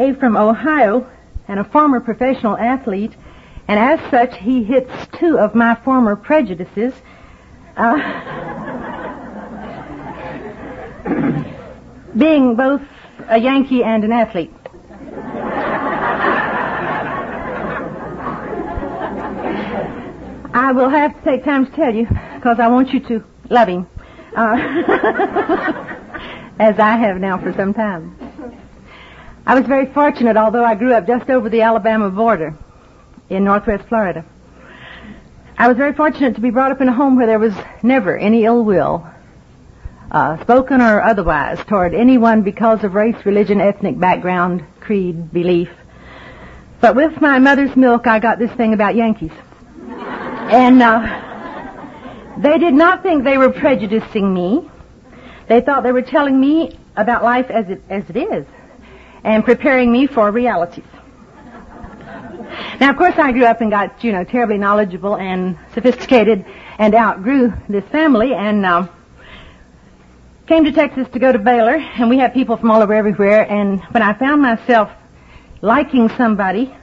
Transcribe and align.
A 0.00 0.14
from 0.14 0.34
Ohio 0.34 1.06
and 1.46 1.60
a 1.60 1.64
former 1.64 2.00
professional 2.00 2.56
athlete, 2.56 3.12
and 3.68 3.78
as 3.78 4.00
such, 4.10 4.34
he 4.38 4.64
hits 4.64 4.90
two 5.18 5.38
of 5.38 5.54
my 5.54 5.74
former 5.74 6.16
prejudices. 6.16 6.94
Uh, 7.76 7.98
being 12.16 12.56
both 12.56 12.80
a 13.28 13.38
Yankee 13.38 13.84
and 13.84 14.04
an 14.04 14.12
athlete. 14.12 14.54
I 20.52 20.72
will 20.72 20.88
have 20.88 21.14
to 21.14 21.30
take 21.30 21.44
time 21.44 21.66
to 21.66 21.72
tell 21.72 21.94
you 21.94 22.08
because 22.36 22.58
I 22.58 22.68
want 22.68 22.94
you 22.94 23.00
to 23.00 23.22
love 23.50 23.68
him, 23.68 23.86
uh, 24.34 24.56
as 26.58 26.78
I 26.78 26.96
have 26.96 27.18
now 27.18 27.36
for 27.38 27.52
some 27.52 27.74
time. 27.74 28.19
I 29.50 29.54
was 29.58 29.66
very 29.66 29.86
fortunate, 29.86 30.36
although 30.36 30.64
I 30.64 30.76
grew 30.76 30.94
up 30.94 31.08
just 31.08 31.28
over 31.28 31.48
the 31.48 31.62
Alabama 31.62 32.08
border 32.08 32.54
in 33.28 33.42
northwest 33.42 33.88
Florida. 33.88 34.24
I 35.58 35.66
was 35.66 35.76
very 35.76 35.92
fortunate 35.92 36.36
to 36.36 36.40
be 36.40 36.50
brought 36.50 36.70
up 36.70 36.80
in 36.80 36.88
a 36.88 36.92
home 36.92 37.16
where 37.16 37.26
there 37.26 37.40
was 37.40 37.52
never 37.82 38.16
any 38.16 38.44
ill 38.44 38.62
will, 38.62 39.04
uh, 40.12 40.40
spoken 40.42 40.80
or 40.80 41.02
otherwise, 41.02 41.58
toward 41.66 41.94
anyone 41.94 42.42
because 42.42 42.84
of 42.84 42.94
race, 42.94 43.16
religion, 43.26 43.60
ethnic 43.60 43.98
background, 43.98 44.62
creed, 44.78 45.32
belief. 45.32 45.70
But 46.80 46.94
with 46.94 47.20
my 47.20 47.40
mother's 47.40 47.74
milk, 47.74 48.06
I 48.06 48.20
got 48.20 48.38
this 48.38 48.52
thing 48.52 48.72
about 48.72 48.94
Yankees. 48.94 49.32
And 49.88 50.80
uh, 50.80 52.36
they 52.38 52.56
did 52.58 52.74
not 52.74 53.02
think 53.02 53.24
they 53.24 53.36
were 53.36 53.50
prejudicing 53.50 54.32
me. 54.32 54.70
They 55.48 55.60
thought 55.60 55.82
they 55.82 55.90
were 55.90 56.02
telling 56.02 56.38
me 56.38 56.78
about 56.96 57.24
life 57.24 57.50
as 57.50 57.68
it, 57.68 57.82
as 57.90 58.08
it 58.10 58.16
is 58.16 58.46
and 59.24 59.44
preparing 59.44 59.92
me 59.92 60.06
for 60.06 60.30
realities. 60.30 60.84
Now, 62.80 62.90
of 62.90 62.96
course, 62.96 63.14
I 63.16 63.32
grew 63.32 63.44
up 63.44 63.60
and 63.60 63.70
got, 63.70 64.02
you 64.02 64.12
know, 64.12 64.24
terribly 64.24 64.58
knowledgeable 64.58 65.16
and 65.16 65.58
sophisticated 65.74 66.44
and 66.78 66.94
outgrew 66.94 67.52
this 67.68 67.84
family 67.84 68.34
and 68.34 68.64
uh, 68.64 68.88
came 70.46 70.64
to 70.64 70.72
Texas 70.72 71.06
to 71.12 71.18
go 71.18 71.30
to 71.30 71.38
Baylor, 71.38 71.76
and 71.76 72.10
we 72.10 72.18
had 72.18 72.34
people 72.34 72.56
from 72.56 72.70
all 72.70 72.82
over 72.82 72.94
everywhere. 72.94 73.42
And 73.42 73.80
when 73.92 74.02
I 74.02 74.14
found 74.14 74.42
myself 74.42 74.90
liking 75.62 76.08
somebody 76.16 76.74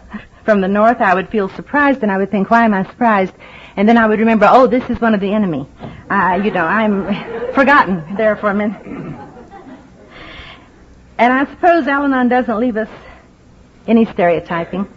from 0.46 0.62
the 0.62 0.68
north, 0.68 1.02
I 1.02 1.14
would 1.14 1.30
feel 1.30 1.50
surprised, 1.50 2.04
and 2.04 2.12
I 2.12 2.18
would 2.18 2.32
think, 2.32 2.50
why 2.50 2.64
am 2.64 2.74
I 2.74 2.84
surprised? 2.84 3.34
And 3.76 3.90
then 3.90 3.98
I 3.98 4.08
would 4.08 4.20
remember, 4.20 4.48
oh, 4.50 4.68
this 4.68 4.90
is 4.90 5.02
one 5.02 5.14
of 5.14 5.20
the 5.20 5.34
enemy. 5.34 5.68
Uh, 6.10 6.40
you 6.42 6.52
know, 6.52 6.66
I'm 6.66 7.54
forgotten 7.54 8.16
there 8.16 8.38
for 8.38 8.50
a 8.50 8.54
minute. 8.54 9.27
And 11.18 11.34
I 11.34 11.46
suppose 11.46 11.88
Al-Anon 11.88 12.30
doesn't 12.30 12.60
leave 12.60 12.78
us 12.78 12.90
any 13.88 14.06
stereotyping 14.06 14.88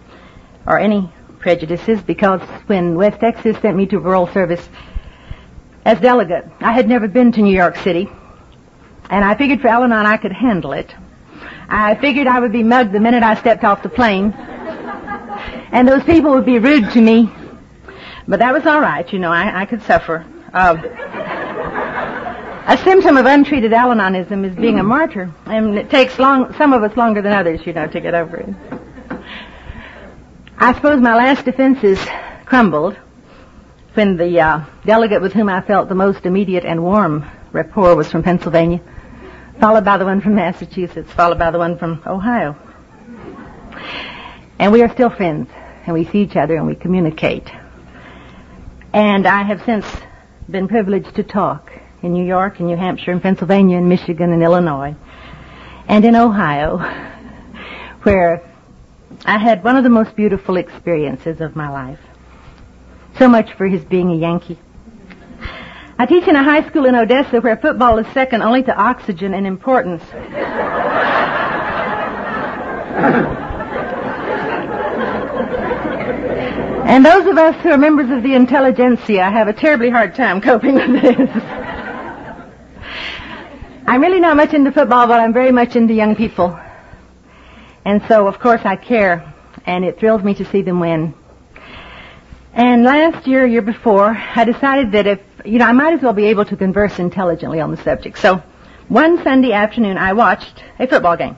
or 0.66 0.78
any 0.78 1.10
prejudices 1.38 2.02
because 2.02 2.40
when 2.66 2.94
West 2.94 3.20
Texas 3.20 3.56
sent 3.62 3.76
me 3.76 3.86
to 3.86 4.00
parole 4.00 4.26
service 4.26 4.68
as 5.84 5.98
delegate, 6.00 6.46
I 6.60 6.72
had 6.72 6.88
never 6.88 7.08
been 7.08 7.32
to 7.32 7.40
New 7.40 7.54
York 7.54 7.76
City. 7.76 8.10
And 9.08 9.24
I 9.24 9.34
figured 9.34 9.60
for 9.62 9.68
Al-Anon 9.68 10.04
I 10.04 10.18
could 10.18 10.32
handle 10.32 10.72
it. 10.72 10.94
I 11.68 11.94
figured 11.94 12.26
I 12.26 12.38
would 12.38 12.52
be 12.52 12.62
mugged 12.62 12.92
the 12.92 13.00
minute 13.00 13.22
I 13.22 13.34
stepped 13.34 13.64
off 13.64 13.82
the 13.82 13.88
plane. 13.88 14.32
And 15.72 15.88
those 15.88 16.04
people 16.04 16.32
would 16.32 16.44
be 16.44 16.58
rude 16.58 16.90
to 16.90 17.00
me. 17.00 17.32
But 18.28 18.40
that 18.40 18.52
was 18.52 18.66
all 18.66 18.80
right, 18.80 19.10
you 19.12 19.18
know, 19.18 19.32
I, 19.32 19.62
I 19.62 19.66
could 19.66 19.82
suffer. 19.82 20.26
Uh, 20.52 20.76
a 22.70 22.78
symptom 22.84 23.16
of 23.16 23.26
untreated 23.26 23.72
Al-Anonism 23.72 24.48
is 24.48 24.54
being 24.54 24.78
a 24.78 24.82
martyr, 24.84 25.28
and 25.46 25.76
it 25.76 25.90
takes 25.90 26.20
long, 26.20 26.54
some 26.54 26.72
of 26.72 26.84
us 26.84 26.96
longer 26.96 27.20
than 27.20 27.32
others, 27.32 27.66
you 27.66 27.72
know, 27.72 27.88
to 27.88 28.00
get 28.00 28.14
over 28.14 28.36
it. 28.36 28.54
I 30.56 30.72
suppose 30.74 31.00
my 31.00 31.16
last 31.16 31.44
defenses 31.44 31.98
crumbled 32.44 32.96
when 33.94 34.16
the 34.16 34.40
uh, 34.40 34.64
delegate 34.84 35.20
with 35.20 35.32
whom 35.32 35.48
I 35.48 35.62
felt 35.62 35.88
the 35.88 35.96
most 35.96 36.24
immediate 36.26 36.64
and 36.64 36.84
warm 36.84 37.28
rapport 37.50 37.96
was 37.96 38.08
from 38.08 38.22
Pennsylvania, 38.22 38.80
followed 39.58 39.84
by 39.84 39.98
the 39.98 40.04
one 40.04 40.20
from 40.20 40.36
Massachusetts, 40.36 41.10
followed 41.10 41.40
by 41.40 41.50
the 41.50 41.58
one 41.58 41.76
from 41.76 42.00
Ohio. 42.06 42.56
And 44.60 44.70
we 44.70 44.82
are 44.82 44.92
still 44.92 45.10
friends, 45.10 45.50
and 45.86 45.92
we 45.92 46.04
see 46.04 46.22
each 46.22 46.36
other 46.36 46.54
and 46.54 46.68
we 46.68 46.76
communicate. 46.76 47.50
And 48.92 49.26
I 49.26 49.42
have 49.42 49.60
since 49.64 49.86
been 50.48 50.68
privileged 50.68 51.16
to 51.16 51.24
talk 51.24 51.69
in 52.02 52.12
New 52.12 52.24
York, 52.24 52.60
in 52.60 52.66
New 52.66 52.76
Hampshire, 52.76 53.12
in 53.12 53.20
Pennsylvania, 53.20 53.78
in 53.78 53.88
Michigan, 53.88 54.32
in 54.32 54.42
Illinois, 54.42 54.94
and 55.88 56.04
in 56.04 56.16
Ohio, 56.16 56.78
where 58.02 58.42
I 59.24 59.38
had 59.38 59.62
one 59.62 59.76
of 59.76 59.84
the 59.84 59.90
most 59.90 60.16
beautiful 60.16 60.56
experiences 60.56 61.40
of 61.40 61.54
my 61.54 61.68
life. 61.68 62.00
So 63.18 63.28
much 63.28 63.52
for 63.54 63.66
his 63.66 63.84
being 63.84 64.10
a 64.10 64.14
Yankee. 64.14 64.58
I 65.98 66.06
teach 66.06 66.26
in 66.26 66.34
a 66.34 66.42
high 66.42 66.66
school 66.66 66.86
in 66.86 66.94
Odessa 66.94 67.40
where 67.40 67.58
football 67.58 67.98
is 67.98 68.06
second 68.14 68.42
only 68.42 68.62
to 68.62 68.74
oxygen 68.74 69.34
in 69.34 69.44
importance. 69.44 70.02
and 76.88 77.04
those 77.04 77.26
of 77.26 77.36
us 77.36 77.54
who 77.62 77.70
are 77.70 77.76
members 77.76 78.10
of 78.10 78.22
the 78.22 78.34
intelligentsia 78.34 79.24
have 79.24 79.48
a 79.48 79.52
terribly 79.52 79.90
hard 79.90 80.14
time 80.14 80.40
coping 80.40 80.76
with 80.76 81.02
this. 81.02 81.69
I'm 83.86 84.00
really 84.00 84.20
not 84.20 84.36
much 84.36 84.52
into 84.52 84.72
football, 84.72 85.06
but 85.06 85.20
I'm 85.20 85.32
very 85.32 85.52
much 85.52 85.76
into 85.76 85.94
young 85.94 86.14
people. 86.14 86.58
And 87.84 88.02
so, 88.08 88.26
of 88.26 88.38
course, 88.38 88.60
I 88.64 88.76
care, 88.76 89.32
and 89.64 89.84
it 89.84 89.98
thrills 89.98 90.22
me 90.22 90.34
to 90.34 90.44
see 90.44 90.62
them 90.62 90.80
win. 90.80 91.14
And 92.52 92.84
last 92.84 93.26
year, 93.26 93.46
year 93.46 93.62
before, 93.62 94.16
I 94.34 94.44
decided 94.44 94.92
that 94.92 95.06
if, 95.06 95.20
you 95.44 95.58
know, 95.58 95.64
I 95.64 95.72
might 95.72 95.94
as 95.94 96.02
well 96.02 96.12
be 96.12 96.26
able 96.26 96.44
to 96.46 96.56
converse 96.56 96.98
intelligently 96.98 97.60
on 97.60 97.70
the 97.70 97.76
subject. 97.78 98.18
So, 98.18 98.42
one 98.88 99.22
Sunday 99.22 99.52
afternoon, 99.52 99.96
I 99.98 100.12
watched 100.12 100.62
a 100.78 100.86
football 100.86 101.16
game. 101.16 101.36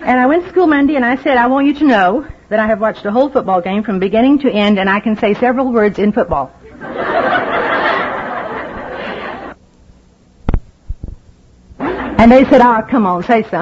And 0.00 0.20
I 0.20 0.26
went 0.26 0.44
to 0.44 0.50
school 0.50 0.66
Monday 0.66 0.96
and 0.96 1.04
I 1.04 1.16
said, 1.22 1.36
I 1.36 1.46
want 1.46 1.66
you 1.66 1.74
to 1.74 1.84
know 1.84 2.26
that 2.48 2.58
I 2.58 2.66
have 2.66 2.80
watched 2.80 3.04
a 3.04 3.10
whole 3.10 3.30
football 3.30 3.60
game 3.60 3.82
from 3.82 3.98
beginning 3.98 4.40
to 4.40 4.50
end 4.50 4.78
and 4.78 4.88
I 4.88 5.00
can 5.00 5.16
say 5.16 5.34
several 5.34 5.72
words 5.72 5.98
in 5.98 6.12
football. 6.12 6.52
And 12.18 12.32
they 12.32 12.44
said, 12.44 12.60
oh, 12.60 12.82
come 12.90 13.06
on, 13.06 13.22
say 13.22 13.44
so. 13.44 13.50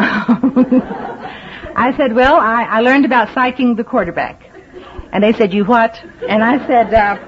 I 1.78 1.93
said, 1.99 2.15
well, 2.15 2.37
I, 2.37 2.65
I 2.65 2.81
learned 2.81 3.05
about 3.05 3.28
psyching 3.28 3.77
the 3.77 3.84
quarterback. 3.84 4.43
And 5.12 5.22
they 5.22 5.34
said, 5.34 5.53
you 5.53 5.67
what? 5.67 6.03
And 6.27 6.43
I 6.43 6.66
said, 6.66 6.95
uh, 6.95 7.19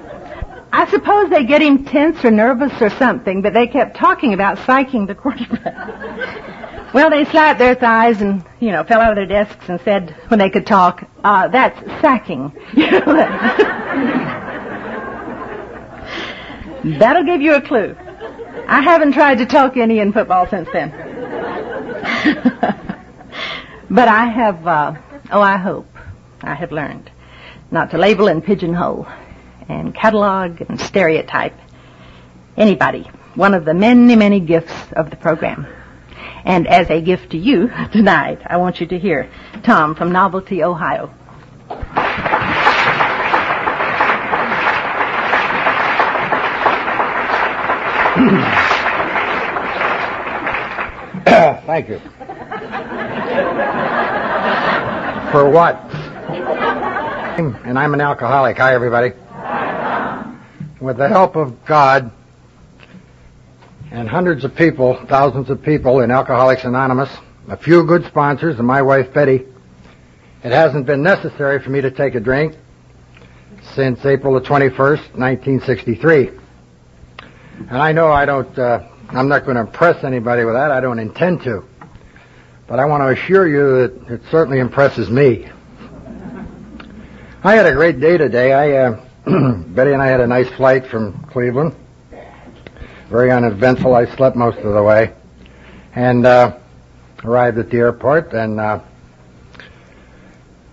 I 0.72 0.90
suppose 0.90 1.28
they 1.28 1.44
get 1.44 1.60
him 1.60 1.84
tense 1.84 2.24
or 2.24 2.30
nervous 2.30 2.72
or 2.80 2.88
something, 2.88 3.42
but 3.42 3.52
they 3.52 3.66
kept 3.66 3.96
talking 3.96 4.32
about 4.32 4.56
psyching 4.58 5.06
the 5.06 5.14
quarterback. 5.14 6.88
well, 6.94 7.10
they 7.10 7.26
slapped 7.26 7.58
their 7.58 7.74
thighs 7.74 8.22
and, 8.22 8.42
you 8.58 8.72
know, 8.72 8.84
fell 8.84 9.02
out 9.02 9.10
of 9.10 9.16
their 9.16 9.44
desks 9.44 9.68
and 9.68 9.78
said, 9.84 10.16
when 10.28 10.38
they 10.38 10.48
could 10.48 10.66
talk, 10.66 11.04
uh, 11.24 11.48
that's 11.48 11.78
sacking. 12.00 12.52
That'll 16.98 17.24
give 17.24 17.42
you 17.42 17.54
a 17.54 17.60
clue. 17.60 17.94
I 18.66 18.80
haven't 18.82 19.12
tried 19.12 19.38
to 19.38 19.46
talk 19.46 19.76
any 19.76 19.98
in 19.98 20.12
football 20.12 20.46
since 20.48 20.68
then. 20.72 21.17
But 23.90 24.08
I 24.08 24.26
have, 24.26 24.66
uh, 24.66 24.94
oh, 25.32 25.40
I 25.40 25.56
hope 25.56 25.86
I 26.42 26.54
have 26.54 26.72
learned 26.72 27.10
not 27.70 27.90
to 27.92 27.98
label 27.98 28.28
and 28.28 28.44
pigeonhole 28.44 29.06
and 29.68 29.94
catalog 29.94 30.60
and 30.68 30.78
stereotype 30.78 31.54
anybody. 32.56 33.10
One 33.34 33.54
of 33.54 33.64
the 33.64 33.72
many, 33.72 34.14
many 34.14 34.40
gifts 34.40 34.74
of 34.92 35.08
the 35.08 35.16
program. 35.16 35.66
And 36.44 36.66
as 36.66 36.90
a 36.90 37.00
gift 37.00 37.30
to 37.30 37.38
you 37.38 37.70
tonight, 37.92 38.40
I 38.44 38.58
want 38.58 38.80
you 38.80 38.86
to 38.88 38.98
hear 38.98 39.30
Tom 39.62 39.94
from 39.94 40.12
Novelty, 40.12 40.62
Ohio. 40.62 41.14
Thank 51.68 51.90
you. 51.90 51.98
For 55.30 55.50
what? 55.50 55.76
And 57.66 57.78
I'm 57.78 57.92
an 57.92 58.00
alcoholic. 58.00 58.56
Hi, 58.56 58.72
everybody. 58.72 59.10
With 60.80 60.96
the 60.96 61.08
help 61.08 61.36
of 61.36 61.66
God 61.66 62.10
and 63.90 64.08
hundreds 64.08 64.46
of 64.46 64.54
people, 64.56 64.98
thousands 65.08 65.50
of 65.50 65.62
people 65.62 66.00
in 66.00 66.10
Alcoholics 66.10 66.64
Anonymous, 66.64 67.10
a 67.48 67.58
few 67.58 67.84
good 67.84 68.06
sponsors, 68.06 68.56
and 68.56 68.66
my 68.66 68.80
wife 68.80 69.12
Betty, 69.12 69.44
it 70.42 70.52
hasn't 70.52 70.86
been 70.86 71.02
necessary 71.02 71.62
for 71.62 71.68
me 71.68 71.82
to 71.82 71.90
take 71.90 72.14
a 72.14 72.20
drink 72.20 72.56
since 73.74 74.06
April 74.06 74.32
the 74.32 74.40
21st, 74.40 75.18
1963. 75.18 76.30
And 77.68 77.76
I 77.76 77.92
know 77.92 78.10
I 78.10 78.24
don't, 78.24 78.58
uh, 78.58 78.88
I'm 79.10 79.28
not 79.28 79.44
going 79.44 79.54
to 79.54 79.62
impress 79.62 80.04
anybody 80.04 80.44
with 80.44 80.54
that. 80.54 80.70
I 80.70 80.80
don't 80.80 80.98
intend 80.98 81.42
to. 81.44 81.64
but 82.66 82.78
I 82.78 82.84
want 82.84 83.00
to 83.00 83.08
assure 83.08 83.48
you 83.48 83.88
that 83.88 84.12
it 84.12 84.20
certainly 84.30 84.58
impresses 84.58 85.08
me. 85.08 85.48
I 87.42 87.54
had 87.54 87.64
a 87.64 87.72
great 87.72 88.00
day 88.00 88.18
today. 88.18 88.52
I, 88.52 88.72
uh, 88.72 89.00
Betty 89.68 89.92
and 89.92 90.02
I 90.02 90.08
had 90.08 90.20
a 90.20 90.26
nice 90.26 90.50
flight 90.50 90.86
from 90.86 91.24
Cleveland. 91.24 91.74
Very 93.08 93.30
uneventful. 93.30 93.94
I 93.94 94.14
slept 94.14 94.36
most 94.36 94.58
of 94.58 94.74
the 94.74 94.82
way, 94.82 95.14
and 95.94 96.26
uh, 96.26 96.58
arrived 97.24 97.56
at 97.56 97.70
the 97.70 97.78
airport. 97.78 98.34
And 98.34 98.60
uh, 98.60 98.80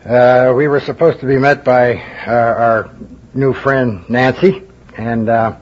uh, 0.05 0.53
we 0.57 0.67
were 0.67 0.81
supposed 0.81 1.21
to 1.21 1.25
be 1.25 1.37
met 1.37 1.63
by 1.63 1.95
our, 2.25 2.55
our 2.55 2.95
new 3.33 3.53
friend 3.53 4.03
Nancy, 4.09 4.63
and 4.97 5.29
uh, 5.29 5.55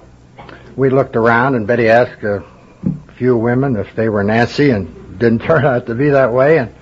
we 0.75 0.89
looked 0.89 1.15
around. 1.15 1.53
And 1.53 1.67
Betty 1.67 1.89
asked 1.89 2.23
a 2.23 2.43
few 3.18 3.38
women 3.38 3.75
if 3.75 3.88
they 3.95 4.10
were 4.10 4.24
Nancy, 4.24 4.71
and 4.71 5.19
didn't 5.19 5.39
turn 5.48 5.65
out 5.65 5.86
to 5.88 5.95
be 5.95 6.10
that 6.10 6.31
way. 6.31 6.60
And 6.60 6.74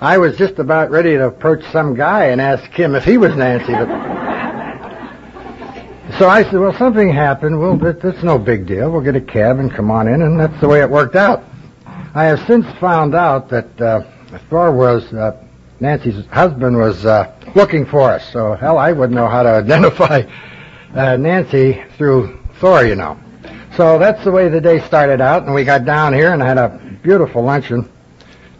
I 0.00 0.18
was 0.18 0.36
just 0.36 0.58
about 0.58 0.90
ready 0.90 1.12
to 1.12 1.26
approach 1.26 1.64
some 1.72 1.94
guy 1.94 2.26
and 2.26 2.40
ask 2.40 2.70
him 2.72 2.94
if 2.94 3.04
he 3.04 3.18
was 3.18 3.34
Nancy, 3.36 3.72
but 3.72 3.88
so 6.18 6.28
I 6.28 6.44
said, 6.44 6.54
"Well, 6.54 6.76
something 6.76 7.12
happened. 7.12 7.60
Well, 7.60 7.76
that's 7.76 8.22
no 8.22 8.38
big 8.38 8.66
deal. 8.66 8.90
We'll 8.90 9.00
get 9.00 9.16
a 9.16 9.20
cab 9.20 9.58
and 9.58 9.72
come 9.72 9.90
on 9.90 10.08
in," 10.08 10.22
and 10.22 10.38
that's 10.38 10.60
the 10.60 10.68
way 10.68 10.80
it 10.80 10.90
worked 10.90 11.16
out. 11.16 11.44
I 12.14 12.24
have 12.24 12.46
since 12.46 12.66
found 12.78 13.14
out 13.14 13.48
that 13.48 13.80
uh, 13.80 14.02
Thor 14.50 14.72
was 14.72 15.12
uh, 15.12 15.42
Nancy's 15.80 16.26
husband 16.26 16.76
was 16.76 17.04
uh, 17.04 17.34
looking 17.54 17.86
for 17.86 18.10
us. 18.10 18.30
So 18.32 18.54
hell, 18.54 18.78
I 18.78 18.92
wouldn't 18.92 19.14
know 19.14 19.28
how 19.28 19.42
to 19.42 19.48
identify 19.48 20.22
uh, 20.94 21.16
Nancy 21.16 21.82
through 21.96 22.38
Thor, 22.60 22.84
you 22.84 22.94
know. 22.94 23.18
So 23.76 23.98
that's 23.98 24.22
the 24.24 24.30
way 24.30 24.48
the 24.48 24.60
day 24.60 24.80
started 24.80 25.20
out, 25.20 25.44
and 25.44 25.54
we 25.54 25.64
got 25.64 25.84
down 25.84 26.12
here 26.12 26.32
and 26.32 26.42
had 26.42 26.58
a 26.58 26.80
beautiful 27.02 27.42
luncheon 27.42 27.90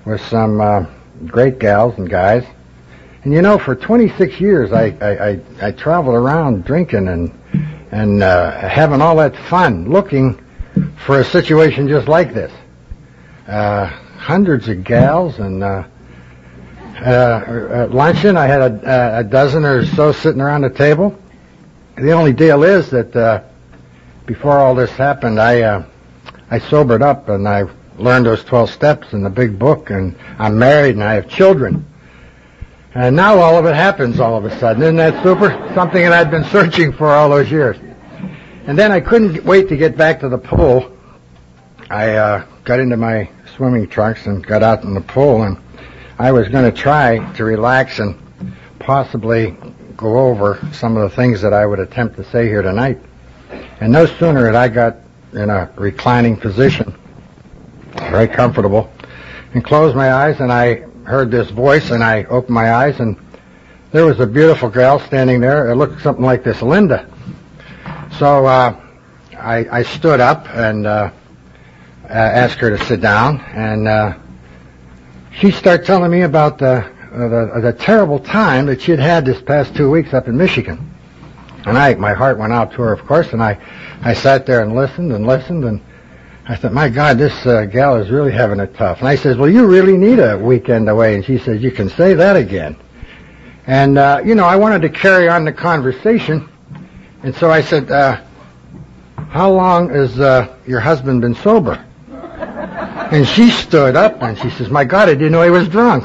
with 0.04 0.20
some. 0.22 0.60
Uh, 0.60 0.86
great 1.26 1.58
gals 1.58 1.96
and 1.98 2.08
guys. 2.08 2.44
And 3.24 3.32
you 3.32 3.42
know, 3.42 3.58
for 3.58 3.74
26 3.74 4.40
years, 4.40 4.72
I 4.72 4.86
I, 5.00 5.28
I, 5.28 5.40
I 5.68 5.70
traveled 5.72 6.16
around 6.16 6.64
drinking 6.64 7.08
and 7.08 7.32
and 7.90 8.22
uh, 8.22 8.68
having 8.68 9.00
all 9.00 9.16
that 9.16 9.36
fun, 9.36 9.90
looking 9.90 10.42
for 11.04 11.20
a 11.20 11.24
situation 11.24 11.88
just 11.88 12.08
like 12.08 12.32
this. 12.32 12.52
Uh, 13.46 13.86
hundreds 13.86 14.68
of 14.68 14.82
gals 14.82 15.38
and 15.38 15.62
uh, 15.62 15.84
uh, 17.04 17.44
at 17.84 17.90
luncheon, 17.90 18.36
I 18.36 18.46
had 18.46 18.60
a, 18.62 19.18
a 19.18 19.24
dozen 19.24 19.64
or 19.64 19.84
so 19.84 20.12
sitting 20.12 20.40
around 20.40 20.62
the 20.62 20.70
table. 20.70 21.18
The 21.96 22.12
only 22.12 22.32
deal 22.32 22.62
is 22.62 22.88
that 22.90 23.14
uh, 23.14 23.42
before 24.26 24.58
all 24.58 24.74
this 24.74 24.90
happened, 24.90 25.40
I 25.40 25.62
uh, 25.62 25.84
I 26.50 26.58
sobered 26.58 27.02
up 27.02 27.28
and 27.28 27.48
I 27.48 27.64
learned 27.98 28.26
those 28.26 28.44
12 28.44 28.70
steps 28.70 29.12
in 29.12 29.22
the 29.22 29.30
big 29.30 29.58
book, 29.58 29.90
and 29.90 30.16
I'm 30.38 30.58
married 30.58 30.94
and 30.94 31.04
I 31.04 31.14
have 31.14 31.28
children. 31.28 31.86
And 32.94 33.16
now 33.16 33.38
all 33.38 33.56
of 33.56 33.64
it 33.64 33.74
happens 33.74 34.20
all 34.20 34.36
of 34.36 34.44
a 34.44 34.58
sudden. 34.58 34.82
Isn't 34.82 34.96
that 34.96 35.22
super? 35.22 35.50
Something 35.74 36.02
that 36.02 36.12
I'd 36.12 36.30
been 36.30 36.44
searching 36.44 36.92
for 36.92 37.08
all 37.08 37.30
those 37.30 37.50
years. 37.50 37.78
And 38.66 38.78
then 38.78 38.92
I 38.92 39.00
couldn't 39.00 39.44
wait 39.44 39.68
to 39.70 39.76
get 39.76 39.96
back 39.96 40.20
to 40.20 40.28
the 40.28 40.38
pool. 40.38 40.94
I 41.88 42.16
uh, 42.16 42.46
got 42.64 42.80
into 42.80 42.96
my 42.96 43.30
swimming 43.56 43.88
trunks 43.88 44.26
and 44.26 44.46
got 44.46 44.62
out 44.62 44.84
in 44.84 44.94
the 44.94 45.00
pool, 45.00 45.42
and 45.42 45.58
I 46.18 46.32
was 46.32 46.48
going 46.48 46.70
to 46.70 46.76
try 46.76 47.32
to 47.34 47.44
relax 47.44 47.98
and 47.98 48.18
possibly 48.78 49.56
go 49.96 50.18
over 50.18 50.58
some 50.72 50.96
of 50.96 51.08
the 51.08 51.16
things 51.16 51.40
that 51.40 51.52
I 51.52 51.64
would 51.64 51.80
attempt 51.80 52.16
to 52.16 52.24
say 52.24 52.46
here 52.46 52.62
tonight. 52.62 53.00
And 53.80 53.92
no 53.92 54.06
sooner 54.06 54.46
had 54.46 54.54
I 54.54 54.68
got 54.68 54.96
in 55.32 55.50
a 55.50 55.70
reclining 55.76 56.36
position 56.36 56.94
very 58.12 58.28
comfortable, 58.28 58.92
and 59.54 59.64
closed 59.64 59.96
my 59.96 60.12
eyes, 60.12 60.40
and 60.40 60.52
I 60.52 60.84
heard 61.04 61.30
this 61.30 61.50
voice, 61.50 61.90
and 61.90 62.02
I 62.02 62.24
opened 62.24 62.54
my 62.54 62.72
eyes, 62.72 63.00
and 63.00 63.16
there 63.90 64.04
was 64.04 64.20
a 64.20 64.26
beautiful 64.26 64.68
girl 64.68 64.98
standing 64.98 65.40
there. 65.40 65.70
It 65.70 65.76
looked 65.76 66.02
something 66.02 66.24
like 66.24 66.44
this, 66.44 66.62
Linda. 66.62 67.08
So 68.18 68.46
uh, 68.46 68.80
I, 69.38 69.66
I 69.78 69.82
stood 69.82 70.20
up 70.20 70.48
and 70.50 70.86
uh, 70.86 71.10
asked 72.08 72.58
her 72.60 72.76
to 72.76 72.84
sit 72.84 73.00
down, 73.00 73.40
and 73.40 73.88
uh, 73.88 74.18
she 75.38 75.50
started 75.50 75.86
telling 75.86 76.10
me 76.10 76.22
about 76.22 76.58
the, 76.58 76.90
the 77.12 77.60
the 77.62 77.72
terrible 77.72 78.18
time 78.18 78.66
that 78.66 78.82
she 78.82 78.90
had 78.90 79.00
had 79.00 79.24
this 79.24 79.40
past 79.42 79.74
two 79.74 79.90
weeks 79.90 80.12
up 80.14 80.28
in 80.28 80.36
Michigan. 80.36 80.91
And 81.64 81.78
I, 81.78 81.94
my 81.94 82.12
heart 82.12 82.38
went 82.38 82.52
out 82.52 82.72
to 82.72 82.82
her, 82.82 82.92
of 82.92 83.06
course, 83.06 83.32
and 83.32 83.42
I, 83.42 83.58
I 84.02 84.14
sat 84.14 84.46
there 84.46 84.62
and 84.62 84.74
listened 84.74 85.12
and 85.12 85.26
listened, 85.26 85.64
and 85.64 85.80
I 86.48 86.56
thought, 86.56 86.72
my 86.72 86.88
God, 86.88 87.18
this 87.18 87.46
uh, 87.46 87.66
gal 87.66 87.96
is 87.96 88.10
really 88.10 88.32
having 88.32 88.58
it 88.58 88.74
tough. 88.74 88.98
And 88.98 89.06
I 89.06 89.14
says, 89.14 89.36
well, 89.36 89.48
you 89.48 89.66
really 89.66 89.96
need 89.96 90.18
a 90.18 90.36
weekend 90.36 90.88
away. 90.88 91.14
And 91.14 91.24
she 91.24 91.38
says, 91.38 91.62
you 91.62 91.70
can 91.70 91.88
say 91.88 92.14
that 92.14 92.34
again. 92.34 92.76
And, 93.66 93.96
uh, 93.96 94.22
you 94.24 94.34
know, 94.34 94.44
I 94.44 94.56
wanted 94.56 94.82
to 94.82 94.88
carry 94.88 95.28
on 95.28 95.44
the 95.44 95.52
conversation. 95.52 96.48
And 97.22 97.32
so 97.36 97.50
I 97.50 97.60
said, 97.62 97.90
uh, 97.92 98.20
how 99.28 99.52
long 99.52 99.90
has 99.90 100.18
uh, 100.18 100.56
your 100.66 100.80
husband 100.80 101.20
been 101.20 101.36
sober? 101.36 101.84
And 102.10 103.26
she 103.28 103.50
stood 103.50 103.94
up 103.94 104.20
and 104.22 104.36
she 104.36 104.50
says, 104.50 104.68
my 104.68 104.84
God, 104.84 105.08
I 105.08 105.14
didn't 105.14 105.32
know 105.32 105.42
he 105.42 105.50
was 105.50 105.68
drunk. 105.68 106.04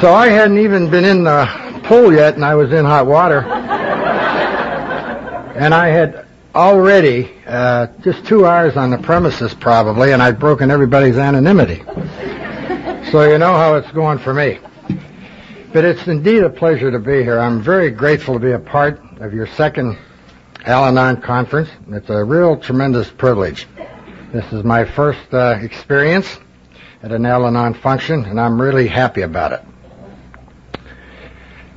So 0.00 0.12
I 0.12 0.28
hadn't 0.28 0.58
even 0.58 0.90
been 0.90 1.04
in 1.04 1.24
the 1.24 1.46
pool 1.84 2.12
yet 2.12 2.34
and 2.34 2.44
I 2.44 2.54
was 2.54 2.72
in 2.72 2.84
hot 2.84 3.06
water. 3.06 3.40
And 5.56 5.72
I 5.72 5.88
had 5.88 6.26
already 6.54 7.32
uh, 7.46 7.86
just 8.02 8.26
two 8.26 8.46
hours 8.46 8.76
on 8.76 8.90
the 8.90 8.98
premises 8.98 9.54
probably, 9.54 10.12
and 10.12 10.22
I'd 10.22 10.38
broken 10.38 10.70
everybody's 10.70 11.16
anonymity. 11.16 11.82
so 13.10 13.22
you 13.22 13.38
know 13.38 13.54
how 13.54 13.76
it's 13.76 13.90
going 13.92 14.18
for 14.18 14.34
me. 14.34 14.58
But 15.72 15.84
it's 15.84 16.06
indeed 16.06 16.42
a 16.42 16.50
pleasure 16.50 16.90
to 16.90 16.98
be 16.98 17.22
here. 17.22 17.38
I'm 17.38 17.62
very 17.62 17.90
grateful 17.90 18.34
to 18.34 18.40
be 18.40 18.52
a 18.52 18.58
part 18.58 19.00
of 19.20 19.32
your 19.32 19.46
second 19.46 19.96
Al-Anon 20.64 21.22
conference. 21.22 21.70
It's 21.90 22.10
a 22.10 22.22
real 22.22 22.58
tremendous 22.58 23.10
privilege. 23.10 23.66
This 24.32 24.52
is 24.52 24.64
my 24.64 24.84
first 24.84 25.32
uh, 25.32 25.58
experience 25.62 26.38
at 27.02 27.12
an 27.12 27.24
Al-Anon 27.24 27.74
function, 27.74 28.24
and 28.24 28.40
I'm 28.40 28.60
really 28.60 28.88
happy 28.88 29.22
about 29.22 29.52
it. 29.52 29.62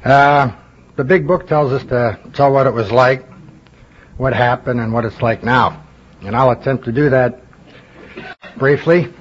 Uh, 0.04 0.52
the 0.96 1.04
big 1.04 1.28
book 1.28 1.48
tells 1.48 1.74
us 1.74 1.84
to 1.86 2.20
tell 2.34 2.52
what 2.52 2.68
it 2.68 2.74
was 2.74 2.92
like 2.92 3.26
what 4.20 4.34
happened 4.34 4.82
and 4.82 4.92
what 4.92 5.06
it's 5.06 5.22
like 5.22 5.44
now. 5.44 5.82
And 6.22 6.36
I'll 6.36 6.52
attempt 6.52 6.84
to 6.86 6.92
do 6.92 7.10
that 7.10 7.42
briefly. 8.58 9.14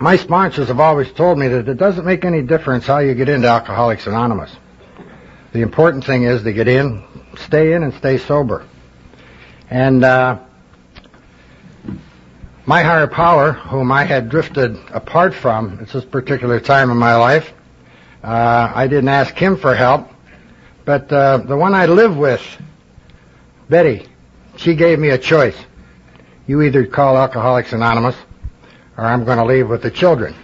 My 0.00 0.16
sponsors 0.16 0.68
have 0.68 0.78
always 0.78 1.10
told 1.12 1.38
me 1.38 1.48
that 1.48 1.68
it 1.68 1.74
doesn't 1.74 2.04
make 2.06 2.24
any 2.24 2.40
difference 2.40 2.86
how 2.86 3.00
you 3.00 3.14
get 3.14 3.28
into 3.28 3.48
Alcoholics 3.48 4.06
Anonymous. 4.06 4.54
The 5.52 5.62
important 5.62 6.04
thing 6.04 6.22
is 6.22 6.44
to 6.44 6.52
get 6.52 6.68
in, 6.68 7.02
stay 7.36 7.72
in, 7.72 7.82
and 7.82 7.92
stay 7.94 8.18
sober. 8.18 8.64
And 9.68 10.04
uh, 10.04 10.38
my 12.64 12.84
higher 12.84 13.08
power, 13.08 13.52
whom 13.52 13.90
I 13.90 14.04
had 14.04 14.28
drifted 14.28 14.76
apart 14.92 15.34
from 15.34 15.80
at 15.80 15.88
this 15.88 16.04
particular 16.04 16.60
time 16.60 16.90
in 16.90 16.96
my 16.96 17.16
life, 17.16 17.52
uh, 18.22 18.72
I 18.74 18.86
didn't 18.86 19.08
ask 19.08 19.34
him 19.34 19.56
for 19.56 19.74
help, 19.74 20.08
but 20.84 21.10
uh, 21.12 21.38
the 21.38 21.56
one 21.56 21.74
I 21.74 21.86
live 21.86 22.16
with 22.16 22.42
Betty, 23.68 24.06
she 24.56 24.74
gave 24.74 24.98
me 24.98 25.10
a 25.10 25.18
choice. 25.18 25.56
You 26.46 26.62
either 26.62 26.86
call 26.86 27.16
Alcoholics 27.16 27.72
Anonymous 27.72 28.16
or 28.96 29.06
I'm 29.06 29.24
going 29.24 29.38
to 29.38 29.44
leave 29.44 29.68
with 29.68 29.82
the 29.82 29.90
children. 29.90 30.34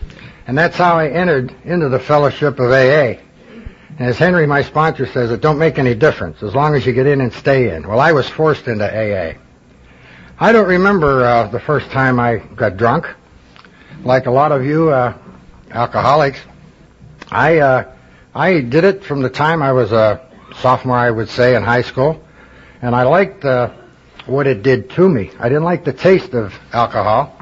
And 0.46 0.56
that's 0.56 0.76
how 0.76 0.96
I 0.96 1.08
entered 1.08 1.54
into 1.64 1.88
the 1.88 1.98
fellowship 1.98 2.58
of 2.58 2.70
AA. 2.70 3.20
And 3.98 4.08
as 4.08 4.16
Henry, 4.16 4.46
my 4.46 4.62
sponsor, 4.62 5.06
says, 5.06 5.30
it 5.30 5.40
don't 5.40 5.58
make 5.58 5.78
any 5.78 5.94
difference 5.94 6.42
as 6.42 6.54
long 6.54 6.74
as 6.74 6.86
you 6.86 6.92
get 6.92 7.06
in 7.06 7.20
and 7.20 7.32
stay 7.32 7.74
in. 7.74 7.86
Well, 7.86 8.00
I 8.00 8.12
was 8.12 8.28
forced 8.28 8.68
into 8.68 8.84
AA. 8.84 9.38
I 10.38 10.52
don't 10.52 10.68
remember 10.68 11.24
uh, 11.24 11.48
the 11.48 11.60
first 11.60 11.90
time 11.90 12.20
I 12.20 12.36
got 12.36 12.76
drunk. 12.76 13.06
Like 14.04 14.26
a 14.26 14.30
lot 14.30 14.52
of 14.52 14.64
you 14.64 14.90
uh, 14.90 15.16
alcoholics, 15.70 16.38
I 17.30 17.58
uh, 17.58 17.92
I 18.34 18.60
did 18.60 18.84
it 18.84 19.04
from 19.04 19.22
the 19.22 19.30
time 19.30 19.62
I 19.62 19.72
was 19.72 19.92
a 19.92 20.20
sophomore, 20.60 20.96
I 20.96 21.10
would 21.10 21.28
say, 21.28 21.54
in 21.56 21.62
high 21.62 21.82
school 21.82 22.22
and 22.82 22.94
I 22.94 23.02
liked 23.04 23.44
uh, 23.44 23.70
what 24.26 24.46
it 24.46 24.62
did 24.62 24.90
to 24.90 25.08
me. 25.08 25.30
I 25.38 25.48
didn't 25.48 25.64
like 25.64 25.84
the 25.84 25.92
taste 25.92 26.34
of 26.34 26.54
alcohol, 26.72 27.36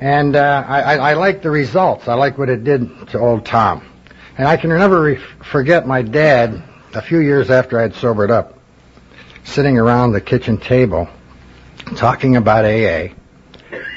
and 0.00 0.36
uh, 0.36 0.64
I, 0.66 0.96
I, 0.96 1.14
liked 1.14 1.42
the 1.42 1.50
results. 1.50 2.08
I 2.08 2.14
liked 2.14 2.38
what 2.38 2.48
it 2.48 2.64
did 2.64 3.08
to 3.08 3.18
old 3.18 3.44
Tom. 3.44 3.84
And 4.36 4.46
I 4.46 4.56
can 4.56 4.70
never 4.70 5.02
re- 5.02 5.20
forget 5.50 5.86
my 5.86 6.02
dad, 6.02 6.62
a 6.94 7.02
few 7.02 7.18
years 7.18 7.50
after 7.50 7.78
I 7.78 7.82
had 7.82 7.94
sobered 7.94 8.30
up, 8.30 8.58
sitting 9.44 9.76
around 9.76 10.12
the 10.12 10.20
kitchen 10.20 10.58
table 10.58 11.08
talking 11.96 12.36
about 12.36 12.64
AA. 12.64 13.14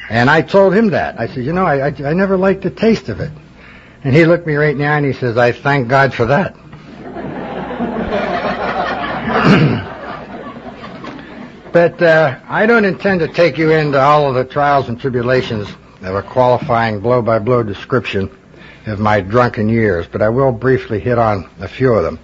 And 0.09 0.29
I 0.29 0.41
told 0.41 0.73
him 0.73 0.89
that. 0.89 1.19
I 1.19 1.27
said, 1.27 1.45
you 1.45 1.53
know, 1.53 1.65
I, 1.65 1.87
I, 1.87 2.09
I 2.09 2.13
never 2.13 2.35
liked 2.35 2.63
the 2.63 2.71
taste 2.71 3.09
of 3.09 3.19
it. 3.19 3.31
And 4.03 4.15
he 4.15 4.25
looked 4.25 4.47
me 4.47 4.55
right 4.55 4.71
in 4.71 4.79
the 4.79 4.85
eye 4.85 4.97
and 4.97 5.05
he 5.05 5.13
says, 5.13 5.37
I 5.37 5.51
thank 5.51 5.87
God 5.87 6.13
for 6.13 6.25
that. 6.25 6.55
But 11.71 12.01
uh, 12.01 12.37
I 12.49 12.65
don't 12.65 12.83
intend 12.83 13.21
to 13.21 13.29
take 13.29 13.57
you 13.57 13.71
into 13.71 13.97
all 13.97 14.27
of 14.27 14.35
the 14.35 14.43
trials 14.43 14.89
and 14.89 14.99
tribulations 14.99 15.69
of 16.01 16.15
a 16.15 16.21
qualifying 16.21 16.99
blow-by-blow 16.99 17.63
description 17.63 18.29
of 18.87 18.99
my 18.99 19.21
drunken 19.21 19.69
years, 19.69 20.05
but 20.11 20.21
I 20.21 20.27
will 20.27 20.51
briefly 20.51 20.99
hit 20.99 21.17
on 21.17 21.49
a 21.59 21.69
few 21.69 21.93
of 21.93 22.03
them. 22.03 22.19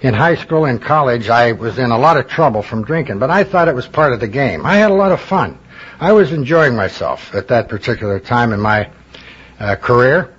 In 0.00 0.14
high 0.14 0.34
school 0.34 0.64
and 0.64 0.82
college, 0.82 1.28
I 1.28 1.52
was 1.52 1.78
in 1.78 1.92
a 1.92 1.98
lot 1.98 2.16
of 2.16 2.26
trouble 2.26 2.62
from 2.62 2.84
drinking, 2.84 3.20
but 3.20 3.30
I 3.30 3.44
thought 3.44 3.68
it 3.68 3.74
was 3.74 3.86
part 3.86 4.12
of 4.12 4.18
the 4.18 4.28
game. 4.28 4.66
I 4.66 4.76
had 4.76 4.90
a 4.90 4.94
lot 4.94 5.12
of 5.12 5.20
fun. 5.20 5.58
I 6.00 6.12
was 6.12 6.32
enjoying 6.32 6.74
myself 6.74 7.34
at 7.34 7.48
that 7.48 7.68
particular 7.68 8.18
time 8.18 8.52
in 8.52 8.60
my 8.60 8.90
uh, 9.60 9.76
career. 9.76 10.34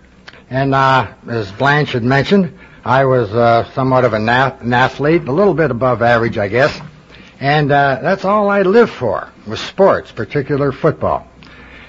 And 0.49 0.73
uh, 0.73 1.13
as 1.27 1.51
Blanche 1.51 1.91
had 1.91 2.03
mentioned, 2.03 2.57
I 2.83 3.05
was 3.05 3.31
uh, 3.33 3.71
somewhat 3.73 4.05
of 4.05 4.13
an, 4.13 4.27
athlete, 4.29 5.27
a 5.27 5.31
little 5.31 5.53
bit 5.53 5.69
above 5.69 6.01
average, 6.01 6.37
I 6.37 6.47
guess. 6.47 6.79
And 7.39 7.71
uh, 7.71 7.99
that's 8.01 8.25
all 8.25 8.49
I 8.49 8.63
lived 8.63 8.91
for 8.91 9.31
was 9.47 9.59
sports, 9.59 10.11
particular 10.11 10.71
football. 10.71 11.27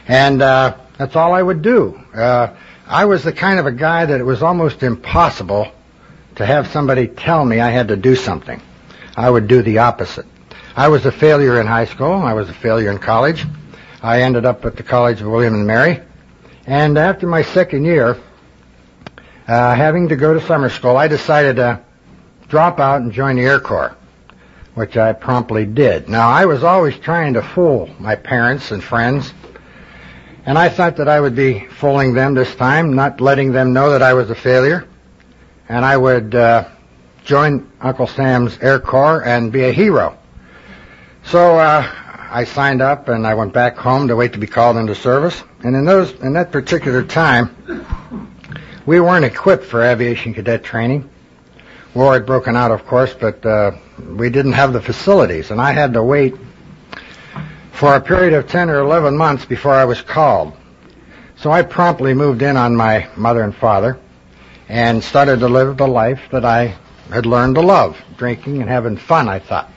And 0.06 0.42
uh, 0.42 0.76
that's 0.98 1.16
all 1.16 1.32
I 1.32 1.42
would 1.42 1.62
do. 1.62 1.98
Uh, 2.14 2.54
I 2.86 3.06
was 3.06 3.24
the 3.24 3.32
kind 3.32 3.58
of 3.58 3.66
a 3.66 3.72
guy 3.72 4.04
that 4.04 4.20
it 4.20 4.24
was 4.24 4.42
almost 4.42 4.82
impossible 4.82 5.72
to 6.36 6.44
have 6.44 6.68
somebody 6.68 7.06
tell 7.08 7.44
me 7.44 7.60
I 7.60 7.70
had 7.70 7.88
to 7.88 7.96
do 7.96 8.14
something. 8.14 8.60
I 9.16 9.30
would 9.30 9.48
do 9.48 9.62
the 9.62 9.78
opposite. 9.78 10.26
I 10.76 10.88
was 10.88 11.06
a 11.06 11.12
failure 11.12 11.60
in 11.60 11.66
high 11.66 11.84
school. 11.86 12.12
I 12.12 12.34
was 12.34 12.48
a 12.48 12.54
failure 12.54 12.90
in 12.90 12.98
college. 12.98 13.44
I 14.02 14.22
ended 14.22 14.44
up 14.44 14.64
at 14.64 14.76
the 14.76 14.82
College 14.82 15.20
of 15.20 15.28
William 15.28 15.54
and 15.54 15.66
Mary. 15.66 16.00
And 16.66 16.96
after 16.96 17.26
my 17.26 17.42
second 17.42 17.84
year, 17.84 18.18
having 19.50 20.08
to 20.08 20.16
go 20.16 20.34
to 20.34 20.40
summer 20.46 20.68
school, 20.68 20.96
I 20.96 21.08
decided 21.08 21.56
to 21.56 21.80
drop 22.48 22.78
out 22.78 23.00
and 23.00 23.12
join 23.12 23.36
the 23.36 23.42
Air 23.42 23.60
Corps, 23.60 23.96
which 24.74 24.96
I 24.96 25.12
promptly 25.12 25.66
did. 25.66 26.08
Now, 26.08 26.28
I 26.28 26.46
was 26.46 26.62
always 26.62 26.96
trying 26.98 27.34
to 27.34 27.42
fool 27.42 27.90
my 27.98 28.16
parents 28.16 28.70
and 28.70 28.82
friends, 28.82 29.32
and 30.46 30.56
I 30.58 30.68
thought 30.68 30.96
that 30.96 31.08
I 31.08 31.20
would 31.20 31.34
be 31.34 31.66
fooling 31.66 32.14
them 32.14 32.34
this 32.34 32.54
time, 32.54 32.94
not 32.94 33.20
letting 33.20 33.52
them 33.52 33.72
know 33.72 33.90
that 33.90 34.02
I 34.02 34.14
was 34.14 34.30
a 34.30 34.34
failure, 34.34 34.86
and 35.68 35.84
I 35.84 35.96
would 35.96 36.34
uh, 36.34 36.68
join 37.24 37.70
Uncle 37.80 38.06
Sam's 38.06 38.58
Air 38.58 38.80
Corps 38.80 39.24
and 39.24 39.52
be 39.52 39.64
a 39.64 39.72
hero. 39.72 40.16
So 41.24 41.58
uh, 41.58 41.86
I 42.30 42.44
signed 42.44 42.82
up 42.82 43.08
and 43.08 43.26
I 43.26 43.34
went 43.34 43.52
back 43.52 43.76
home 43.76 44.08
to 44.08 44.16
wait 44.16 44.32
to 44.32 44.38
be 44.38 44.46
called 44.46 44.76
into 44.76 44.94
service. 44.94 45.42
And 45.62 45.76
in 45.76 45.84
those 45.84 46.12
in 46.20 46.32
that 46.34 46.52
particular 46.52 47.02
time, 47.04 48.29
we 48.90 48.98
weren't 48.98 49.24
equipped 49.24 49.62
for 49.62 49.84
aviation 49.84 50.34
cadet 50.34 50.64
training. 50.64 51.08
War 51.94 52.14
had 52.14 52.26
broken 52.26 52.56
out, 52.56 52.72
of 52.72 52.84
course, 52.88 53.14
but 53.14 53.46
uh, 53.46 53.70
we 54.16 54.30
didn't 54.30 54.54
have 54.54 54.72
the 54.72 54.80
facilities, 54.80 55.52
and 55.52 55.60
I 55.60 55.70
had 55.70 55.92
to 55.92 56.02
wait 56.02 56.34
for 57.70 57.94
a 57.94 58.00
period 58.00 58.32
of 58.32 58.48
10 58.48 58.68
or 58.68 58.80
11 58.80 59.16
months 59.16 59.44
before 59.44 59.74
I 59.74 59.84
was 59.84 60.02
called. 60.02 60.54
So 61.36 61.52
I 61.52 61.62
promptly 61.62 62.14
moved 62.14 62.42
in 62.42 62.56
on 62.56 62.74
my 62.74 63.08
mother 63.14 63.42
and 63.44 63.54
father 63.54 63.96
and 64.68 65.04
started 65.04 65.38
to 65.38 65.48
live 65.48 65.76
the 65.76 65.86
life 65.86 66.22
that 66.32 66.44
I 66.44 66.74
had 67.12 67.26
learned 67.26 67.54
to 67.54 67.60
love, 67.60 67.96
drinking 68.16 68.60
and 68.60 68.68
having 68.68 68.96
fun, 68.96 69.28
I 69.28 69.38
thought. 69.38 69.70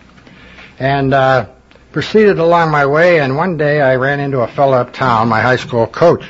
And 0.79 1.13
uh, 1.13 1.49
proceeded 1.91 2.39
along 2.39 2.71
my 2.71 2.87
way, 2.87 3.19
and 3.19 3.37
one 3.37 3.57
day 3.57 3.79
I 3.79 3.95
ran 3.95 4.19
into 4.19 4.39
a 4.39 4.47
fellow 4.47 4.79
uptown, 4.79 5.29
my 5.29 5.39
high 5.39 5.57
school 5.57 5.85
coach. 5.85 6.23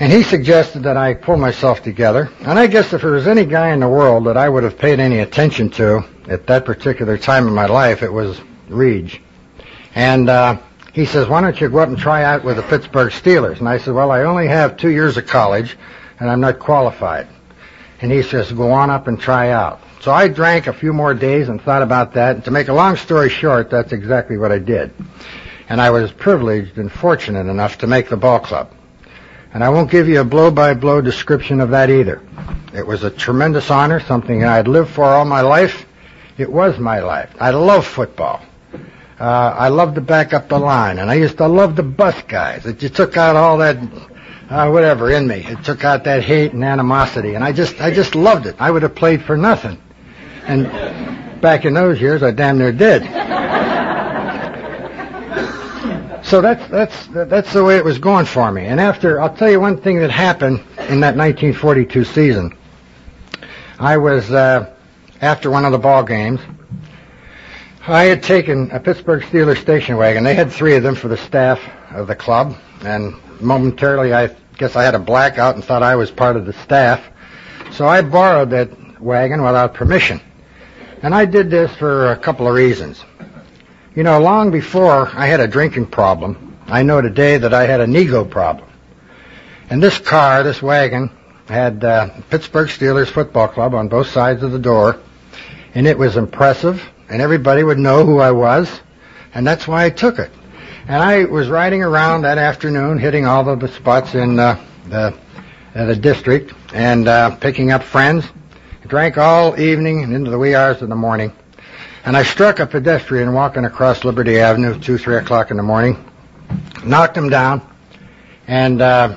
And 0.00 0.10
he 0.10 0.22
suggested 0.22 0.84
that 0.84 0.96
I 0.96 1.12
pull 1.12 1.36
myself 1.36 1.82
together. 1.82 2.30
And 2.40 2.58
I 2.58 2.68
guess 2.68 2.94
if 2.94 3.02
there 3.02 3.10
was 3.10 3.26
any 3.26 3.44
guy 3.44 3.74
in 3.74 3.80
the 3.80 3.88
world 3.88 4.24
that 4.24 4.36
I 4.38 4.48
would 4.48 4.64
have 4.64 4.78
paid 4.78 4.98
any 4.98 5.18
attention 5.18 5.68
to 5.72 6.02
at 6.26 6.46
that 6.46 6.64
particular 6.64 7.18
time 7.18 7.46
in 7.46 7.52
my 7.54 7.66
life, 7.66 8.02
it 8.02 8.10
was 8.10 8.40
Reg. 8.70 9.20
And 9.94 10.30
uh, 10.30 10.58
he 10.94 11.04
says, 11.04 11.28
why 11.28 11.42
don't 11.42 11.60
you 11.60 11.68
go 11.68 11.80
up 11.80 11.90
and 11.90 11.98
try 11.98 12.24
out 12.24 12.44
with 12.44 12.56
the 12.56 12.62
Pittsburgh 12.62 13.12
Steelers? 13.12 13.58
And 13.58 13.68
I 13.68 13.76
said, 13.76 13.92
well, 13.92 14.10
I 14.10 14.22
only 14.22 14.48
have 14.48 14.78
two 14.78 14.88
years 14.88 15.18
of 15.18 15.26
college, 15.26 15.76
and 16.18 16.30
I'm 16.30 16.40
not 16.40 16.60
qualified. 16.60 17.28
And 18.00 18.10
he 18.10 18.22
says, 18.22 18.50
go 18.50 18.72
on 18.72 18.88
up 18.88 19.06
and 19.06 19.20
try 19.20 19.50
out. 19.50 19.80
So 20.00 20.12
I 20.12 20.28
drank 20.28 20.66
a 20.66 20.72
few 20.72 20.94
more 20.94 21.12
days 21.12 21.50
and 21.50 21.60
thought 21.60 21.82
about 21.82 22.14
that. 22.14 22.36
And 22.36 22.44
to 22.46 22.50
make 22.50 22.68
a 22.68 22.72
long 22.72 22.96
story 22.96 23.28
short, 23.28 23.68
that's 23.68 23.92
exactly 23.92 24.38
what 24.38 24.50
I 24.50 24.60
did. 24.60 24.94
And 25.68 25.78
I 25.78 25.90
was 25.90 26.10
privileged 26.10 26.78
and 26.78 26.90
fortunate 26.90 27.48
enough 27.48 27.76
to 27.78 27.86
make 27.86 28.08
the 28.08 28.16
ball 28.16 28.40
club. 28.40 28.72
And 29.52 29.64
I 29.64 29.68
won't 29.68 29.90
give 29.90 30.08
you 30.08 30.20
a 30.20 30.24
blow-by-blow 30.24 31.00
description 31.00 31.60
of 31.60 31.70
that 31.70 31.90
either. 31.90 32.22
It 32.72 32.86
was 32.86 33.02
a 33.02 33.10
tremendous 33.10 33.70
honor, 33.70 33.98
something 34.00 34.44
I'd 34.44 34.68
lived 34.68 34.90
for 34.90 35.04
all 35.04 35.24
my 35.24 35.40
life. 35.40 35.86
It 36.38 36.50
was 36.50 36.78
my 36.78 37.00
life. 37.00 37.34
I 37.40 37.50
love 37.50 37.86
football. 37.86 38.42
Uh, 39.18 39.54
I 39.58 39.68
loved 39.68 39.96
to 39.96 40.00
back 40.00 40.32
up 40.32 40.48
the 40.48 40.58
line, 40.58 40.98
and 40.98 41.10
I 41.10 41.14
used 41.14 41.36
to 41.38 41.48
love 41.48 41.76
the 41.76 41.82
bus 41.82 42.22
guys. 42.22 42.64
It 42.64 42.78
just 42.78 42.94
took 42.94 43.16
out 43.16 43.36
all 43.36 43.58
that, 43.58 43.76
uh, 44.48 44.70
whatever 44.70 45.10
in 45.10 45.26
me. 45.26 45.44
It 45.46 45.64
took 45.64 45.84
out 45.84 46.04
that 46.04 46.22
hate 46.22 46.52
and 46.52 46.64
animosity, 46.64 47.34
and 47.34 47.44
I 47.44 47.52
just, 47.52 47.80
I 47.80 47.90
just 47.90 48.14
loved 48.14 48.46
it. 48.46 48.56
I 48.58 48.70
would 48.70 48.82
have 48.82 48.94
played 48.94 49.22
for 49.22 49.36
nothing. 49.36 49.78
And 50.44 51.40
back 51.42 51.64
in 51.64 51.74
those 51.74 52.00
years, 52.00 52.22
I 52.22 52.30
damn 52.30 52.56
near 52.56 52.72
did. 52.72 53.02
So 56.30 56.40
that's 56.40 56.64
that's 56.68 57.08
that's 57.08 57.52
the 57.52 57.64
way 57.64 57.76
it 57.76 57.84
was 57.84 57.98
going 57.98 58.24
for 58.24 58.52
me. 58.52 58.66
And 58.66 58.78
after, 58.78 59.20
I'll 59.20 59.34
tell 59.34 59.50
you 59.50 59.58
one 59.58 59.76
thing 59.76 59.98
that 59.98 60.12
happened 60.12 60.60
in 60.88 61.00
that 61.00 61.16
1942 61.16 62.04
season. 62.04 62.56
I 63.80 63.96
was 63.96 64.30
uh, 64.30 64.72
after 65.20 65.50
one 65.50 65.64
of 65.64 65.72
the 65.72 65.78
ball 65.78 66.04
games. 66.04 66.38
I 67.84 68.04
had 68.04 68.22
taken 68.22 68.70
a 68.70 68.78
Pittsburgh 68.78 69.24
Steelers 69.24 69.60
station 69.60 69.96
wagon. 69.96 70.22
They 70.22 70.36
had 70.36 70.52
three 70.52 70.76
of 70.76 70.84
them 70.84 70.94
for 70.94 71.08
the 71.08 71.16
staff 71.16 71.60
of 71.90 72.06
the 72.06 72.14
club, 72.14 72.56
and 72.82 73.16
momentarily 73.40 74.14
I 74.14 74.28
guess 74.56 74.76
I 74.76 74.84
had 74.84 74.94
a 74.94 75.00
blackout 75.00 75.56
and 75.56 75.64
thought 75.64 75.82
I 75.82 75.96
was 75.96 76.12
part 76.12 76.36
of 76.36 76.46
the 76.46 76.52
staff. 76.52 77.02
So 77.72 77.88
I 77.88 78.02
borrowed 78.02 78.50
that 78.50 79.02
wagon 79.02 79.42
without 79.42 79.74
permission. 79.74 80.20
And 81.02 81.12
I 81.12 81.24
did 81.24 81.50
this 81.50 81.74
for 81.74 82.12
a 82.12 82.16
couple 82.16 82.46
of 82.46 82.54
reasons. 82.54 83.04
You 83.92 84.04
know, 84.04 84.20
long 84.20 84.52
before 84.52 85.08
I 85.08 85.26
had 85.26 85.40
a 85.40 85.48
drinking 85.48 85.86
problem, 85.86 86.56
I 86.68 86.84
know 86.84 87.00
today 87.00 87.38
that 87.38 87.52
I 87.52 87.66
had 87.66 87.80
an 87.80 87.96
ego 87.96 88.24
problem. 88.24 88.68
And 89.68 89.82
this 89.82 89.98
car, 89.98 90.44
this 90.44 90.62
wagon, 90.62 91.10
had 91.48 91.82
uh, 91.82 92.10
Pittsburgh 92.30 92.68
Steelers 92.68 93.08
Football 93.08 93.48
Club 93.48 93.74
on 93.74 93.88
both 93.88 94.06
sides 94.06 94.44
of 94.44 94.52
the 94.52 94.60
door, 94.60 95.00
and 95.74 95.88
it 95.88 95.98
was 95.98 96.16
impressive, 96.16 96.80
and 97.08 97.20
everybody 97.20 97.64
would 97.64 97.80
know 97.80 98.06
who 98.06 98.20
I 98.20 98.30
was, 98.30 98.70
and 99.34 99.44
that's 99.44 99.66
why 99.66 99.86
I 99.86 99.90
took 99.90 100.20
it. 100.20 100.30
And 100.86 101.02
I 101.02 101.24
was 101.24 101.48
riding 101.48 101.82
around 101.82 102.22
that 102.22 102.38
afternoon, 102.38 102.96
hitting 102.96 103.26
all 103.26 103.42
the 103.56 103.66
spots 103.66 104.14
in 104.14 104.38
uh, 104.38 104.64
the 104.88 105.18
uh, 105.74 105.84
the 105.86 105.96
district, 105.96 106.54
and 106.72 107.08
uh, 107.08 107.34
picking 107.36 107.72
up 107.72 107.82
friends. 107.82 108.24
Drank 108.86 109.18
all 109.18 109.58
evening 109.58 110.04
and 110.04 110.14
into 110.14 110.30
the 110.30 110.38
wee 110.38 110.54
hours 110.54 110.80
of 110.80 110.88
the 110.88 110.96
morning. 110.96 111.32
And 112.02 112.16
I 112.16 112.22
struck 112.22 112.60
a 112.60 112.66
pedestrian 112.66 113.34
walking 113.34 113.66
across 113.66 114.04
Liberty 114.04 114.38
Avenue, 114.38 114.78
2, 114.78 114.96
3 114.96 115.16
o'clock 115.16 115.50
in 115.50 115.58
the 115.58 115.62
morning, 115.62 116.02
knocked 116.82 117.14
him 117.14 117.28
down, 117.28 117.60
and 118.46 118.80
uh, 118.80 119.16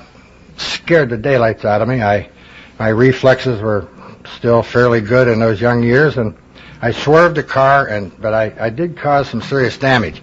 scared 0.58 1.10
the 1.10 1.18
daylights 1.18 1.64
out 1.64 1.82
of 1.82 1.88
me. 1.88 2.02
I, 2.02 2.30
my 2.78 2.90
reflexes 2.90 3.62
were 3.62 3.88
still 4.36 4.64
fairly 4.64 5.00
good 5.00 5.30
in 5.30 5.40
those 5.40 5.62
young 5.62 5.82
years, 5.82 6.18
and 6.18 6.36
I 6.82 6.92
swerved 6.92 7.38
the 7.38 7.44
car, 7.44 7.88
and 7.88 8.20
but 8.20 8.34
I, 8.34 8.54
I 8.60 8.70
did 8.70 8.98
cause 8.98 9.30
some 9.30 9.42
serious 9.42 9.78
damage. 9.78 10.22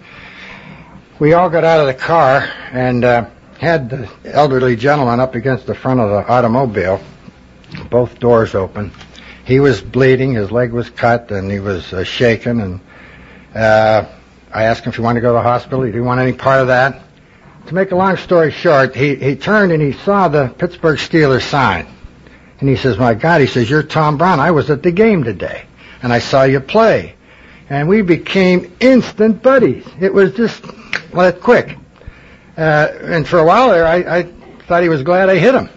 We 1.19 1.33
all 1.33 1.49
got 1.49 1.65
out 1.65 1.81
of 1.81 1.87
the 1.87 1.95
car 1.95 2.47
and 2.73 3.05
uh, 3.05 3.31
had 3.59 3.89
the 3.89 4.11
elderly 4.25 4.77
gentleman 4.77 5.19
up 5.19 5.35
against 5.35 5.67
the 5.67 5.75
front 5.75 6.01
of 6.01 6.11
the 6.11 6.31
automobile, 6.31 7.01
both 7.89 8.19
doors 8.19 8.55
open 8.55 8.93
he 9.51 9.61
was 9.61 9.81
bleeding, 9.81 10.35
his 10.35 10.51
leg 10.51 10.73
was 10.73 10.89
cut, 10.89 11.31
and 11.31 11.51
he 11.51 11.61
was 11.61 11.93
uh, 11.93 12.05
shaken. 12.05 12.61
And 12.61 12.81
uh, 13.55 14.07
I 14.53 14.65
asked 14.65 14.85
him 14.85 14.91
if 14.91 14.97
he 14.97 15.03
wanted 15.03 15.21
to 15.21 15.23
go 15.23 15.29
to 15.31 15.35
the 15.35 15.43
hospital. 15.43 15.83
He 15.83 15.91
didn't 15.91 16.07
want 16.07 16.21
any 16.21 16.33
part 16.33 16.61
of 16.61 16.69
that. 16.69 17.03
To 17.67 17.75
make 17.75 17.91
a 17.91 17.97
long 17.97 18.17
story 18.17 18.51
short, 18.51 18.95
he, 18.95 19.17
he 19.17 19.37
turned 19.37 19.73
and 19.73 19.83
he 19.83 19.93
saw 19.93 20.29
the 20.29 20.49
Pittsburgh 20.49 20.99
Steelers 20.99 21.43
sign. 21.43 21.87
And 22.59 22.69
he 22.69 22.77
says, 22.77 22.99
my 22.99 23.15
God, 23.15 23.41
he 23.41 23.47
says, 23.47 23.69
you're 23.69 23.83
Tom 23.83 24.19
Brown. 24.19 24.41
I 24.41 24.51
was 24.51 24.71
at 24.71 24.83
the 24.83 24.93
game 24.93 25.25
today, 25.25 25.65
and 26.03 26.13
I 26.13 26.19
saw 26.19 26.45
you 26.45 26.61
play. 26.61 27.15
And 27.69 27.89
we 27.89 28.03
became 28.03 28.77
instant 28.81 29.43
buddies. 29.43 29.87
It 30.01 30.13
was 30.13 30.35
just 30.35 30.65
well, 31.13 31.33
quick. 31.33 31.77
Uh, 32.57 32.89
and 33.03 33.27
for 33.27 33.39
a 33.39 33.45
while 33.45 33.71
there, 33.71 33.87
I, 33.87 34.19
I 34.19 34.23
thought 34.67 34.83
he 34.83 34.89
was 34.89 35.03
glad 35.03 35.29
I 35.29 35.37
hit 35.39 35.55
him. 35.55 35.69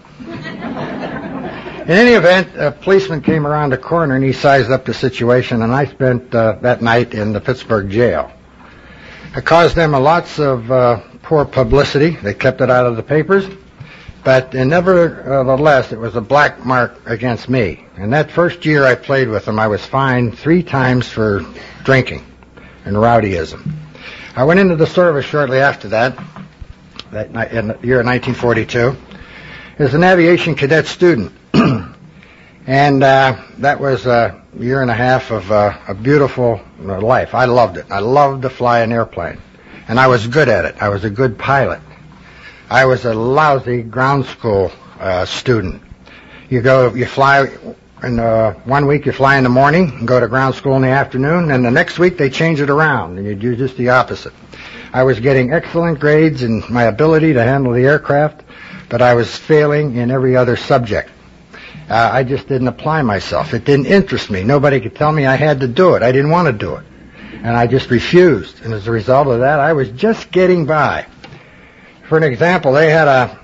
In 1.84 1.92
any 1.92 2.12
event, 2.12 2.56
a 2.56 2.72
policeman 2.72 3.22
came 3.22 3.46
around 3.46 3.72
the 3.72 3.78
corner 3.78 4.16
and 4.16 4.24
he 4.24 4.32
sized 4.32 4.72
up 4.72 4.86
the 4.86 4.94
situation, 4.94 5.62
and 5.62 5.74
I 5.74 5.86
spent 5.86 6.34
uh, 6.34 6.54
that 6.62 6.82
night 6.82 7.14
in 7.14 7.34
the 7.34 7.42
Pittsburgh 7.42 7.90
jail. 7.90 8.32
I 9.36 9.42
caused 9.42 9.76
them 9.76 9.94
a 9.94 10.00
lots 10.00 10.40
of 10.40 10.72
uh, 10.72 11.02
poor 11.24 11.44
publicity. 11.44 12.12
They 12.12 12.34
kept 12.36 12.62
it 12.62 12.70
out 12.70 12.86
of 12.86 12.96
the 12.96 13.04
papers, 13.04 13.46
but 14.24 14.54
nevertheless, 14.54 15.92
it 15.92 16.00
was 16.00 16.16
a 16.16 16.22
black 16.22 16.66
mark 16.66 17.02
against 17.06 17.50
me. 17.50 17.86
And 17.98 18.14
that 18.14 18.32
first 18.32 18.66
year 18.66 18.86
I 18.86 18.96
played 18.96 19.28
with 19.28 19.44
them, 19.44 19.60
I 19.60 19.68
was 19.68 19.86
fined 19.86 20.38
three 20.40 20.64
times 20.64 21.10
for 21.10 21.42
drinking. 21.84 22.24
and 22.86 22.96
rowdyism. 22.96 23.72
I 24.36 24.44
went 24.44 24.60
into 24.60 24.76
the 24.76 24.88
service 24.88 25.26
shortly 25.26 25.60
after 25.60 25.90
that, 25.90 26.18
that 27.12 27.34
ni- 27.34 27.58
in 27.58 27.68
the 27.68 27.78
year 27.86 28.04
1942, 28.04 28.96
as 29.80 29.94
an 29.94 30.04
aviation 30.04 30.56
cadet 30.56 30.86
student. 30.86 31.32
And 32.66 33.04
uh, 33.04 33.42
that 33.58 33.80
was 33.80 34.06
a 34.06 34.42
year 34.58 34.82
and 34.82 34.90
a 34.90 34.94
half 34.94 35.32
of 35.32 35.52
uh, 35.52 35.78
a 35.88 35.94
beautiful 35.94 36.62
uh, 36.82 37.02
life. 37.02 37.34
I 37.34 37.46
loved 37.46 37.78
it. 37.78 37.88
I 37.90 38.00
loved 38.00 38.44
to 38.44 38.50
fly 38.50 38.80
an 38.80 38.92
airplane. 38.92 39.40
And 39.88 40.00
I 40.00 40.08
was 40.08 40.28
good 40.28 40.48
at 40.48 40.66
it. 40.66 40.82
I 40.82 40.90
was 40.90 41.04
a 41.04 41.10
good 41.10 41.38
pilot. 41.38 41.82
I 42.70 42.86
was 42.86 43.06
a 43.06 43.14
lousy 43.14 43.82
ground 43.84 44.26
school 44.26 44.72
uh, 45.00 45.26
student. 45.26 45.82
You 46.50 46.62
go, 46.62 46.94
you 46.94 47.06
fly 47.06 47.50
in 48.04 48.20
uh, 48.20 48.54
one 48.66 48.86
week 48.86 49.06
you 49.06 49.12
fly 49.12 49.38
in 49.38 49.44
the 49.44 49.50
morning 49.50 49.90
and 49.90 50.08
go 50.08 50.20
to 50.20 50.28
ground 50.28 50.56
school 50.56 50.76
in 50.76 50.82
the 50.82 50.90
afternoon, 50.90 51.52
and 51.52 51.64
the 51.64 51.72
next 51.72 52.00
week 52.00 52.18
they 52.18 52.30
change 52.30 52.60
it 52.60 52.70
around 52.70 53.18
and 53.18 53.26
you 53.26 53.36
do 53.36 53.56
just 53.56 53.78
the 53.78 53.90
opposite. 53.90 54.34
I 54.94 55.04
was 55.04 55.20
getting 55.20 55.52
excellent 55.52 56.00
grades 56.00 56.44
in 56.44 56.64
my 56.70 56.84
ability 56.84 57.34
to 57.34 57.44
handle 57.44 57.74
the 57.74 57.86
aircraft, 57.86 58.44
but 58.90 59.02
I 59.02 59.16
was 59.16 59.36
failing 59.36 59.96
in 59.96 60.12
every 60.12 60.36
other 60.36 60.56
subject. 60.56 61.10
Uh, 61.90 62.10
I 62.14 62.24
just 62.24 62.48
didn't 62.48 62.68
apply 62.68 63.02
myself. 63.02 63.54
It 63.54 63.66
didn't 63.66 63.88
interest 63.88 64.30
me. 64.30 64.44
Nobody 64.44 64.80
could 64.80 64.96
tell 64.96 65.12
me 65.12 65.26
I 65.26 65.36
had 65.36 65.60
to 65.62 65.68
do 65.68 65.96
it. 65.96 66.04
I 66.04 66.12
didn't 66.12 66.32
want 66.32 66.48
to 66.48 66.54
do 66.54 66.76
it. 66.76 66.86
And 67.34 67.58
I 67.58 67.68
just 67.68 67.90
refused. 67.90 68.64
And 68.64 68.74
as 68.74 68.88
a 68.88 68.92
result 68.92 69.28
of 69.28 69.40
that, 69.42 69.60
I 69.60 69.74
was 69.74 69.90
just 69.90 70.32
getting 70.32 70.66
by. 70.66 71.06
For 72.08 72.18
an 72.18 72.24
example, 72.24 72.74
they 72.74 72.90
had 72.90 73.08
a 73.08 73.40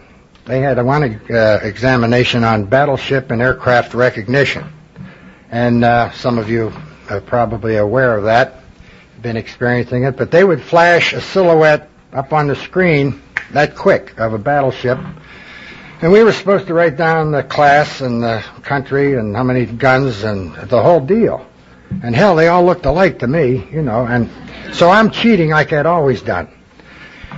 they 0.45 0.61
had 0.61 0.79
a 0.79 0.83
one 0.83 1.21
uh, 1.29 1.59
examination 1.61 2.43
on 2.43 2.65
battleship 2.65 3.29
and 3.29 3.41
aircraft 3.41 3.93
recognition, 3.93 4.65
and 5.51 5.83
uh, 5.83 6.11
some 6.13 6.39
of 6.39 6.49
you 6.49 6.73
are 7.09 7.21
probably 7.21 7.75
aware 7.75 8.17
of 8.17 8.23
that, 8.23 8.55
been 9.21 9.37
experiencing 9.37 10.05
it. 10.05 10.17
But 10.17 10.31
they 10.31 10.43
would 10.43 10.61
flash 10.61 11.13
a 11.13 11.21
silhouette 11.21 11.89
up 12.13 12.33
on 12.33 12.47
the 12.47 12.55
screen 12.55 13.21
that 13.51 13.75
quick 13.75 14.19
of 14.19 14.33
a 14.33 14.37
battleship, 14.37 14.97
and 16.01 16.11
we 16.13 16.23
were 16.23 16.31
supposed 16.31 16.67
to 16.67 16.73
write 16.73 16.95
down 16.95 17.31
the 17.31 17.43
class 17.43 17.99
and 17.99 18.23
the 18.23 18.43
country 18.63 19.15
and 19.15 19.35
how 19.35 19.43
many 19.43 19.65
guns 19.65 20.23
and 20.23 20.53
the 20.55 20.81
whole 20.81 21.01
deal. 21.01 21.45
And 22.03 22.15
hell, 22.15 22.35
they 22.35 22.47
all 22.47 22.63
looked 22.63 22.85
alike 22.85 23.19
to 23.19 23.27
me, 23.27 23.67
you 23.71 23.81
know, 23.81 24.05
and 24.05 24.29
so 24.73 24.89
I'm 24.89 25.11
cheating 25.11 25.49
like 25.49 25.73
I'd 25.73 25.85
always 25.85 26.21
done. 26.21 26.47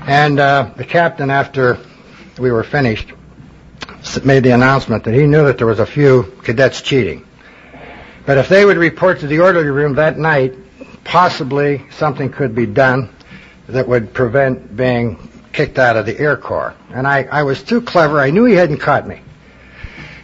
And 0.05 0.39
uh, 0.39 0.71
the 0.75 0.85
captain, 0.85 1.31
after 1.31 1.79
we 2.37 2.51
were 2.51 2.63
finished, 2.63 3.13
made 4.23 4.43
the 4.43 4.51
announcement 4.51 5.05
that 5.05 5.13
he 5.13 5.25
knew 5.25 5.45
that 5.45 5.57
there 5.57 5.67
was 5.67 5.79
a 5.79 5.85
few 5.85 6.23
cadets 6.43 6.81
cheating. 6.81 7.25
But 8.25 8.37
if 8.37 8.49
they 8.49 8.65
would 8.65 8.77
report 8.77 9.19
to 9.21 9.27
the 9.27 9.39
orderly 9.39 9.69
room 9.69 9.95
that 9.95 10.19
night, 10.19 10.53
possibly 11.03 11.83
something 11.91 12.31
could 12.31 12.53
be 12.53 12.67
done 12.67 13.09
that 13.67 13.87
would 13.87 14.13
prevent 14.13 14.75
being 14.75 15.30
kicked 15.53 15.77
out 15.77 15.97
of 15.97 16.05
the 16.05 16.17
Air 16.19 16.37
Corps. 16.37 16.75
And 16.91 17.07
I, 17.07 17.23
I 17.23 17.43
was 17.43 17.63
too 17.63 17.81
clever. 17.81 18.19
I 18.19 18.29
knew 18.29 18.45
he 18.45 18.55
hadn't 18.55 18.77
caught 18.77 19.07
me. 19.07 19.21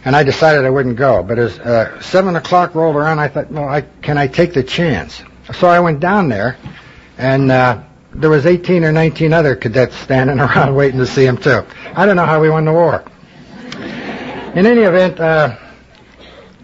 And 0.04 0.14
I 0.16 0.22
decided 0.22 0.64
I 0.64 0.70
wouldn't 0.70 0.96
go. 0.96 1.22
But 1.22 1.38
as 1.38 1.58
uh, 1.58 2.00
7 2.00 2.36
o'clock 2.36 2.74
rolled 2.74 2.96
around, 2.96 3.18
I 3.18 3.28
thought, 3.28 3.50
well, 3.50 3.68
I, 3.68 3.82
can 4.02 4.16
I 4.16 4.26
take 4.26 4.54
the 4.54 4.62
chance? 4.62 5.22
So 5.54 5.66
I 5.66 5.80
went 5.80 6.00
down 6.00 6.28
there, 6.28 6.56
and 7.16 7.50
uh, 7.50 7.82
there 8.14 8.30
was 8.30 8.46
18 8.46 8.84
or 8.84 8.92
19 8.92 9.32
other 9.32 9.56
cadets 9.56 9.96
standing 9.96 10.38
around 10.40 10.74
waiting 10.74 11.00
to 11.00 11.06
see 11.06 11.24
him, 11.24 11.36
too. 11.36 11.64
I 11.94 12.06
don't 12.06 12.16
know 12.16 12.26
how 12.26 12.40
we 12.40 12.50
won 12.50 12.64
the 12.64 12.72
war. 12.72 13.04
In 14.54 14.66
any 14.66 14.82
event, 14.82 15.20
uh, 15.20 15.56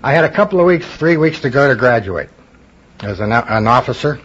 I 0.02 0.12
had 0.12 0.24
a 0.24 0.30
couple 0.30 0.60
of 0.60 0.66
weeks, 0.66 0.86
three 0.86 1.16
weeks 1.16 1.40
to 1.40 1.50
go 1.50 1.68
to 1.68 1.76
graduate 1.76 2.30
as 3.00 3.20
an, 3.20 3.32
an 3.32 3.66
officer, 3.66 4.20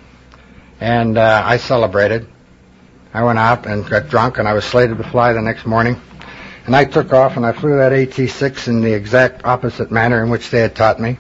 and 0.79 1.17
uh, 1.17 1.43
I 1.46 1.58
celebrated. 1.58 2.27
I 3.13 3.23
went 3.23 3.39
out 3.39 3.65
and 3.65 3.87
got 3.87 4.07
drunk, 4.09 4.37
and 4.37 4.47
I 4.47 4.53
was 4.53 4.65
slated 4.65 4.97
to 4.97 5.03
fly 5.03 5.33
the 5.33 5.41
next 5.41 5.65
morning. 5.65 5.99
And 6.65 6.75
I 6.75 6.85
took 6.85 7.11
off, 7.11 7.37
and 7.37 7.45
I 7.45 7.51
flew 7.51 7.77
that 7.77 7.91
AT-6 7.91 8.67
in 8.67 8.81
the 8.81 8.93
exact 8.93 9.45
opposite 9.45 9.91
manner 9.91 10.23
in 10.23 10.29
which 10.29 10.49
they 10.51 10.59
had 10.59 10.75
taught 10.75 10.99
me. 10.99 11.17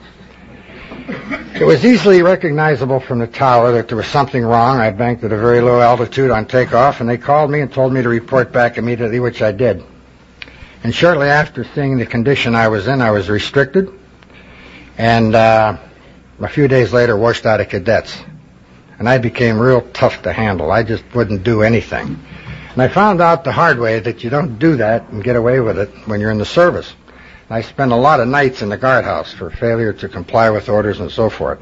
It 1.55 1.65
was 1.65 1.83
easily 1.83 2.21
recognizable 2.21 2.99
from 2.99 3.17
the 3.17 3.27
tower 3.27 3.71
that 3.71 3.87
there 3.87 3.97
was 3.97 4.05
something 4.05 4.43
wrong. 4.43 4.77
I 4.77 4.91
banked 4.91 5.23
at 5.23 5.31
a 5.31 5.37
very 5.37 5.61
low 5.61 5.81
altitude 5.81 6.29
on 6.29 6.45
takeoff, 6.45 7.01
and 7.01 7.09
they 7.09 7.17
called 7.17 7.49
me 7.49 7.61
and 7.61 7.73
told 7.73 7.91
me 7.91 8.03
to 8.03 8.09
report 8.09 8.51
back 8.51 8.77
immediately, 8.77 9.19
which 9.19 9.41
I 9.41 9.51
did. 9.51 9.83
And 10.83 10.93
shortly 10.93 11.27
after 11.27 11.65
seeing 11.75 11.97
the 11.97 12.05
condition 12.05 12.53
I 12.53 12.67
was 12.67 12.87
in, 12.87 13.01
I 13.01 13.09
was 13.11 13.29
restricted, 13.29 13.91
and 14.97 15.33
uh, 15.33 15.77
a 16.39 16.47
few 16.47 16.67
days 16.67 16.93
later 16.93 17.17
washed 17.17 17.47
out 17.47 17.59
of 17.59 17.69
cadets. 17.69 18.15
And 18.99 19.07
I 19.07 19.17
became 19.17 19.57
real 19.57 19.81
tough 19.93 20.21
to 20.23 20.33
handle. 20.33 20.71
I 20.71 20.83
just 20.83 21.03
wouldn't 21.15 21.43
do 21.43 21.63
anything. 21.63 22.19
And 22.73 22.81
I 22.81 22.89
found 22.89 23.21
out 23.21 23.45
the 23.45 23.51
hard 23.51 23.79
way 23.79 23.99
that 23.99 24.25
you 24.25 24.29
don't 24.29 24.59
do 24.59 24.75
that 24.77 25.07
and 25.09 25.23
get 25.23 25.37
away 25.37 25.61
with 25.61 25.79
it 25.79 25.89
when 26.05 26.19
you're 26.19 26.31
in 26.31 26.37
the 26.37 26.45
service. 26.45 26.93
I 27.49 27.61
spent 27.61 27.93
a 27.93 27.95
lot 27.95 28.19
of 28.19 28.27
nights 28.27 28.61
in 28.61 28.69
the 28.69 28.77
guardhouse 28.77 29.33
for 29.33 29.49
failure 29.49 29.93
to 29.93 30.09
comply 30.09 30.49
with 30.49 30.69
orders 30.69 30.99
and 30.99 31.09
so 31.09 31.29
forth. 31.29 31.59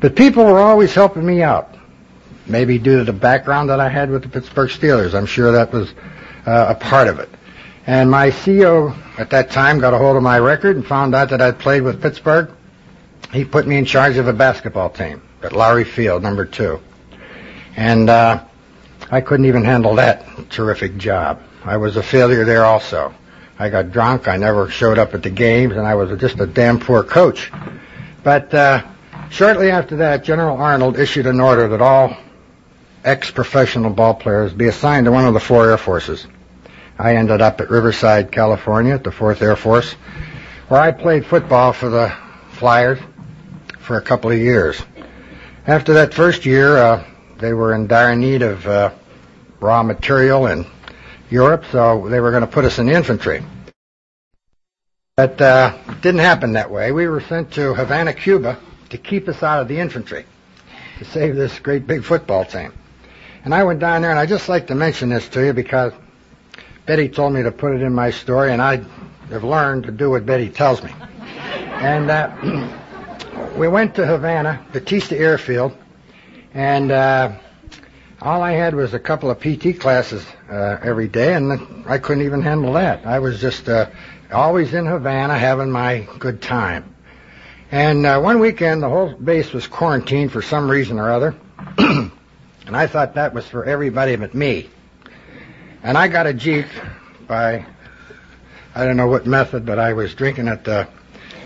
But 0.00 0.16
people 0.16 0.44
were 0.46 0.60
always 0.60 0.94
helping 0.94 1.26
me 1.26 1.42
out. 1.42 1.74
Maybe 2.46 2.78
due 2.78 2.98
to 2.98 3.04
the 3.04 3.12
background 3.12 3.68
that 3.68 3.80
I 3.80 3.90
had 3.90 4.08
with 4.08 4.22
the 4.22 4.28
Pittsburgh 4.28 4.70
Steelers. 4.70 5.14
I'm 5.14 5.26
sure 5.26 5.52
that 5.52 5.72
was 5.72 5.92
uh, 6.46 6.66
a 6.70 6.74
part 6.76 7.08
of 7.08 7.18
it. 7.18 7.28
And 7.86 8.10
my 8.10 8.30
CEO 8.30 8.96
at 9.18 9.30
that 9.30 9.50
time 9.50 9.80
got 9.80 9.92
a 9.92 9.98
hold 9.98 10.16
of 10.16 10.22
my 10.22 10.38
record 10.38 10.76
and 10.76 10.86
found 10.86 11.14
out 11.14 11.30
that 11.30 11.42
I'd 11.42 11.58
played 11.58 11.82
with 11.82 12.00
Pittsburgh. 12.00 12.50
He 13.32 13.44
put 13.44 13.66
me 13.66 13.76
in 13.76 13.84
charge 13.84 14.16
of 14.16 14.28
a 14.28 14.32
basketball 14.32 14.90
team 14.90 15.22
at 15.42 15.52
Lowry 15.52 15.84
Field, 15.84 16.22
number 16.22 16.44
two. 16.44 16.80
And 17.76 18.10
uh, 18.10 18.44
I 19.10 19.20
couldn't 19.20 19.46
even 19.46 19.64
handle 19.64 19.96
that 19.96 20.50
terrific 20.50 20.96
job. 20.96 21.40
I 21.64 21.76
was 21.76 21.96
a 21.96 22.02
failure 22.02 22.44
there 22.44 22.64
also. 22.64 23.14
I 23.58 23.70
got 23.70 23.90
drunk. 23.90 24.28
I 24.28 24.36
never 24.36 24.70
showed 24.70 24.98
up 24.98 25.14
at 25.14 25.22
the 25.22 25.30
games, 25.30 25.74
and 25.74 25.86
I 25.86 25.94
was 25.94 26.18
just 26.20 26.38
a 26.40 26.46
damn 26.46 26.78
poor 26.78 27.02
coach. 27.02 27.50
But 28.22 28.52
uh, 28.54 28.84
shortly 29.30 29.70
after 29.70 29.96
that, 29.96 30.24
General 30.24 30.56
Arnold 30.56 30.98
issued 30.98 31.26
an 31.26 31.40
order 31.40 31.68
that 31.68 31.82
all 31.82 32.16
ex-professional 33.04 33.90
ball 33.90 34.14
players 34.14 34.52
be 34.52 34.66
assigned 34.66 35.06
to 35.06 35.12
one 35.12 35.26
of 35.26 35.34
the 35.34 35.40
four 35.40 35.70
air 35.70 35.78
forces. 35.78 36.26
I 36.98 37.16
ended 37.16 37.40
up 37.40 37.60
at 37.60 37.70
Riverside, 37.70 38.32
California, 38.32 38.94
at 38.94 39.04
the 39.04 39.12
Fourth 39.12 39.40
Air 39.40 39.56
Force, 39.56 39.92
where 40.68 40.80
I 40.80 40.90
played 40.90 41.24
football 41.24 41.72
for 41.72 41.88
the 41.88 42.12
Flyers 42.50 42.98
for 43.78 43.96
a 43.96 44.02
couple 44.02 44.30
of 44.30 44.38
years. 44.38 44.80
After 45.68 45.92
that 45.92 46.14
first 46.14 46.46
year, 46.46 46.78
uh, 46.78 47.04
they 47.36 47.52
were 47.52 47.74
in 47.74 47.88
dire 47.88 48.16
need 48.16 48.40
of 48.40 48.66
uh, 48.66 48.90
raw 49.60 49.82
material 49.82 50.46
in 50.46 50.64
Europe, 51.28 51.64
so 51.70 52.08
they 52.08 52.20
were 52.20 52.30
going 52.30 52.40
to 52.40 52.46
put 52.46 52.64
us 52.64 52.78
in 52.78 52.86
the 52.86 52.94
infantry. 52.94 53.44
But 55.14 55.38
uh, 55.42 55.76
it 55.90 56.00
didn't 56.00 56.20
happen 56.20 56.54
that 56.54 56.70
way. 56.70 56.90
We 56.90 57.06
were 57.06 57.20
sent 57.20 57.52
to 57.52 57.74
Havana, 57.74 58.14
Cuba, 58.14 58.58
to 58.88 58.96
keep 58.96 59.28
us 59.28 59.42
out 59.42 59.60
of 59.60 59.68
the 59.68 59.78
infantry, 59.78 60.24
to 61.00 61.04
save 61.04 61.36
this 61.36 61.58
great 61.58 61.86
big 61.86 62.02
football 62.02 62.46
team. 62.46 62.72
And 63.44 63.54
I 63.54 63.62
went 63.64 63.78
down 63.78 64.00
there, 64.00 64.10
and 64.10 64.18
I 64.18 64.24
just 64.24 64.48
like 64.48 64.68
to 64.68 64.74
mention 64.74 65.10
this 65.10 65.28
to 65.28 65.44
you 65.44 65.52
because 65.52 65.92
Betty 66.86 67.10
told 67.10 67.34
me 67.34 67.42
to 67.42 67.52
put 67.52 67.74
it 67.74 67.82
in 67.82 67.92
my 67.92 68.10
story, 68.10 68.54
and 68.54 68.62
I 68.62 68.76
have 69.28 69.44
learned 69.44 69.82
to 69.82 69.92
do 69.92 70.08
what 70.08 70.24
Betty 70.24 70.48
tells 70.48 70.82
me. 70.82 70.94
And 71.28 72.10
uh, 72.10 72.77
we 73.56 73.68
went 73.68 73.96
to 73.96 74.06
Havana, 74.06 74.64
Batista 74.72 75.16
Airfield, 75.16 75.76
and 76.54 76.92
uh, 76.92 77.32
all 78.22 78.42
I 78.42 78.52
had 78.52 78.74
was 78.74 78.94
a 78.94 78.98
couple 78.98 79.30
of 79.30 79.40
PT 79.40 79.80
classes 79.80 80.24
uh, 80.50 80.78
every 80.82 81.08
day, 81.08 81.34
and 81.34 81.84
I 81.86 81.98
couldn't 81.98 82.24
even 82.24 82.42
handle 82.42 82.72
that. 82.74 83.04
I 83.06 83.18
was 83.18 83.40
just 83.40 83.68
uh, 83.68 83.90
always 84.32 84.74
in 84.74 84.86
Havana 84.86 85.38
having 85.38 85.70
my 85.70 86.08
good 86.18 86.40
time. 86.40 86.94
And 87.70 88.06
uh, 88.06 88.20
one 88.20 88.38
weekend, 88.38 88.82
the 88.82 88.88
whole 88.88 89.12
base 89.12 89.52
was 89.52 89.66
quarantined 89.66 90.32
for 90.32 90.40
some 90.40 90.70
reason 90.70 90.98
or 90.98 91.10
other, 91.10 91.34
and 91.78 92.10
I 92.76 92.86
thought 92.86 93.14
that 93.14 93.34
was 93.34 93.46
for 93.46 93.64
everybody 93.64 94.16
but 94.16 94.34
me. 94.34 94.70
And 95.82 95.98
I 95.98 96.08
got 96.08 96.26
a 96.26 96.32
Jeep 96.32 96.66
by, 97.26 97.66
I 98.74 98.84
don't 98.84 98.96
know 98.96 99.08
what 99.08 99.26
method, 99.26 99.66
but 99.66 99.78
I 99.78 99.92
was 99.92 100.14
drinking 100.14 100.48
at 100.48 100.64
the 100.64 100.88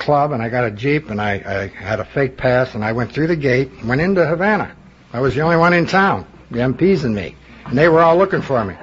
club, 0.03 0.33
and 0.33 0.43
I 0.43 0.49
got 0.49 0.65
a 0.65 0.71
Jeep, 0.71 1.11
and 1.11 1.21
I, 1.21 1.33
I 1.35 1.83
had 1.83 2.01
a 2.01 2.05
fake 2.05 2.37
pass, 2.37 2.75
and 2.75 2.85
I 2.85 2.93
went 2.93 3.13
through 3.13 3.29
the 3.29 3.37
gate, 3.37 3.71
went 3.85 4.01
into 4.01 4.27
Havana. 4.27 4.75
I 5.13 5.21
was 5.21 5.35
the 5.35 5.41
only 5.41 5.57
one 5.57 5.73
in 5.73 5.87
town, 5.87 6.27
the 6.51 6.59
MPs 6.59 7.05
and 7.05 7.15
me, 7.15 7.37
and 7.67 7.77
they 7.77 7.89
were 7.89 8.01
all 8.01 8.17
looking 8.17 8.43
for 8.43 8.65
me. 8.65 8.75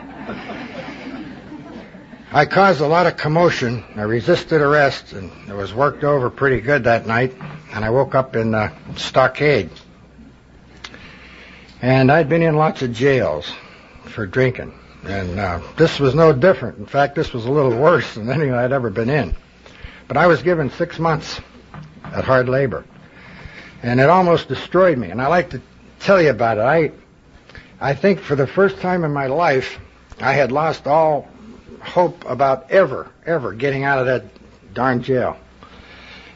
I 2.31 2.45
caused 2.45 2.79
a 2.81 2.87
lot 2.87 3.07
of 3.07 3.17
commotion. 3.17 3.83
I 3.95 4.03
resisted 4.03 4.61
arrest, 4.61 5.13
and 5.13 5.31
I 5.49 5.53
was 5.55 5.73
worked 5.73 6.03
over 6.03 6.29
pretty 6.29 6.61
good 6.61 6.83
that 6.83 7.07
night, 7.07 7.33
and 7.73 7.83
I 7.83 7.89
woke 7.89 8.13
up 8.13 8.35
in 8.35 8.51
the 8.51 8.71
stockade. 8.95 9.71
And 11.81 12.11
I'd 12.11 12.29
been 12.29 12.43
in 12.43 12.55
lots 12.55 12.83
of 12.83 12.93
jails 12.93 13.51
for 14.05 14.27
drinking. 14.27 14.73
And 15.05 15.39
uh, 15.39 15.61
this 15.77 15.99
was 15.99 16.13
no 16.13 16.33
different. 16.33 16.77
In 16.77 16.85
fact, 16.85 17.15
this 17.15 17.33
was 17.33 17.45
a 17.45 17.51
little 17.51 17.75
worse 17.75 18.13
than 18.13 18.29
any 18.31 18.51
I'd 18.51 18.73
ever 18.73 18.89
been 18.91 19.09
in. 19.09 19.35
But 20.09 20.17
I 20.17 20.25
was 20.25 20.41
given 20.41 20.71
six 20.71 20.97
months 20.97 21.39
at 22.03 22.25
hard 22.25 22.49
labor. 22.49 22.83
And 23.83 23.99
it 23.99 24.09
almost 24.09 24.47
destroyed 24.47 24.97
me. 24.97 25.11
And 25.11 25.21
I 25.21 25.27
like 25.27 25.51
to 25.51 25.61
tell 25.99 26.19
you 26.19 26.31
about 26.31 26.57
it. 26.57 26.61
I, 26.61 26.91
I 27.79 27.93
think 27.93 28.19
for 28.19 28.35
the 28.35 28.47
first 28.47 28.79
time 28.79 29.05
in 29.05 29.13
my 29.13 29.27
life, 29.27 29.79
I 30.19 30.33
had 30.33 30.51
lost 30.51 30.87
all 30.87 31.29
hope 31.79 32.25
about 32.25 32.71
ever, 32.71 33.11
ever 33.23 33.53
getting 33.53 33.83
out 33.83 33.99
of 33.99 34.07
that 34.07 34.25
darn 34.73 35.03
jail. 35.03 35.37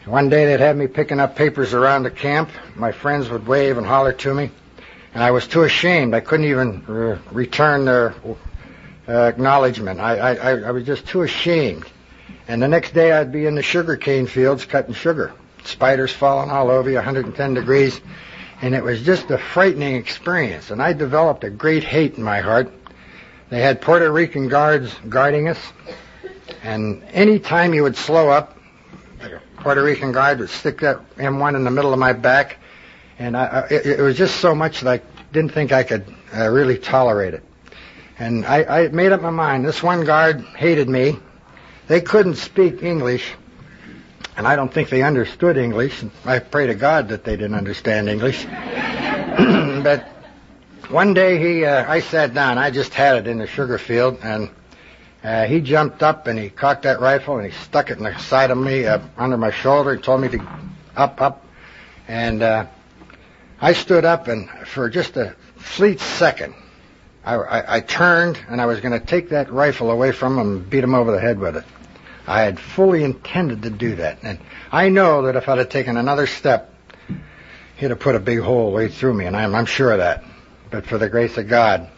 One 0.06 0.30
day 0.30 0.46
they'd 0.46 0.60
have 0.60 0.78
me 0.78 0.86
picking 0.86 1.20
up 1.20 1.36
papers 1.36 1.74
around 1.74 2.04
the 2.04 2.12
camp. 2.12 2.52
My 2.76 2.92
friends 2.92 3.28
would 3.30 3.48
wave 3.48 3.78
and 3.78 3.88
holler 3.88 4.14
to 4.14 4.34
me, 4.34 4.52
and 5.14 5.24
I 5.24 5.32
was 5.32 5.48
too 5.48 5.64
ashamed. 5.64 6.14
I 6.14 6.20
couldn't 6.20 6.46
even 6.46 6.84
re- 6.86 7.20
return 7.32 7.86
their 7.86 8.14
uh, 9.08 9.12
acknowledgement. 9.12 10.00
I, 10.00 10.36
I, 10.36 10.50
I 10.60 10.72
was 10.72 10.86
just 10.86 11.08
too 11.08 11.24
ashamed. 11.24 11.86
And 12.48 12.62
the 12.62 12.68
next 12.68 12.94
day 12.94 13.12
I'd 13.12 13.32
be 13.32 13.46
in 13.46 13.56
the 13.56 13.64
sugar 13.64 13.96
cane 13.96 14.28
fields 14.28 14.66
cutting 14.66 14.94
sugar. 14.94 15.34
Spiders 15.64 16.12
falling 16.12 16.50
all 16.50 16.70
over 16.70 16.90
you, 16.90 16.96
110 16.96 17.54
degrees. 17.54 18.00
And 18.62 18.76
it 18.76 18.84
was 18.84 19.02
just 19.02 19.30
a 19.32 19.38
frightening 19.38 19.96
experience. 19.96 20.72
And 20.72 20.82
I 20.82 20.94
developed 20.94 21.44
a 21.44 21.50
great 21.50 21.84
hate 21.84 22.16
in 22.16 22.24
my 22.24 22.40
heart. 22.40 22.72
They 23.50 23.62
had 23.62 23.82
Puerto 23.82 24.12
Rican 24.12 24.48
guards 24.50 24.94
guarding 25.08 25.48
us. 25.48 25.60
And 26.64 27.04
any 27.12 27.40
time 27.40 27.74
you 27.74 27.84
would 27.84 27.96
slow 27.96 28.30
up, 28.30 28.58
the 29.20 29.42
Puerto 29.58 29.84
Rican 29.84 30.12
guard 30.12 30.40
would 30.40 30.50
stick 30.50 30.82
that 30.82 31.00
M1 31.16 31.56
in 31.56 31.64
the 31.64 31.72
middle 31.72 31.94
of 31.94 32.00
my 32.00 32.14
back. 32.14 32.58
And 33.20 33.38
I, 33.38 33.68
it, 33.70 33.86
it 33.86 34.02
was 34.02 34.18
just 34.18 34.38
so 34.38 34.56
much 34.56 34.82
that 34.82 35.02
I 35.02 35.32
didn't 35.32 35.52
think 35.52 35.72
I 35.72 35.84
could 35.84 36.06
uh, 36.36 36.50
really 36.50 36.78
tolerate 36.78 37.34
it. 37.34 37.44
And 38.20 38.46
I, 38.46 38.84
I 38.84 38.88
made 38.90 39.12
up 39.12 39.22
my 39.22 39.30
mind. 39.30 39.66
This 39.66 39.82
one 39.82 40.04
guard 40.04 40.42
hated 40.58 40.90
me. 40.90 41.18
They 41.88 42.02
couldn't 42.02 42.36
speak 42.36 42.82
English, 42.84 43.34
and 44.38 44.48
I 44.48 44.56
don't 44.56 44.74
think 44.74 44.90
they 44.90 45.02
understood 45.02 45.58
English. 45.58 46.04
I 46.26 46.40
pray 46.40 46.68
to 46.68 46.76
God 46.76 47.10
that 47.10 47.24
they 47.24 47.36
didn't 47.36 47.56
understand 47.56 48.10
English. 48.10 48.46
but 49.84 50.08
one 50.90 51.14
day 51.14 51.38
he, 51.38 51.66
uh, 51.66 51.90
I 51.90 52.00
sat 52.00 52.34
down. 52.34 52.58
I 52.58 52.72
just 52.72 52.94
had 52.94 53.18
it 53.18 53.28
in 53.28 53.38
the 53.38 53.48
sugar 53.48 53.78
field, 53.78 54.20
and 54.24 54.50
uh, 55.24 55.46
he 55.46 55.62
jumped 55.62 56.04
up 56.04 56.28
and 56.28 56.38
he 56.38 56.50
cocked 56.50 56.84
that 56.84 57.00
rifle 57.00 57.38
and 57.38 57.46
he 57.46 57.58
stuck 57.64 57.90
it 57.90 57.98
in 57.98 58.04
the 58.04 58.18
side 58.18 58.52
of 58.52 58.58
me, 58.58 58.86
uh, 58.86 59.00
under 59.18 59.38
my 59.38 59.52
shoulder. 59.52 59.92
and 59.92 60.04
told 60.04 60.22
me 60.22 60.28
to 60.30 60.48
up, 60.96 61.22
up, 61.22 61.46
and 62.08 62.44
uh, 62.44 62.66
I 63.62 63.74
stood 63.74 64.06
up, 64.06 64.28
and 64.28 64.50
for 64.68 64.90
just 64.90 65.16
a 65.16 65.36
fleet 65.56 66.00
second, 66.00 66.54
I, 67.26 67.78
I, 67.78 67.80
turned 67.80 68.38
and 68.50 68.60
I 68.60 68.66
was 68.66 68.82
going 68.82 69.00
to 69.00 69.06
take 69.06 69.30
that 69.30 69.52
rifle 69.52 69.92
away 69.92 70.12
from 70.12 70.38
him 70.38 70.40
and 70.40 70.70
beat 70.70 70.84
him 70.84 70.94
over 70.94 71.12
the 71.12 71.22
head 71.22 71.40
with 71.40 71.56
it. 71.56 71.64
I 72.28 72.42
had 72.42 72.60
fully 72.60 73.04
intended 73.04 73.64
to 73.64 73.70
do 73.70 73.96
that, 73.98 74.20
and 74.24 74.40
I 74.72 74.90
know 74.90 75.24
that 75.24 75.36
if 75.36 75.48
I'd 75.48 75.58
have 75.58 75.70
taken 75.70 75.98
another 75.98 76.28
step, 76.28 76.74
he'd 77.78 77.90
have 77.90 78.00
put 78.00 78.16
a 78.16 78.20
big 78.20 78.40
hole 78.40 78.76
right 78.76 78.92
through 78.92 79.14
me, 79.14 79.26
and 79.26 79.36
I'm, 79.36 79.56
I'm 79.56 79.66
sure 79.66 79.92
of 79.92 80.00
that. 80.00 80.24
But 80.72 80.86
for 80.86 80.98
the 80.98 81.10
grace 81.10 81.38
of 81.38 81.48
God, 81.48 81.90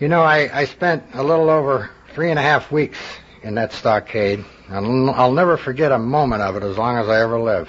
you 0.00 0.08
know, 0.08 0.22
I, 0.22 0.50
I 0.52 0.64
spent 0.64 1.04
a 1.14 1.22
little 1.22 1.48
over 1.48 1.90
three 2.14 2.30
and 2.30 2.38
a 2.38 2.42
half 2.42 2.72
weeks 2.72 2.98
in 3.42 3.54
that 3.54 3.72
stockade. 3.72 4.44
and 4.68 5.10
I'll 5.10 5.32
never 5.32 5.56
forget 5.56 5.92
a 5.92 5.98
moment 5.98 6.42
of 6.42 6.56
it 6.56 6.62
as 6.62 6.76
long 6.76 6.98
as 6.98 7.08
I 7.08 7.20
ever 7.20 7.38
live. 7.38 7.68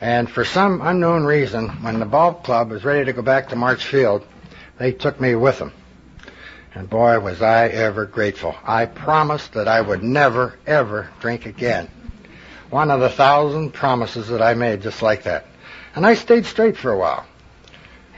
And 0.00 0.30
for 0.30 0.44
some 0.44 0.80
unknown 0.80 1.24
reason, 1.24 1.68
when 1.82 2.00
the 2.00 2.06
ball 2.06 2.34
club 2.34 2.70
was 2.70 2.84
ready 2.84 3.04
to 3.04 3.12
go 3.12 3.22
back 3.22 3.50
to 3.50 3.56
March 3.56 3.86
Field, 3.86 4.26
they 4.80 4.92
took 4.92 5.20
me 5.20 5.34
with 5.34 5.58
them. 5.58 5.72
And 6.74 6.88
boy, 6.88 7.20
was 7.20 7.42
I 7.42 7.68
ever 7.68 8.06
grateful. 8.06 8.56
I 8.64 8.86
promised 8.86 9.52
that 9.52 9.68
I 9.68 9.82
would 9.82 10.02
never, 10.02 10.58
ever 10.66 11.10
drink 11.20 11.44
again. 11.44 11.90
One 12.70 12.90
of 12.90 13.00
the 13.00 13.10
thousand 13.10 13.72
promises 13.72 14.28
that 14.28 14.40
I 14.40 14.54
made 14.54 14.80
just 14.80 15.02
like 15.02 15.24
that. 15.24 15.44
And 15.94 16.06
I 16.06 16.14
stayed 16.14 16.46
straight 16.46 16.78
for 16.78 16.92
a 16.92 16.98
while. 16.98 17.26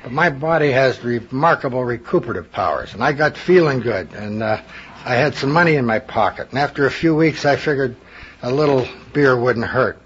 But 0.05 0.12
my 0.12 0.31
body 0.31 0.70
has 0.70 1.03
remarkable 1.03 1.83
recuperative 1.85 2.53
powers, 2.53 2.94
and 2.94 3.03
I 3.03 3.12
got 3.12 3.37
feeling 3.37 3.81
good, 3.81 4.12
and 4.12 4.42
uh, 4.42 4.61
I 5.05 5.14
had 5.14 5.35
some 5.35 5.51
money 5.51 5.75
in 5.75 5.85
my 5.85 5.98
pocket. 5.98 6.51
And 6.51 6.59
after 6.61 6.87
a 6.87 6.90
few 6.92 7.14
weeks, 7.14 7.44
I 7.44 7.57
figured 7.57 7.96
a 8.40 8.53
little 8.53 8.87
beer 9.12 9.37
wouldn't 9.37 9.66
hurt. 9.66 10.02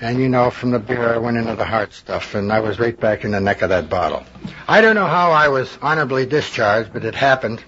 And 0.00 0.18
you 0.18 0.28
know, 0.28 0.50
from 0.50 0.72
the 0.72 0.78
beer, 0.78 1.14
I 1.14 1.18
went 1.18 1.36
into 1.36 1.54
the 1.54 1.64
hard 1.64 1.92
stuff, 1.92 2.34
and 2.34 2.52
I 2.52 2.60
was 2.60 2.78
right 2.78 2.98
back 2.98 3.24
in 3.24 3.30
the 3.30 3.40
neck 3.40 3.62
of 3.62 3.68
that 3.68 3.88
bottle. 3.88 4.24
I 4.66 4.80
don't 4.80 4.96
know 4.96 5.06
how 5.06 5.30
I 5.30 5.48
was 5.48 5.78
honorably 5.80 6.26
discharged, 6.26 6.92
but 6.92 7.04
it 7.04 7.14
happened. 7.14 7.62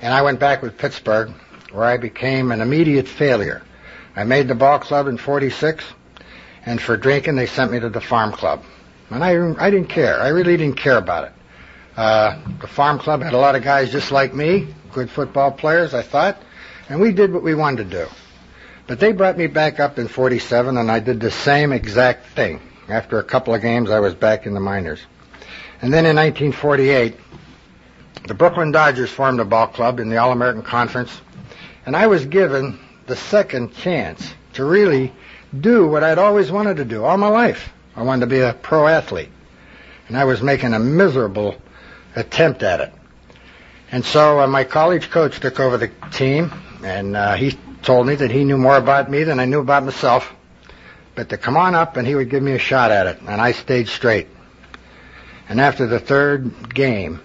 And 0.00 0.12
I 0.12 0.22
went 0.22 0.40
back 0.40 0.62
with 0.62 0.76
Pittsburgh, 0.76 1.30
where 1.72 1.84
I 1.84 1.96
became 1.96 2.52
an 2.52 2.60
immediate 2.60 3.08
failure. 3.08 3.62
I 4.14 4.24
made 4.24 4.48
the 4.48 4.54
ball 4.54 4.78
club 4.78 5.06
in 5.06 5.16
46, 5.16 5.84
and 6.66 6.80
for 6.80 6.96
drinking, 6.96 7.36
they 7.36 7.46
sent 7.46 7.72
me 7.72 7.80
to 7.80 7.88
the 7.88 8.00
farm 8.00 8.32
club. 8.32 8.62
And 9.10 9.24
I, 9.24 9.30
I 9.58 9.70
didn't 9.70 9.88
care. 9.88 10.20
I 10.20 10.28
really 10.28 10.56
didn't 10.56 10.76
care 10.76 10.98
about 10.98 11.24
it. 11.24 11.32
Uh, 11.96 12.38
the 12.60 12.66
farm 12.66 12.98
club 12.98 13.22
had 13.22 13.32
a 13.32 13.38
lot 13.38 13.56
of 13.56 13.62
guys 13.62 13.90
just 13.90 14.12
like 14.12 14.34
me, 14.34 14.68
good 14.92 15.10
football 15.10 15.50
players, 15.50 15.94
I 15.94 16.02
thought, 16.02 16.40
and 16.88 17.00
we 17.00 17.12
did 17.12 17.32
what 17.32 17.42
we 17.42 17.54
wanted 17.54 17.90
to 17.90 18.04
do. 18.04 18.10
But 18.88 19.00
they 19.00 19.12
brought 19.12 19.36
me 19.36 19.48
back 19.48 19.80
up 19.80 19.98
in 19.98 20.08
47, 20.08 20.78
and 20.78 20.90
I 20.90 20.98
did 20.98 21.20
the 21.20 21.30
same 21.30 21.72
exact 21.72 22.28
thing. 22.28 22.62
After 22.88 23.18
a 23.18 23.22
couple 23.22 23.54
of 23.54 23.60
games, 23.60 23.90
I 23.90 24.00
was 24.00 24.14
back 24.14 24.46
in 24.46 24.54
the 24.54 24.60
minors. 24.60 24.98
And 25.82 25.92
then 25.92 26.06
in 26.06 26.16
1948, 26.16 27.14
the 28.26 28.32
Brooklyn 28.32 28.72
Dodgers 28.72 29.10
formed 29.10 29.40
a 29.40 29.44
ball 29.44 29.66
club 29.66 30.00
in 30.00 30.08
the 30.08 30.16
All-American 30.16 30.62
Conference, 30.62 31.20
and 31.84 31.94
I 31.94 32.06
was 32.06 32.24
given 32.24 32.78
the 33.06 33.14
second 33.14 33.76
chance 33.76 34.32
to 34.54 34.64
really 34.64 35.12
do 35.60 35.86
what 35.86 36.02
I'd 36.02 36.18
always 36.18 36.50
wanted 36.50 36.78
to 36.78 36.86
do 36.86 37.04
all 37.04 37.18
my 37.18 37.28
life. 37.28 37.70
I 37.94 38.02
wanted 38.02 38.20
to 38.20 38.26
be 38.30 38.40
a 38.40 38.54
pro 38.54 38.86
athlete. 38.86 39.30
And 40.08 40.16
I 40.16 40.24
was 40.24 40.40
making 40.40 40.72
a 40.72 40.78
miserable 40.78 41.60
attempt 42.16 42.62
at 42.62 42.80
it. 42.80 42.92
And 43.92 44.02
so 44.02 44.40
uh, 44.40 44.46
my 44.46 44.64
college 44.64 45.10
coach 45.10 45.40
took 45.40 45.60
over 45.60 45.76
the 45.76 45.90
team, 46.10 46.50
and 46.82 47.14
uh, 47.14 47.34
he 47.34 47.58
told 47.82 48.06
me 48.06 48.14
that 48.16 48.30
he 48.30 48.44
knew 48.44 48.58
more 48.58 48.76
about 48.76 49.10
me 49.10 49.24
than 49.24 49.40
I 49.40 49.44
knew 49.44 49.60
about 49.60 49.84
myself, 49.84 50.32
but 51.14 51.28
to 51.30 51.38
come 51.38 51.56
on 51.56 51.74
up 51.74 51.96
and 51.96 52.06
he 52.06 52.14
would 52.14 52.30
give 52.30 52.42
me 52.42 52.52
a 52.52 52.58
shot 52.58 52.90
at 52.90 53.06
it, 53.06 53.20
and 53.20 53.40
I 53.40 53.52
stayed 53.52 53.88
straight. 53.88 54.28
And 55.48 55.60
after 55.60 55.86
the 55.86 55.98
third 55.98 56.74
game 56.74 57.20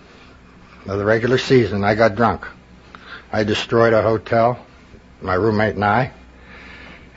of 0.86 0.98
the 0.98 1.06
regular 1.06 1.38
season, 1.38 1.84
I 1.84 1.96
got 1.96 2.16
drunk. 2.16 2.46
I 3.32 3.44
destroyed 3.44 3.94
a 3.94 4.02
hotel, 4.02 4.66
my 5.22 5.34
roommate 5.34 5.76
and 5.76 5.86
I, 5.86 6.12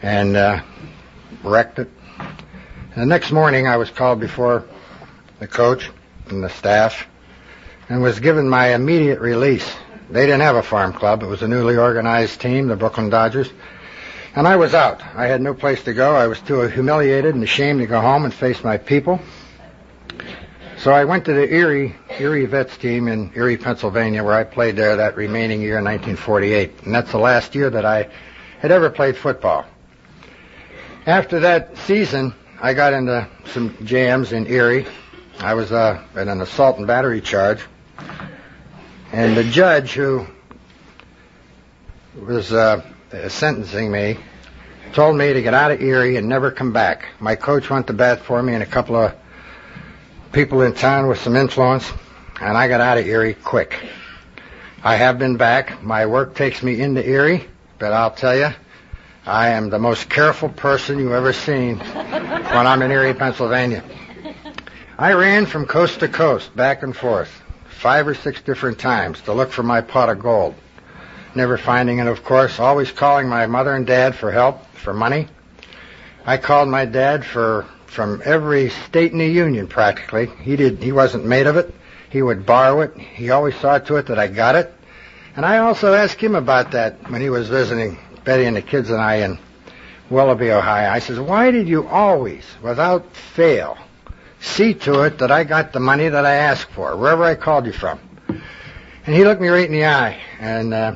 and 0.03 0.37
uh, 0.37 0.62
wrecked 1.42 1.79
it. 1.79 1.90
And 2.18 3.03
the 3.03 3.07
next 3.07 3.31
morning, 3.31 3.68
I 3.68 3.77
was 3.77 3.90
called 3.90 4.20
before 4.20 4.64
the 5.38 5.46
coach 5.46 5.90
and 6.29 6.42
the 6.42 6.49
staff 6.49 7.07
and 7.88 8.03
was 8.03 8.18
given 8.20 8.49
my 8.49 8.75
immediate 8.75 9.20
release. 9.20 9.70
They 10.09 10.25
didn't 10.25 10.42
have 10.42 10.57
a 10.57 10.62
farm 10.62 10.92
club. 10.92 11.23
It 11.23 11.27
was 11.27 11.42
a 11.42 11.49
newly 11.49 11.77
organized 11.77 12.40
team, 12.40 12.69
the 12.69 12.77
Brooklyn 12.77 13.11
Dodgers. 13.11 13.51
And 14.35 14.47
I 14.47 14.57
was 14.57 14.75
out. 14.75 15.03
I 15.14 15.27
had 15.27 15.40
no 15.40 15.55
place 15.55 15.83
to 15.85 15.95
go. 15.95 16.14
I 16.14 16.27
was 16.27 16.40
too 16.40 16.61
humiliated 16.61 17.35
and 17.35 17.42
ashamed 17.42 17.81
to 17.81 17.87
go 17.87 18.01
home 18.01 18.25
and 18.25 18.33
face 18.33 18.62
my 18.62 18.77
people. 18.77 19.21
So 20.79 20.92
I 20.92 21.05
went 21.05 21.25
to 21.25 21.33
the 21.33 21.53
Erie, 21.53 21.97
Erie 22.21 22.47
Vets 22.47 22.77
team 22.77 23.09
in 23.09 23.33
Erie, 23.35 23.57
Pennsylvania, 23.57 24.23
where 24.23 24.35
I 24.35 24.45
played 24.45 24.77
there 24.77 24.95
that 24.97 25.16
remaining 25.16 25.61
year 25.61 25.79
in 25.79 25.85
1948. 25.85 26.85
And 26.85 26.95
that's 26.95 27.11
the 27.11 27.19
last 27.19 27.55
year 27.55 27.71
that 27.71 27.85
I 27.85 28.09
had 28.61 28.71
ever 28.71 28.90
played 28.90 29.16
football. 29.16 29.64
After 31.07 31.40
that 31.40 31.77
season, 31.79 32.35
I 32.61 32.75
got 32.75 32.92
into 32.92 33.27
some 33.47 33.77
jams 33.85 34.33
in 34.33 34.47
Erie. 34.47 34.87
I 35.40 35.55
was 35.55 35.73
uh, 35.73 36.03
in 36.14 36.29
an 36.29 36.40
assault 36.40 36.79
and 36.79 36.87
battery 36.87 37.21
charge. 37.21 37.61
And 39.12 39.37
the 39.37 39.45
judge 39.45 39.92
who 39.92 40.27
was 42.21 42.53
uh, 42.53 42.83
sentencing 43.29 43.90
me 43.90 44.19
told 44.92 45.16
me 45.16 45.33
to 45.33 45.42
get 45.42 45.55
out 45.55 45.71
of 45.71 45.81
Erie 45.81 46.16
and 46.16 46.29
never 46.29 46.51
come 46.51 46.73
back. 46.73 47.07
My 47.21 47.37
coach 47.37 47.71
went 47.71 47.87
to 47.87 47.92
bat 47.92 48.21
for 48.21 48.42
me 48.42 48.55
and 48.55 48.62
a 48.62 48.66
couple 48.66 48.97
of 48.97 49.14
people 50.33 50.62
in 50.62 50.75
town 50.75 51.07
with 51.07 51.21
some 51.21 51.37
influence, 51.37 51.90
and 52.40 52.57
I 52.57 52.69
got 52.69 52.81
out 52.81 52.99
of 52.99 53.07
Erie 53.07 53.35
quick. 53.35 53.79
I 54.83 54.97
have 54.97 55.19
been 55.19 55.37
back. 55.37 55.83
My 55.83 56.07
work 56.07 56.35
takes 56.35 56.62
me 56.62 56.81
into 56.81 57.07
Erie, 57.09 57.47
but 57.79 57.92
I'll 57.92 58.11
tell 58.11 58.37
you, 58.37 58.51
I 59.25 59.49
am 59.51 59.71
the 59.71 59.79
most 59.79 60.09
careful 60.09 60.49
person 60.49 60.99
you've 60.99 61.12
ever 61.12 61.33
seen 61.33 61.79
when 61.79 62.66
I'm 62.66 62.83
in 62.83 62.90
Erie, 62.90 63.14
Pennsylvania. 63.14 63.85
I 64.99 65.12
ran 65.12 65.47
from 65.47 65.66
coast 65.66 66.01
to 66.01 66.09
coast, 66.09 66.55
back 66.57 66.83
and 66.83 66.97
forth 66.97 67.42
five 67.80 68.08
or 68.08 68.14
six 68.14 68.40
different 68.40 68.78
times 68.78 69.20
to 69.22 69.32
look 69.32 69.50
for 69.50 69.62
my 69.62 69.80
pot 69.80 70.08
of 70.08 70.20
gold. 70.20 70.54
Never 71.34 71.58
finding 71.58 71.98
it, 71.98 72.06
of 72.06 72.24
course. 72.24 72.58
Always 72.58 72.90
calling 72.90 73.28
my 73.28 73.46
mother 73.46 73.74
and 73.74 73.86
dad 73.86 74.14
for 74.14 74.32
help, 74.32 74.64
for 74.74 74.94
money. 74.94 75.28
I 76.24 76.38
called 76.38 76.68
my 76.68 76.86
dad 76.86 77.24
for 77.24 77.66
from 77.86 78.20
every 78.24 78.70
state 78.70 79.12
in 79.12 79.18
the 79.18 79.26
union 79.26 79.68
practically. 79.68 80.26
He 80.42 80.56
did. 80.56 80.82
He 80.82 80.92
wasn't 80.92 81.24
made 81.24 81.46
of 81.46 81.56
it. 81.56 81.74
He 82.10 82.22
would 82.22 82.46
borrow 82.46 82.80
it. 82.80 82.96
He 82.96 83.30
always 83.30 83.56
saw 83.56 83.78
to 83.78 83.96
it 83.96 84.06
that 84.06 84.18
I 84.18 84.28
got 84.28 84.54
it. 84.54 84.72
And 85.34 85.44
I 85.44 85.58
also 85.58 85.92
asked 85.92 86.20
him 86.20 86.34
about 86.34 86.72
that 86.72 87.10
when 87.10 87.20
he 87.20 87.30
was 87.30 87.48
visiting 87.48 87.98
Betty 88.24 88.44
and 88.44 88.56
the 88.56 88.62
kids 88.62 88.90
and 88.90 89.00
I 89.00 89.16
in 89.16 89.38
Willoughby, 90.08 90.50
Ohio. 90.50 90.90
I 90.90 90.98
says, 91.00 91.18
"Why 91.20 91.50
did 91.50 91.68
you 91.68 91.86
always, 91.86 92.44
without 92.62 93.14
fail, 93.14 93.76
see 94.40 94.75
to 94.75 95.03
it 95.03 95.18
that 95.18 95.31
I 95.31 95.44
got 95.44 95.72
the 95.72 95.81
money 95.81 96.09
that 96.09 96.25
I 96.25 96.35
asked 96.35 96.70
for, 96.70 96.96
wherever 96.96 97.25
I 97.25 97.35
called 97.35 97.66
you 97.66 97.72
from. 97.72 98.01
And 98.29 99.14
he 99.14 99.25
looked 99.25 99.40
me 99.40 99.49
right 99.49 99.66
in 99.66 99.72
the 99.72 99.87
eye, 99.87 100.20
and 100.40 100.75
uh, 100.75 100.94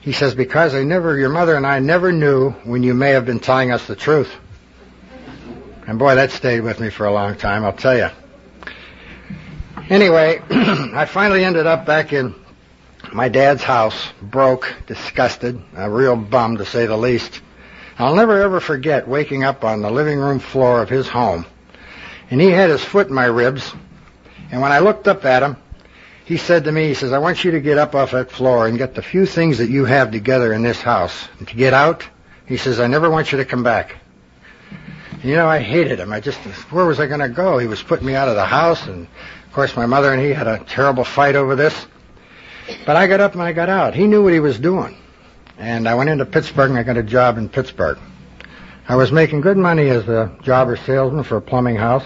he 0.00 0.12
says, 0.12 0.34
because 0.34 0.74
I 0.74 0.84
never, 0.84 1.16
your 1.16 1.30
mother 1.30 1.56
and 1.56 1.66
I 1.66 1.78
never 1.80 2.12
knew 2.12 2.50
when 2.64 2.82
you 2.82 2.94
may 2.94 3.10
have 3.10 3.26
been 3.26 3.40
telling 3.40 3.72
us 3.72 3.86
the 3.86 3.96
truth. 3.96 4.32
And 5.86 5.98
boy, 5.98 6.14
that 6.14 6.30
stayed 6.30 6.60
with 6.60 6.80
me 6.80 6.90
for 6.90 7.06
a 7.06 7.12
long 7.12 7.36
time, 7.36 7.64
I'll 7.64 7.72
tell 7.72 7.96
you. 7.96 8.08
Anyway, 9.90 10.40
I 10.50 11.04
finally 11.04 11.44
ended 11.44 11.66
up 11.66 11.84
back 11.84 12.12
in 12.12 12.34
my 13.12 13.28
dad's 13.28 13.62
house, 13.62 14.08
broke, 14.22 14.74
disgusted, 14.86 15.60
a 15.76 15.90
real 15.90 16.16
bum 16.16 16.56
to 16.56 16.64
say 16.64 16.86
the 16.86 16.96
least. 16.96 17.40
I'll 17.98 18.14
never 18.14 18.42
ever 18.42 18.60
forget 18.60 19.06
waking 19.06 19.44
up 19.44 19.62
on 19.62 19.82
the 19.82 19.90
living 19.90 20.18
room 20.18 20.38
floor 20.38 20.82
of 20.82 20.88
his 20.88 21.08
home, 21.08 21.46
and 22.30 22.40
he 22.40 22.50
had 22.50 22.70
his 22.70 22.84
foot 22.84 23.08
in 23.08 23.14
my 23.14 23.26
ribs, 23.26 23.72
and 24.50 24.60
when 24.60 24.72
I 24.72 24.78
looked 24.78 25.08
up 25.08 25.24
at 25.24 25.42
him, 25.42 25.56
he 26.24 26.36
said 26.38 26.64
to 26.64 26.72
me, 26.72 26.88
he 26.88 26.94
says, 26.94 27.12
I 27.12 27.18
want 27.18 27.44
you 27.44 27.50
to 27.52 27.60
get 27.60 27.76
up 27.76 27.94
off 27.94 28.12
that 28.12 28.30
floor 28.30 28.66
and 28.66 28.78
get 28.78 28.94
the 28.94 29.02
few 29.02 29.26
things 29.26 29.58
that 29.58 29.68
you 29.68 29.84
have 29.84 30.10
together 30.10 30.52
in 30.52 30.62
this 30.62 30.80
house. 30.80 31.28
And 31.38 31.46
to 31.48 31.54
get 31.54 31.74
out, 31.74 32.08
he 32.46 32.56
says, 32.56 32.80
I 32.80 32.86
never 32.86 33.10
want 33.10 33.30
you 33.30 33.38
to 33.38 33.44
come 33.44 33.62
back. 33.62 33.96
You 35.22 35.36
know, 35.36 35.46
I 35.46 35.58
hated 35.58 36.00
him. 36.00 36.12
I 36.12 36.20
just, 36.20 36.38
where 36.70 36.86
was 36.86 36.98
I 36.98 37.06
going 37.06 37.20
to 37.20 37.28
go? 37.28 37.58
He 37.58 37.66
was 37.66 37.82
putting 37.82 38.06
me 38.06 38.14
out 38.14 38.28
of 38.28 38.36
the 38.36 38.44
house, 38.44 38.86
and 38.86 39.06
of 39.46 39.52
course 39.52 39.76
my 39.76 39.86
mother 39.86 40.12
and 40.12 40.22
he 40.22 40.30
had 40.30 40.46
a 40.46 40.58
terrible 40.64 41.04
fight 41.04 41.36
over 41.36 41.56
this. 41.56 41.86
But 42.86 42.96
I 42.96 43.06
got 43.06 43.20
up 43.20 43.34
and 43.34 43.42
I 43.42 43.52
got 43.52 43.68
out. 43.68 43.94
He 43.94 44.06
knew 44.06 44.22
what 44.22 44.32
he 44.32 44.40
was 44.40 44.58
doing. 44.58 44.96
And 45.58 45.88
I 45.88 45.94
went 45.94 46.10
into 46.10 46.24
Pittsburgh 46.24 46.70
and 46.70 46.78
I 46.78 46.82
got 46.82 46.96
a 46.96 47.02
job 47.02 47.38
in 47.38 47.48
Pittsburgh. 47.48 47.98
I 48.86 48.96
was 48.96 49.10
making 49.10 49.40
good 49.40 49.56
money 49.56 49.88
as 49.88 50.06
a 50.08 50.36
jobber 50.42 50.76
salesman 50.76 51.24
for 51.24 51.38
a 51.38 51.40
plumbing 51.40 51.76
house. 51.76 52.04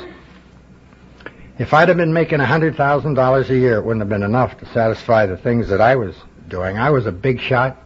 If 1.58 1.74
I'd 1.74 1.88
have 1.88 1.96
been 1.96 2.12
making 2.12 2.38
a 2.38 2.44
$100,000 2.44 3.48
a 3.50 3.58
year, 3.58 3.78
it 3.78 3.84
wouldn't 3.84 4.00
have 4.00 4.08
been 4.08 4.22
enough 4.22 4.56
to 4.60 4.66
satisfy 4.66 5.26
the 5.26 5.36
things 5.36 5.68
that 5.70 5.80
I 5.80 5.96
was 5.96 6.14
doing. 6.46 6.78
I 6.78 6.90
was 6.90 7.06
a 7.06 7.12
big 7.12 7.40
shot. 7.40 7.76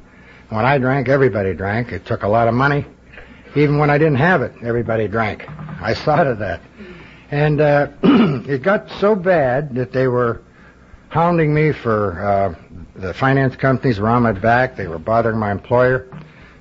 When 0.51 0.67
I 0.67 0.77
drank, 0.77 1.09
everybody 1.09 1.55
drank. 1.55 1.91
It 1.91 2.05
took 2.05 2.23
a 2.23 2.29
lot 2.29 2.49
of 2.49 2.55
money. 2.55 2.85
Even 3.57 3.79
when 3.79 3.89
I 3.89 3.97
didn't 3.97 4.17
have 4.17 4.43
it, 4.43 4.53
everybody 4.63 5.09
drank. 5.09 5.49
I 5.49 5.95
saw 6.05 6.23
to 6.25 6.35
that. 6.35 6.61
And 7.31 7.63
uh, 7.63 7.89
it 8.03 8.63
got 8.63 8.91
so 9.01 9.15
bad 9.15 9.75
that 9.75 9.93
they 9.93 10.07
were 10.07 10.43
hounding 11.09 11.55
me 11.55 11.73
for 11.73 12.23
uh, 12.23 12.55
the 12.95 13.15
finance 13.15 13.57
companies 13.57 13.99
were 13.99 14.09
on 14.09 14.23
my 14.23 14.33
back. 14.33 14.77
They 14.77 14.87
were 14.87 14.99
bothering 14.99 15.39
my 15.39 15.51
employer. 15.51 16.09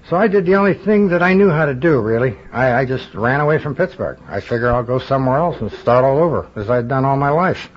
So 0.10 0.18
I 0.18 0.28
did 0.28 0.46
the 0.46 0.56
only 0.56 0.74
thing 0.74 1.10
that 1.10 1.22
I 1.22 1.34
knew 1.34 1.50
how 1.50 1.66
to 1.66 1.74
do, 1.74 2.02
really. 2.02 2.38
I, 2.52 2.82
I 2.82 2.86
just 2.86 3.14
ran 3.14 3.40
away 3.40 3.60
from 3.60 3.76
Pittsburgh. 3.76 4.20
I 4.28 4.40
figured 4.42 4.66
I'll 4.66 4.84
go 4.84 5.00
somewhere 5.00 5.38
else 5.38 5.62
and 5.62 5.72
start 5.72 6.04
all 6.04 6.18
over, 6.18 6.50
as 6.56 6.70
I'd 6.70 6.88
done 6.88 7.06
all 7.06 7.18
my 7.18 7.30
life. 7.30 7.70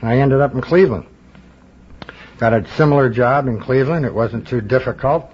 And 0.00 0.08
I 0.08 0.18
ended 0.18 0.40
up 0.40 0.54
in 0.54 0.62
Cleveland. 0.62 1.06
Got 2.38 2.54
a 2.54 2.66
similar 2.76 3.10
job 3.10 3.46
in 3.46 3.60
Cleveland. 3.60 4.06
It 4.06 4.14
wasn't 4.14 4.48
too 4.48 4.62
difficult. 4.62 5.30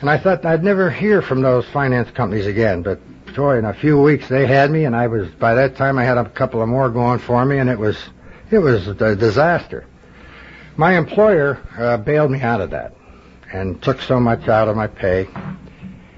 And 0.00 0.08
I 0.08 0.16
thought 0.16 0.46
I'd 0.46 0.62
never 0.62 0.88
hear 0.88 1.20
from 1.20 1.42
those 1.42 1.68
finance 1.70 2.10
companies 2.12 2.46
again. 2.46 2.82
But 2.82 3.00
boy, 3.34 3.58
in 3.58 3.64
a 3.64 3.74
few 3.74 4.00
weeks 4.00 4.28
they 4.28 4.46
had 4.46 4.70
me, 4.70 4.84
and 4.84 4.94
I 4.94 5.08
was 5.08 5.28
by 5.28 5.54
that 5.54 5.76
time 5.76 5.98
I 5.98 6.04
had 6.04 6.16
a 6.16 6.28
couple 6.30 6.62
of 6.62 6.68
more 6.68 6.88
going 6.88 7.18
for 7.18 7.44
me, 7.44 7.58
and 7.58 7.68
it 7.68 7.78
was 7.78 7.98
it 8.50 8.58
was 8.60 8.86
a 8.86 9.16
disaster. 9.16 9.86
My 10.76 10.96
employer 10.96 11.60
uh, 11.76 11.96
bailed 11.98 12.30
me 12.30 12.40
out 12.40 12.60
of 12.60 12.70
that 12.70 12.94
and 13.52 13.82
took 13.82 14.00
so 14.02 14.20
much 14.20 14.48
out 14.48 14.68
of 14.68 14.76
my 14.76 14.86
pay. 14.86 15.28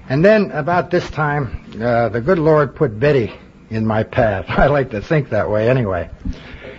And 0.09 0.23
then 0.23 0.51
about 0.51 0.91
this 0.91 1.09
time, 1.09 1.79
uh, 1.81 2.09
the 2.09 2.21
good 2.21 2.39
Lord 2.39 2.75
put 2.75 2.99
Betty 2.99 3.33
in 3.69 3.85
my 3.85 4.03
path. 4.03 4.45
I 4.49 4.67
like 4.67 4.91
to 4.91 5.01
think 5.01 5.29
that 5.29 5.49
way 5.49 5.69
anyway. 5.69 6.09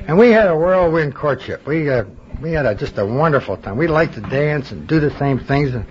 And 0.06 0.18
we 0.18 0.30
had 0.30 0.48
a 0.48 0.56
whirlwind 0.56 1.14
courtship. 1.14 1.66
We 1.66 1.90
uh, 1.90 2.04
we 2.40 2.52
had 2.52 2.66
a, 2.66 2.74
just 2.74 2.98
a 2.98 3.06
wonderful 3.06 3.56
time. 3.56 3.78
We 3.78 3.86
liked 3.86 4.14
to 4.14 4.20
dance 4.20 4.70
and 4.70 4.86
do 4.86 5.00
the 5.00 5.16
same 5.18 5.38
things, 5.38 5.74
and 5.74 5.86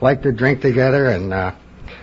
liked 0.00 0.22
to 0.22 0.32
drink 0.32 0.62
together. 0.62 1.06
And 1.06 1.32
uh, 1.32 1.54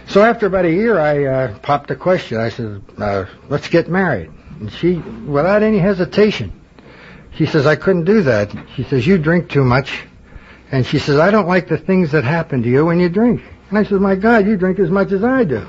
so 0.07 0.21
after 0.21 0.45
about 0.45 0.65
a 0.65 0.71
year, 0.71 0.99
I 0.99 1.25
uh, 1.25 1.59
popped 1.59 1.89
a 1.89 1.95
question. 1.95 2.37
I 2.37 2.49
said, 2.49 2.83
uh, 2.97 3.25
"Let's 3.49 3.69
get 3.69 3.89
married." 3.89 4.31
And 4.59 4.71
she, 4.71 4.95
without 4.95 5.63
any 5.63 5.79
hesitation, 5.79 6.53
she 7.35 7.47
says, 7.47 7.65
"I 7.65 7.75
couldn't 7.75 8.05
do 8.05 8.21
that." 8.23 8.55
She 8.75 8.83
says, 8.83 9.07
"You 9.07 9.17
drink 9.17 9.49
too 9.49 9.63
much." 9.63 10.06
And 10.71 10.85
she 10.85 10.99
says, 10.99 11.17
I 11.19 11.31
don't 11.31 11.47
like 11.47 11.67
the 11.67 11.77
things 11.77 12.11
that 12.11 12.23
happen 12.23 12.61
to 12.63 12.69
you 12.69 12.85
when 12.85 12.99
you 12.99 13.09
drink. 13.09 13.41
And 13.69 13.77
I 13.77 13.83
says, 13.83 13.99
my 13.99 14.15
God, 14.15 14.45
you 14.45 14.57
drink 14.57 14.79
as 14.79 14.89
much 14.89 15.11
as 15.11 15.23
I 15.23 15.43
do. 15.43 15.65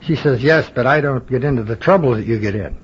She 0.00 0.16
says, 0.16 0.42
yes, 0.42 0.70
but 0.74 0.86
I 0.86 1.00
don't 1.00 1.26
get 1.28 1.44
into 1.44 1.62
the 1.62 1.76
trouble 1.76 2.14
that 2.14 2.26
you 2.26 2.38
get 2.38 2.54
in. 2.54 2.76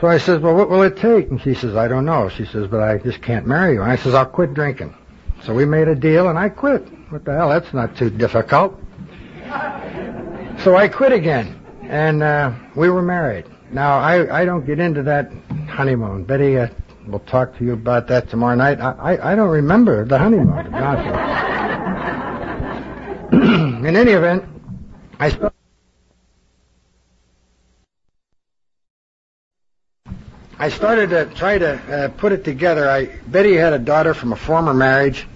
So 0.00 0.06
I 0.06 0.18
says, 0.18 0.40
well, 0.40 0.54
what 0.54 0.70
will 0.70 0.82
it 0.82 0.96
take? 0.96 1.30
And 1.30 1.40
she 1.40 1.54
says, 1.54 1.76
I 1.76 1.88
don't 1.88 2.04
know. 2.04 2.28
She 2.28 2.44
says, 2.44 2.68
but 2.68 2.80
I 2.80 2.98
just 2.98 3.20
can't 3.20 3.46
marry 3.46 3.74
you. 3.74 3.82
And 3.82 3.90
I 3.90 3.96
says, 3.96 4.14
I'll 4.14 4.26
quit 4.26 4.54
drinking. 4.54 4.94
So 5.44 5.54
we 5.54 5.64
made 5.64 5.88
a 5.88 5.94
deal 5.94 6.28
and 6.28 6.38
I 6.38 6.48
quit. 6.48 6.86
What 7.10 7.24
the 7.24 7.32
hell? 7.32 7.48
That's 7.48 7.72
not 7.74 7.96
too 7.96 8.10
difficult. 8.10 8.78
So 10.60 10.76
I 10.76 10.88
quit 10.88 11.12
again. 11.12 11.58
And, 11.84 12.22
uh, 12.22 12.52
we 12.76 12.90
were 12.90 13.00
married. 13.00 13.46
Now, 13.72 13.98
I, 13.98 14.42
I 14.42 14.44
don't 14.44 14.66
get 14.66 14.78
into 14.78 15.02
that 15.04 15.32
honeymoon. 15.70 16.24
Betty, 16.24 16.58
uh, 16.58 16.68
We'll 17.10 17.18
talk 17.20 17.58
to 17.58 17.64
you 17.64 17.72
about 17.72 18.06
that 18.06 18.30
tomorrow 18.30 18.54
night. 18.54 18.80
I, 18.80 18.92
I, 18.92 19.32
I 19.32 19.34
don't 19.34 19.48
remember 19.48 20.04
the 20.04 20.16
honeymoon, 20.16 20.64
to 20.64 20.70
be 20.70 20.76
honest 20.76 21.08
In 23.32 23.96
any 23.96 24.12
event, 24.12 24.44
I 25.18 25.30
started, 25.30 25.54
I 30.56 30.68
started 30.68 31.10
to 31.10 31.26
try 31.34 31.58
to 31.58 31.72
uh, 31.72 32.08
put 32.10 32.30
it 32.30 32.44
together. 32.44 32.88
I 32.88 33.06
Betty 33.26 33.54
had 33.54 33.72
a 33.72 33.78
daughter 33.80 34.14
from 34.14 34.32
a 34.32 34.36
former 34.36 34.72
marriage, 34.72 35.26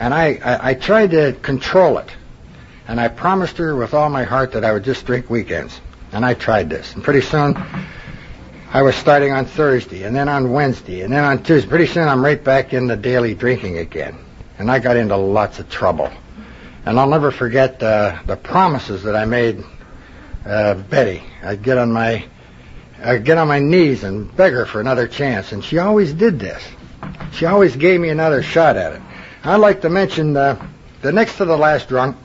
and 0.00 0.12
I, 0.12 0.38
I, 0.44 0.70
I 0.70 0.74
tried 0.74 1.12
to 1.12 1.32
control 1.40 1.96
it. 1.96 2.10
And 2.86 3.00
I 3.00 3.08
promised 3.08 3.56
her 3.56 3.74
with 3.74 3.94
all 3.94 4.10
my 4.10 4.24
heart 4.24 4.52
that 4.52 4.62
I 4.62 4.72
would 4.74 4.84
just 4.84 5.06
drink 5.06 5.30
weekends. 5.30 5.80
And 6.12 6.22
I 6.22 6.34
tried 6.34 6.68
this. 6.68 6.94
And 6.94 7.02
pretty 7.02 7.22
soon, 7.22 7.56
I 8.74 8.82
was 8.82 8.96
starting 8.96 9.30
on 9.30 9.46
Thursday, 9.46 10.02
and 10.02 10.16
then 10.16 10.28
on 10.28 10.50
Wednesday, 10.50 11.02
and 11.02 11.12
then 11.12 11.22
on 11.22 11.44
Tuesday. 11.44 11.68
Pretty 11.68 11.86
soon 11.86 12.08
I'm 12.08 12.24
right 12.24 12.42
back 12.42 12.72
in 12.72 12.88
the 12.88 12.96
daily 12.96 13.32
drinking 13.32 13.78
again. 13.78 14.18
And 14.58 14.68
I 14.68 14.80
got 14.80 14.96
into 14.96 15.16
lots 15.16 15.60
of 15.60 15.70
trouble. 15.70 16.10
And 16.84 16.98
I'll 16.98 17.08
never 17.08 17.30
forget 17.30 17.80
uh, 17.80 18.18
the 18.26 18.34
promises 18.36 19.04
that 19.04 19.14
I 19.14 19.26
made 19.26 19.62
uh, 20.44 20.74
Betty. 20.74 21.22
I'd 21.44 21.62
get 21.62 21.78
on 21.78 21.92
my 21.92 22.24
I'd 23.00 23.24
get 23.24 23.38
on 23.38 23.46
my 23.46 23.60
knees 23.60 24.02
and 24.02 24.34
beg 24.36 24.52
her 24.54 24.66
for 24.66 24.80
another 24.80 25.06
chance, 25.06 25.52
and 25.52 25.64
she 25.64 25.78
always 25.78 26.12
did 26.12 26.40
this. 26.40 26.60
She 27.34 27.46
always 27.46 27.76
gave 27.76 28.00
me 28.00 28.08
another 28.08 28.42
shot 28.42 28.76
at 28.76 28.94
it. 28.94 29.02
I'd 29.44 29.60
like 29.60 29.82
to 29.82 29.88
mention 29.88 30.36
uh, 30.36 30.66
the 31.00 31.12
next 31.12 31.36
to 31.36 31.44
the 31.44 31.56
last 31.56 31.88
drunk 31.88 32.16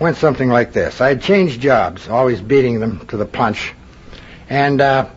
went 0.00 0.16
something 0.16 0.48
like 0.48 0.72
this. 0.72 1.00
I 1.00 1.10
had 1.10 1.22
changed 1.22 1.60
jobs, 1.60 2.08
always 2.08 2.40
beating 2.40 2.80
them 2.80 3.06
to 3.06 3.16
the 3.16 3.26
punch. 3.26 3.72
And 4.48 4.80
uh, 4.80 5.08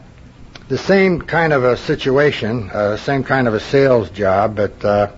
the 0.69 0.77
same 0.77 1.21
kind 1.21 1.53
of 1.53 1.63
a 1.63 1.77
situation, 1.77 2.69
uh, 2.71 2.97
same 2.97 3.23
kind 3.23 3.47
of 3.47 3.53
a 3.53 3.59
sales 3.59 4.09
job, 4.09 4.55
but 4.55 4.83
uh, 4.85 5.11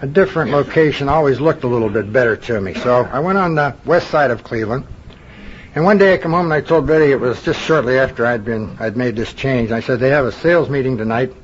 a 0.00 0.06
different 0.06 0.50
location 0.50 1.08
always 1.08 1.40
looked 1.40 1.64
a 1.64 1.66
little 1.66 1.88
bit 1.88 2.12
better 2.12 2.36
to 2.36 2.60
me. 2.60 2.74
So 2.74 3.04
I 3.04 3.18
went 3.18 3.38
on 3.38 3.54
the 3.54 3.74
west 3.84 4.10
side 4.10 4.30
of 4.30 4.44
Cleveland. 4.44 4.86
And 5.74 5.84
one 5.84 5.98
day 5.98 6.14
I 6.14 6.18
come 6.18 6.32
home 6.32 6.46
and 6.46 6.54
I 6.54 6.60
told 6.60 6.86
Betty 6.86 7.12
it 7.12 7.20
was 7.20 7.42
just 7.42 7.60
shortly 7.60 7.98
after 7.98 8.26
I'd 8.26 8.44
been 8.44 8.76
I'd 8.80 8.96
made 8.96 9.16
this 9.16 9.32
change. 9.32 9.70
I 9.70 9.80
said 9.80 10.00
they 10.00 10.10
have 10.10 10.24
a 10.24 10.32
sales 10.32 10.68
meeting 10.68 10.96
tonight 10.96 11.34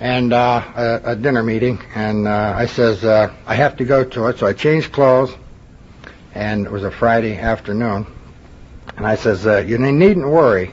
and 0.00 0.32
uh, 0.32 0.62
a, 1.04 1.10
a 1.12 1.16
dinner 1.16 1.42
meeting, 1.42 1.80
and 1.94 2.28
uh, 2.28 2.54
I 2.56 2.66
says 2.66 3.04
uh, 3.04 3.32
I 3.46 3.54
have 3.54 3.76
to 3.76 3.84
go 3.84 4.04
to 4.04 4.26
it. 4.26 4.38
So 4.38 4.46
I 4.46 4.52
changed 4.52 4.92
clothes, 4.92 5.34
and 6.34 6.66
it 6.66 6.72
was 6.72 6.84
a 6.84 6.90
Friday 6.90 7.38
afternoon. 7.38 8.06
And 8.96 9.06
I 9.06 9.16
says 9.16 9.46
uh, 9.46 9.58
you 9.58 9.78
needn't 9.78 10.28
worry 10.28 10.72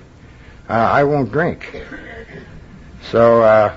uh, 0.70 0.74
I 0.74 1.04
won't 1.04 1.32
drink. 1.32 1.84
So 3.12 3.42
uh, 3.42 3.76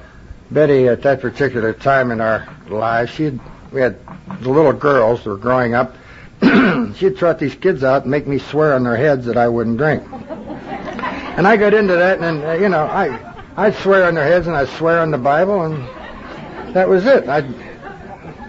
Betty, 0.51 0.89
at 0.89 1.03
that 1.03 1.21
particular 1.21 1.73
time 1.73 2.11
in 2.11 2.21
our 2.21 2.49
lives, 2.69 3.11
she 3.11 3.39
we 3.73 3.81
had 3.81 3.99
the 4.41 4.51
little 4.51 4.73
girls 4.73 5.23
who 5.23 5.31
were 5.31 5.37
growing 5.37 5.75
up. 5.75 5.97
She'd 6.97 7.17
trot 7.17 7.39
these 7.39 7.55
kids 7.55 7.83
out 7.83 8.03
and 8.03 8.11
make 8.11 8.27
me 8.27 8.39
swear 8.39 8.75
on 8.75 8.85
their 8.85 8.97
heads 8.97 9.27
that 9.27 9.37
I 9.37 9.49
wouldn't 9.49 9.79
drink. 9.79 10.03
And 10.13 11.47
I 11.47 11.57
got 11.57 11.75
into 11.75 11.95
that, 11.95 12.21
and 12.21 12.45
uh, 12.45 12.53
you 12.53 12.69
know, 12.69 12.85
I 12.85 13.35
I'd 13.57 13.75
swear 13.77 14.07
on 14.07 14.15
their 14.15 14.25
heads 14.25 14.47
and 14.47 14.57
I'd 14.57 14.69
swear 14.69 15.01
on 15.01 15.11
the 15.11 15.19
Bible, 15.19 15.63
and 15.63 16.75
that 16.75 16.89
was 16.89 17.07
it. 17.07 17.29
I 17.29 17.41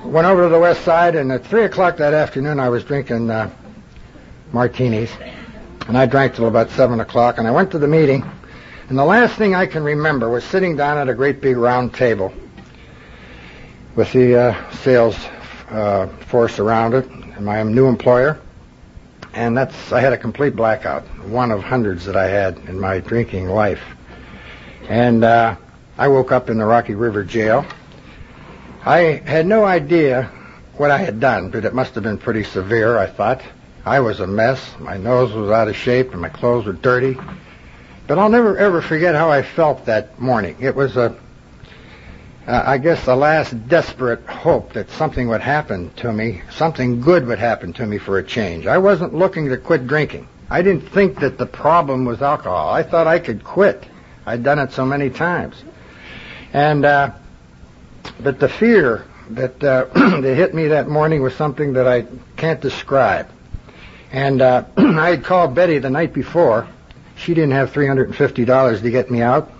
went 0.05 0.27
over 0.27 0.43
to 0.43 0.49
the 0.49 0.59
west 0.59 0.83
side, 0.83 1.15
and 1.15 1.31
at 1.31 1.45
three 1.45 1.63
o'clock 1.63 1.97
that 1.97 2.13
afternoon, 2.13 2.59
I 2.59 2.69
was 2.69 2.83
drinking 2.83 3.29
uh, 3.29 3.49
martinis. 4.51 5.09
And 5.87 5.97
I 5.97 6.05
drank 6.05 6.35
till 6.35 6.47
about 6.47 6.69
7 6.71 6.99
o'clock, 6.99 7.37
and 7.37 7.47
I 7.47 7.51
went 7.51 7.71
to 7.71 7.79
the 7.79 7.87
meeting. 7.87 8.29
And 8.89 8.97
the 8.97 9.05
last 9.05 9.37
thing 9.37 9.55
I 9.55 9.65
can 9.65 9.83
remember 9.83 10.29
was 10.29 10.43
sitting 10.43 10.75
down 10.75 10.97
at 10.97 11.09
a 11.09 11.13
great 11.13 11.41
big 11.41 11.57
round 11.57 11.93
table 11.93 12.33
with 13.95 14.11
the 14.11 14.35
uh, 14.35 14.71
sales 14.71 15.15
uh, 15.69 16.07
force 16.27 16.59
around 16.59 16.93
it, 16.93 17.05
and 17.09 17.45
my 17.45 17.63
new 17.63 17.87
employer. 17.87 18.39
and 19.33 19.57
that's 19.57 19.91
I 19.91 19.99
had 19.99 20.13
a 20.13 20.17
complete 20.17 20.55
blackout, 20.55 21.03
one 21.27 21.51
of 21.51 21.63
hundreds 21.63 22.05
that 22.05 22.15
I 22.15 22.27
had 22.27 22.57
in 22.67 22.79
my 22.79 22.99
drinking 22.99 23.47
life. 23.47 23.81
And 24.89 25.23
uh, 25.23 25.55
I 25.97 26.07
woke 26.07 26.31
up 26.31 26.49
in 26.49 26.57
the 26.57 26.65
Rocky 26.65 26.95
River 26.95 27.23
jail. 27.23 27.65
I 28.85 29.21
had 29.25 29.45
no 29.45 29.65
idea 29.65 30.31
what 30.75 30.91
I 30.91 30.97
had 30.97 31.19
done, 31.19 31.49
but 31.49 31.65
it 31.65 31.73
must 31.73 31.95
have 31.95 32.03
been 32.03 32.17
pretty 32.17 32.43
severe, 32.43 32.97
I 32.97 33.07
thought. 33.07 33.41
I 33.87 34.01
was 34.01 34.19
a 34.19 34.27
mess. 34.27 34.75
My 34.79 34.97
nose 34.97 35.31
was 35.31 35.49
out 35.49 35.69
of 35.69 35.75
shape 35.77 36.11
and 36.11 36.21
my 36.21 36.27
clothes 36.27 36.65
were 36.65 36.73
dirty. 36.73 37.17
But 38.05 38.19
I'll 38.19 38.27
never 38.27 38.57
ever 38.57 38.81
forget 38.81 39.15
how 39.15 39.31
I 39.31 39.41
felt 39.41 39.85
that 39.85 40.19
morning. 40.19 40.57
It 40.59 40.75
was 40.75 40.97
a, 40.97 41.15
uh, 42.45 42.63
I 42.65 42.79
guess, 42.79 43.05
the 43.05 43.15
last 43.15 43.69
desperate 43.69 44.25
hope 44.25 44.73
that 44.73 44.89
something 44.89 45.29
would 45.29 45.39
happen 45.39 45.89
to 45.97 46.11
me, 46.11 46.41
something 46.51 46.99
good 46.99 47.25
would 47.27 47.39
happen 47.39 47.71
to 47.73 47.85
me 47.85 47.97
for 47.97 48.17
a 48.17 48.23
change. 48.23 48.67
I 48.67 48.77
wasn't 48.77 49.13
looking 49.13 49.47
to 49.47 49.57
quit 49.57 49.87
drinking. 49.87 50.27
I 50.49 50.61
didn't 50.61 50.89
think 50.89 51.21
that 51.21 51.37
the 51.37 51.45
problem 51.45 52.03
was 52.03 52.21
alcohol. 52.21 52.69
I 52.69 52.83
thought 52.83 53.07
I 53.07 53.19
could 53.19 53.45
quit. 53.45 53.85
I'd 54.25 54.43
done 54.43 54.59
it 54.59 54.73
so 54.73 54.85
many 54.85 55.09
times. 55.09 55.63
And, 56.51 56.83
uh, 56.83 57.11
but 58.19 58.41
the 58.41 58.49
fear 58.49 59.05
that, 59.29 59.63
uh, 59.63 59.85
that 60.19 60.35
hit 60.35 60.53
me 60.53 60.67
that 60.67 60.89
morning 60.89 61.21
was 61.21 61.33
something 61.35 61.71
that 61.73 61.87
I 61.87 62.05
can't 62.35 62.59
describe. 62.59 63.29
And 64.11 64.41
uh, 64.41 64.65
I 64.77 65.09
had 65.09 65.23
called 65.23 65.55
Betty 65.55 65.79
the 65.79 65.89
night 65.89 66.13
before. 66.13 66.67
She 67.15 67.33
didn't 67.33 67.51
have 67.51 67.71
$350 67.71 68.81
to 68.81 68.91
get 68.91 69.09
me 69.09 69.21
out. 69.21 69.51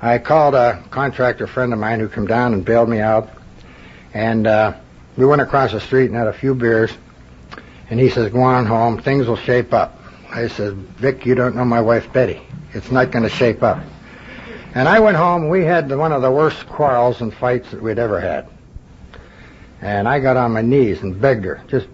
I 0.00 0.18
called 0.18 0.54
a 0.54 0.82
contractor 0.90 1.46
friend 1.46 1.72
of 1.72 1.78
mine 1.78 2.00
who 2.00 2.08
came 2.08 2.26
down 2.26 2.54
and 2.54 2.64
bailed 2.64 2.88
me 2.88 3.00
out. 3.00 3.28
And 4.14 4.46
uh, 4.46 4.74
we 5.16 5.26
went 5.26 5.42
across 5.42 5.72
the 5.72 5.80
street 5.80 6.06
and 6.06 6.14
had 6.14 6.26
a 6.26 6.32
few 6.32 6.54
beers. 6.54 6.90
And 7.90 8.00
he 8.00 8.08
says, 8.08 8.32
go 8.32 8.40
on 8.40 8.66
home. 8.66 9.02
Things 9.02 9.26
will 9.26 9.36
shape 9.36 9.74
up. 9.74 9.98
I 10.30 10.48
said, 10.48 10.74
Vic, 10.74 11.26
you 11.26 11.34
don't 11.34 11.54
know 11.56 11.64
my 11.64 11.80
wife 11.80 12.10
Betty. 12.12 12.40
It's 12.72 12.90
not 12.90 13.10
going 13.10 13.24
to 13.24 13.28
shape 13.28 13.62
up. 13.62 13.82
And 14.74 14.88
I 14.88 15.00
went 15.00 15.16
home. 15.16 15.48
We 15.48 15.64
had 15.64 15.90
one 15.90 16.12
of 16.12 16.22
the 16.22 16.30
worst 16.30 16.66
quarrels 16.68 17.20
and 17.20 17.34
fights 17.34 17.70
that 17.72 17.82
we'd 17.82 17.98
ever 17.98 18.20
had. 18.20 18.48
And 19.80 20.06
I 20.06 20.20
got 20.20 20.36
on 20.36 20.52
my 20.52 20.60
knees 20.62 21.00
and 21.00 21.20
begged 21.20 21.44
her, 21.44 21.62
just 21.68 21.86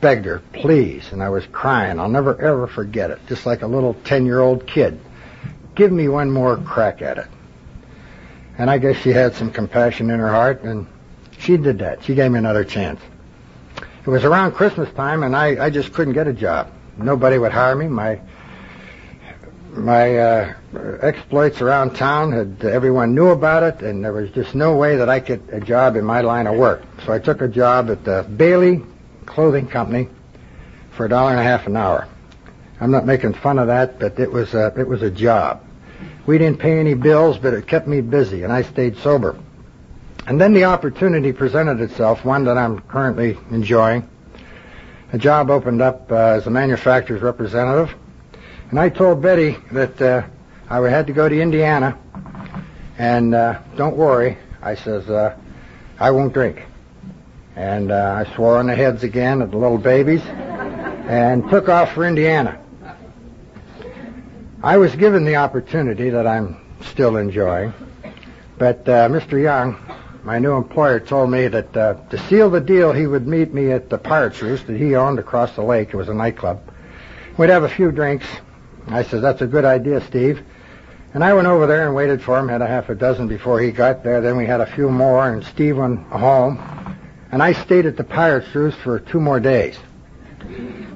begged 0.00 0.24
her, 0.24 0.42
please. 0.52 1.12
And 1.12 1.22
I 1.22 1.28
was 1.28 1.46
crying. 1.46 2.00
I'll 2.00 2.08
never 2.08 2.40
ever 2.40 2.66
forget 2.66 3.10
it. 3.10 3.20
Just 3.28 3.46
like 3.46 3.62
a 3.62 3.66
little 3.66 3.94
10 4.04 4.26
year 4.26 4.40
old 4.40 4.66
kid. 4.66 4.98
Give 5.74 5.92
me 5.92 6.08
one 6.08 6.30
more 6.30 6.56
crack 6.56 7.00
at 7.00 7.18
it. 7.18 7.28
And 8.58 8.68
I 8.68 8.78
guess 8.78 8.96
she 8.96 9.10
had 9.10 9.34
some 9.34 9.52
compassion 9.52 10.10
in 10.10 10.18
her 10.18 10.30
heart 10.30 10.62
and 10.62 10.86
she 11.38 11.56
did 11.56 11.78
that. 11.78 12.02
She 12.02 12.16
gave 12.16 12.32
me 12.32 12.38
another 12.38 12.64
chance. 12.64 13.00
It 14.04 14.10
was 14.10 14.24
around 14.24 14.52
Christmas 14.52 14.92
time 14.94 15.22
and 15.22 15.36
I, 15.36 15.66
I 15.66 15.70
just 15.70 15.92
couldn't 15.92 16.14
get 16.14 16.26
a 16.26 16.32
job. 16.32 16.72
Nobody 16.96 17.38
would 17.38 17.52
hire 17.52 17.76
me. 17.76 17.86
My 17.86 18.20
my 19.72 20.18
uh, 20.18 20.54
exploits 21.02 21.60
around 21.60 21.94
town 21.94 22.32
had 22.32 22.64
everyone 22.64 23.14
knew 23.14 23.28
about 23.28 23.62
it, 23.62 23.82
and 23.82 24.04
there 24.04 24.12
was 24.12 24.30
just 24.30 24.54
no 24.54 24.76
way 24.76 24.96
that 24.96 25.08
I 25.08 25.20
could 25.20 25.42
a 25.50 25.60
job 25.60 25.96
in 25.96 26.04
my 26.04 26.20
line 26.20 26.46
of 26.46 26.56
work. 26.56 26.82
So 27.04 27.12
I 27.12 27.18
took 27.18 27.40
a 27.40 27.48
job 27.48 27.90
at 27.90 28.04
the 28.04 28.26
Bailey 28.36 28.82
Clothing 29.26 29.66
Company 29.68 30.08
for 30.90 31.06
a 31.06 31.08
dollar 31.08 31.30
and 31.30 31.40
a 31.40 31.44
half 31.44 31.66
an 31.66 31.76
hour. 31.76 32.08
I'm 32.80 32.90
not 32.90 33.06
making 33.06 33.34
fun 33.34 33.58
of 33.58 33.66
that, 33.66 33.98
but 33.98 34.18
it 34.18 34.30
was 34.30 34.54
a, 34.54 34.72
it 34.78 34.86
was 34.86 35.02
a 35.02 35.10
job. 35.10 35.64
We 36.26 36.38
didn't 36.38 36.58
pay 36.60 36.78
any 36.78 36.94
bills, 36.94 37.38
but 37.38 37.54
it 37.54 37.66
kept 37.66 37.86
me 37.88 38.00
busy, 38.00 38.44
and 38.44 38.52
I 38.52 38.62
stayed 38.62 38.98
sober. 38.98 39.38
And 40.26 40.40
then 40.40 40.52
the 40.52 40.64
opportunity 40.64 41.32
presented 41.32 41.80
itself, 41.80 42.24
one 42.24 42.44
that 42.44 42.58
I'm 42.58 42.80
currently 42.80 43.38
enjoying. 43.50 44.08
A 45.12 45.18
job 45.18 45.50
opened 45.50 45.80
up 45.80 46.12
uh, 46.12 46.16
as 46.16 46.46
a 46.46 46.50
manufacturer's 46.50 47.22
representative 47.22 47.94
and 48.70 48.78
I 48.78 48.90
told 48.90 49.22
Betty 49.22 49.56
that 49.72 50.00
uh, 50.00 50.22
I 50.68 50.80
had 50.90 51.06
to 51.06 51.14
go 51.14 51.26
to 51.26 51.40
Indiana, 51.40 51.98
and 52.98 53.34
uh, 53.34 53.60
don't 53.76 53.96
worry, 53.96 54.36
I 54.60 54.74
says, 54.74 55.08
uh, 55.08 55.36
I 55.98 56.10
won't 56.10 56.34
drink. 56.34 56.62
And 57.56 57.90
uh, 57.90 58.24
I 58.26 58.34
swore 58.34 58.58
on 58.58 58.66
the 58.66 58.74
heads 58.74 59.04
again 59.04 59.40
of 59.40 59.52
the 59.52 59.56
little 59.56 59.78
babies, 59.78 60.20
and 60.22 61.48
took 61.48 61.70
off 61.70 61.92
for 61.92 62.04
Indiana. 62.04 62.60
I 64.62 64.76
was 64.76 64.94
given 64.94 65.24
the 65.24 65.36
opportunity 65.36 66.10
that 66.10 66.26
I'm 66.26 66.60
still 66.82 67.16
enjoying, 67.16 67.72
but 68.58 68.86
uh, 68.86 69.08
Mr. 69.08 69.42
Young, 69.42 69.78
my 70.24 70.38
new 70.38 70.52
employer, 70.52 71.00
told 71.00 71.30
me 71.30 71.48
that 71.48 71.74
uh, 71.74 71.94
to 72.10 72.18
seal 72.28 72.50
the 72.50 72.60
deal, 72.60 72.92
he 72.92 73.06
would 73.06 73.26
meet 73.26 73.54
me 73.54 73.72
at 73.72 73.88
the 73.88 73.96
Pirates 73.96 74.42
Roost 74.42 74.66
that 74.66 74.76
he 74.76 74.94
owned 74.94 75.18
across 75.18 75.54
the 75.56 75.62
lake. 75.62 75.88
It 75.88 75.96
was 75.96 76.10
a 76.10 76.14
nightclub. 76.14 76.60
We'd 77.38 77.50
have 77.50 77.62
a 77.62 77.68
few 77.68 77.92
drinks, 77.92 78.26
I 78.86 79.02
said, 79.02 79.22
that's 79.22 79.42
a 79.42 79.46
good 79.46 79.64
idea, 79.64 80.00
Steve. 80.06 80.44
And 81.14 81.24
I 81.24 81.32
went 81.32 81.46
over 81.46 81.66
there 81.66 81.86
and 81.86 81.94
waited 81.94 82.22
for 82.22 82.38
him, 82.38 82.48
had 82.48 82.62
a 82.62 82.66
half 82.66 82.88
a 82.90 82.94
dozen 82.94 83.28
before 83.28 83.60
he 83.60 83.72
got 83.72 84.04
there. 84.04 84.20
Then 84.20 84.36
we 84.36 84.46
had 84.46 84.60
a 84.60 84.66
few 84.66 84.90
more, 84.90 85.28
and 85.28 85.44
Steve 85.44 85.78
went 85.78 86.00
home. 86.08 86.58
And 87.32 87.42
I 87.42 87.52
stayed 87.52 87.86
at 87.86 87.96
the 87.96 88.04
Pirates 88.04 88.54
Roost 88.54 88.78
for 88.78 89.00
two 89.00 89.20
more 89.20 89.40
days, 89.40 89.78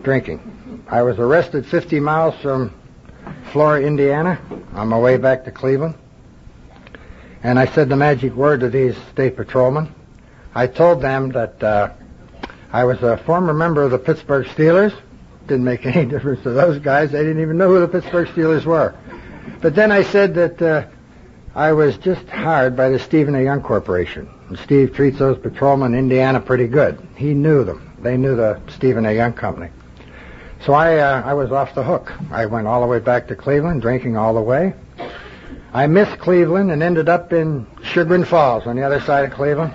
drinking. 0.02 0.84
I 0.88 1.02
was 1.02 1.18
arrested 1.18 1.66
50 1.66 2.00
miles 2.00 2.34
from 2.42 2.74
Flora, 3.52 3.82
Indiana, 3.82 4.40
on 4.74 4.88
my 4.88 4.98
way 4.98 5.16
back 5.16 5.44
to 5.44 5.50
Cleveland. 5.50 5.94
And 7.42 7.58
I 7.58 7.66
said 7.66 7.88
the 7.88 7.96
magic 7.96 8.34
word 8.34 8.60
to 8.60 8.70
these 8.70 8.96
state 9.12 9.36
patrolmen. 9.36 9.94
I 10.54 10.66
told 10.66 11.02
them 11.02 11.30
that 11.30 11.62
uh, 11.62 11.90
I 12.72 12.84
was 12.84 13.02
a 13.02 13.16
former 13.18 13.52
member 13.52 13.82
of 13.82 13.90
the 13.90 13.98
Pittsburgh 13.98 14.46
Steelers, 14.46 14.94
didn't 15.46 15.64
make 15.64 15.84
any 15.86 16.04
difference 16.10 16.42
to 16.42 16.50
those 16.50 16.78
guys. 16.78 17.10
They 17.10 17.22
didn't 17.22 17.42
even 17.42 17.58
know 17.58 17.68
who 17.68 17.80
the 17.80 17.88
Pittsburgh 17.88 18.28
Steelers 18.28 18.64
were. 18.64 18.94
But 19.60 19.74
then 19.74 19.92
I 19.92 20.02
said 20.02 20.34
that 20.34 20.62
uh, 20.62 20.86
I 21.54 21.72
was 21.72 21.98
just 21.98 22.26
hired 22.28 22.76
by 22.76 22.88
the 22.88 22.98
Stephen 22.98 23.34
A. 23.34 23.42
Young 23.42 23.62
Corporation. 23.62 24.28
And 24.48 24.58
Steve 24.58 24.94
treats 24.94 25.18
those 25.18 25.38
patrolmen 25.38 25.94
in 25.94 26.00
Indiana 26.00 26.40
pretty 26.40 26.66
good. 26.66 27.06
He 27.16 27.34
knew 27.34 27.64
them. 27.64 27.92
They 28.00 28.16
knew 28.16 28.36
the 28.36 28.60
Stephen 28.68 29.06
A. 29.06 29.12
Young 29.12 29.32
Company. 29.32 29.70
So 30.64 30.74
I, 30.74 30.98
uh, 30.98 31.22
I 31.24 31.34
was 31.34 31.50
off 31.50 31.74
the 31.74 31.82
hook. 31.82 32.12
I 32.30 32.46
went 32.46 32.66
all 32.66 32.80
the 32.80 32.86
way 32.86 33.00
back 33.00 33.28
to 33.28 33.36
Cleveland, 33.36 33.82
drinking 33.82 34.16
all 34.16 34.34
the 34.34 34.40
way. 34.40 34.74
I 35.72 35.86
missed 35.86 36.18
Cleveland 36.18 36.70
and 36.70 36.82
ended 36.82 37.08
up 37.08 37.32
in 37.32 37.66
Chagrin 37.82 38.24
Falls 38.24 38.66
on 38.66 38.76
the 38.76 38.82
other 38.82 39.00
side 39.00 39.24
of 39.24 39.32
Cleveland. 39.32 39.74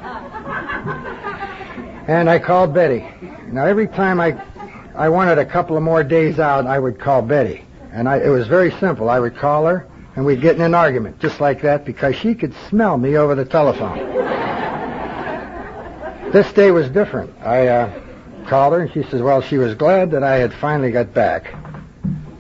And 2.08 2.30
I 2.30 2.40
called 2.40 2.74
Betty. 2.74 3.06
Now 3.48 3.66
every 3.66 3.88
time 3.88 4.20
I 4.22 4.32
I 4.98 5.10
wanted 5.10 5.38
a 5.38 5.46
couple 5.46 5.78
of 5.78 5.84
more 5.84 6.04
days 6.04 6.40
out, 6.40 6.66
I 6.66 6.80
would 6.80 7.00
call 7.00 7.22
Betty. 7.22 7.64
And 7.92 8.10
I, 8.10 8.18
it 8.18 8.30
was 8.30 8.48
very 8.48 8.72
simple. 8.80 9.12
I 9.12 9.20
would 9.20 9.36
call 9.36 9.68
her, 9.68 9.88
and 10.16 10.26
we'd 10.26 10.42
get 10.42 10.56
in 10.56 10.62
an 10.64 10.74
argument, 10.74 11.20
just 11.20 11.40
like 11.40 11.62
that, 11.62 11.86
because 11.86 12.16
she 12.16 12.34
could 12.34 12.52
smell 12.68 12.98
me 12.98 13.16
over 13.16 13.36
the 13.36 13.46
telephone. 13.46 13.96
this 16.32 16.52
day 16.52 16.72
was 16.72 16.90
different. 16.90 17.32
I 17.42 17.68
uh, 17.68 18.02
called 18.48 18.74
her, 18.74 18.82
and 18.82 18.92
she 18.92 19.04
says, 19.04 19.22
well, 19.22 19.40
she 19.40 19.60
was 19.60 19.76
glad 19.76 20.10
that 20.12 20.24
I 20.24 20.38
had 20.38 20.52
finally 20.52 20.90
got 20.90 21.14
back, 21.14 21.54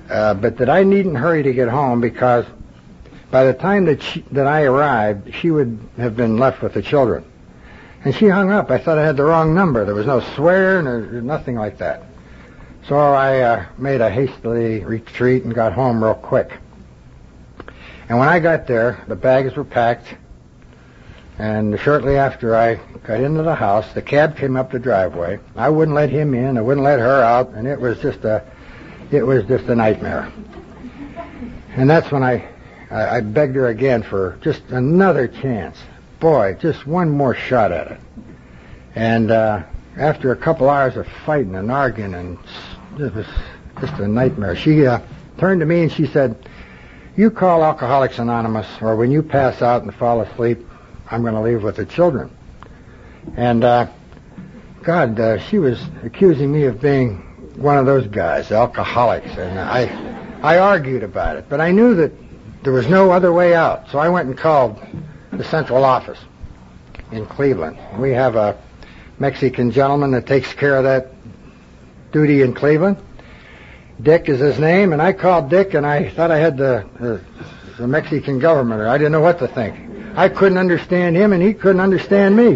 uh, 0.09 0.33
but 0.33 0.57
that 0.57 0.69
I 0.69 0.81
needn't 0.81 1.15
hurry 1.15 1.43
to 1.43 1.53
get 1.53 1.69
home 1.69 2.01
because 2.01 2.45
by 3.29 3.43
the 3.43 3.53
time 3.53 3.85
that, 3.85 4.01
she, 4.01 4.21
that 4.31 4.47
I 4.47 4.63
arrived, 4.63 5.35
she 5.35 5.51
would 5.51 5.77
have 5.97 6.15
been 6.15 6.37
left 6.37 6.63
with 6.63 6.73
the 6.73 6.81
children. 6.81 7.23
And 8.03 8.15
she 8.15 8.27
hung 8.29 8.51
up. 8.51 8.71
I 8.71 8.79
thought 8.79 8.97
I 8.97 9.05
had 9.05 9.15
the 9.15 9.25
wrong 9.25 9.53
number. 9.53 9.85
There 9.85 9.93
was 9.93 10.07
no 10.07 10.21
swearing 10.21 10.87
or 10.87 11.21
nothing 11.21 11.55
like 11.55 11.77
that. 11.77 12.06
So 12.87 12.95
I 12.97 13.39
uh, 13.41 13.65
made 13.77 13.99
a 13.99 14.09
hasty 14.09 14.79
retreat 14.85 15.43
and 15.43 15.53
got 15.53 15.73
home 15.73 16.01
real 16.01 16.13
quick. 16.13 16.53
And 18.07 18.17
when 18.17 18.29
I 18.29 18.39
got 18.39 18.65
there, 18.65 19.03
the 19.09 19.15
bags 19.15 19.57
were 19.57 19.65
packed. 19.65 20.15
And 21.37 21.77
shortly 21.81 22.15
after 22.15 22.55
I 22.55 22.75
got 23.05 23.19
into 23.19 23.43
the 23.43 23.55
house, 23.55 23.93
the 23.93 24.01
cab 24.01 24.37
came 24.37 24.55
up 24.55 24.71
the 24.71 24.79
driveway. 24.79 25.37
I 25.57 25.67
wouldn't 25.67 25.95
let 25.95 26.09
him 26.09 26.33
in. 26.33 26.57
I 26.57 26.61
wouldn't 26.61 26.85
let 26.85 26.99
her 26.99 27.21
out, 27.21 27.49
and 27.49 27.67
it 27.67 27.77
was 27.77 27.99
just 27.99 28.23
a, 28.23 28.41
it 29.11 29.21
was 29.21 29.43
just 29.43 29.65
a 29.65 29.75
nightmare. 29.75 30.31
And 31.75 31.89
that's 31.89 32.09
when 32.09 32.23
I, 32.23 32.47
I, 32.89 33.17
I 33.17 33.19
begged 33.19 33.57
her 33.57 33.67
again 33.67 34.01
for 34.01 34.39
just 34.41 34.63
another 34.69 35.27
chance. 35.27 35.77
Boy, 36.21 36.55
just 36.61 36.87
one 36.87 37.09
more 37.09 37.35
shot 37.35 37.73
at 37.73 37.91
it. 37.91 37.99
And 38.95 39.29
uh, 39.29 39.63
after 39.97 40.31
a 40.31 40.37
couple 40.37 40.69
hours 40.69 40.95
of 40.95 41.05
fighting 41.25 41.55
and 41.55 41.69
arguing 41.69 42.13
and 42.13 42.37
it 42.99 43.13
was 43.13 43.27
just 43.79 43.93
a 43.93 44.07
nightmare. 44.07 44.55
She 44.55 44.85
uh, 44.85 44.99
turned 45.37 45.59
to 45.61 45.65
me 45.65 45.83
and 45.83 45.91
she 45.91 46.07
said, 46.07 46.47
"You 47.15 47.31
call 47.31 47.63
Alcoholics 47.63 48.19
Anonymous, 48.19 48.67
or 48.81 48.95
when 48.95 49.11
you 49.11 49.21
pass 49.21 49.61
out 49.61 49.83
and 49.83 49.93
fall 49.93 50.21
asleep, 50.21 50.65
I'm 51.09 51.21
going 51.21 51.35
to 51.35 51.41
leave 51.41 51.63
with 51.63 51.75
the 51.75 51.85
children." 51.85 52.35
And 53.35 53.63
uh, 53.63 53.87
God, 54.83 55.19
uh, 55.19 55.37
she 55.37 55.59
was 55.59 55.83
accusing 56.03 56.51
me 56.51 56.63
of 56.63 56.79
being 56.81 57.17
one 57.57 57.77
of 57.77 57.85
those 57.85 58.07
guys, 58.07 58.51
alcoholics, 58.51 59.31
and 59.37 59.59
I, 59.59 60.39
I 60.41 60.59
argued 60.59 61.03
about 61.03 61.37
it, 61.37 61.45
but 61.49 61.59
I 61.59 61.71
knew 61.71 61.95
that 61.95 62.11
there 62.63 62.73
was 62.73 62.87
no 62.87 63.11
other 63.11 63.33
way 63.33 63.53
out. 63.53 63.89
So 63.89 63.99
I 63.99 64.09
went 64.09 64.27
and 64.27 64.37
called 64.37 64.79
the 65.31 65.43
central 65.43 65.83
office 65.83 66.19
in 67.11 67.25
Cleveland. 67.25 67.77
We 67.97 68.11
have 68.11 68.35
a 68.35 68.57
Mexican 69.19 69.71
gentleman 69.71 70.11
that 70.11 70.27
takes 70.27 70.53
care 70.53 70.77
of 70.77 70.83
that 70.83 71.11
duty 72.11 72.41
in 72.41 72.53
Cleveland. 72.53 72.97
Dick 74.01 74.29
is 74.29 74.39
his 74.39 74.59
name, 74.59 74.93
and 74.93 75.01
I 75.01 75.13
called 75.13 75.49
Dick, 75.49 75.73
and 75.73 75.85
I 75.85 76.09
thought 76.09 76.31
I 76.31 76.37
had 76.37 76.57
the, 76.57 76.87
the, 76.99 77.21
the 77.77 77.87
Mexican 77.87 78.39
government, 78.39 78.81
or 78.81 78.87
I 78.87 78.97
didn't 78.97 79.11
know 79.11 79.21
what 79.21 79.39
to 79.39 79.47
think. 79.47 79.75
I 80.15 80.29
couldn't 80.29 80.57
understand 80.57 81.15
him, 81.15 81.33
and 81.33 81.41
he 81.41 81.53
couldn't 81.53 81.81
understand 81.81 82.35
me. 82.35 82.55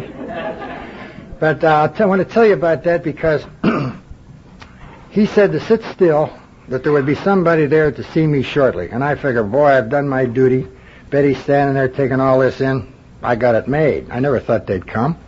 But 1.39 1.63
uh, 1.63 1.91
I 1.97 2.05
want 2.05 2.19
to 2.19 2.33
tell 2.33 2.45
you 2.45 2.53
about 2.53 2.83
that 2.83 3.03
because 3.03 3.43
he 5.09 5.25
said 5.25 5.51
to 5.51 5.59
sit 5.59 5.83
still, 5.85 6.31
that 6.71 6.83
there 6.83 6.93
would 6.93 7.05
be 7.05 7.15
somebody 7.15 7.65
there 7.65 7.91
to 7.91 8.03
see 8.11 8.25
me 8.25 8.41
shortly. 8.41 8.89
And 8.89 9.03
I 9.03 9.15
figured, 9.15 9.51
boy, 9.51 9.65
I've 9.65 9.89
done 9.89 10.07
my 10.07 10.25
duty. 10.25 10.67
Betty's 11.09 11.37
standing 11.39 11.75
there 11.75 11.89
taking 11.89 12.21
all 12.21 12.39
this 12.39 12.61
in. 12.61 12.91
I 13.21 13.35
got 13.35 13.55
it 13.55 13.67
made. 13.67 14.09
I 14.09 14.19
never 14.19 14.39
thought 14.39 14.67
they'd 14.67 14.87
come. 14.87 15.19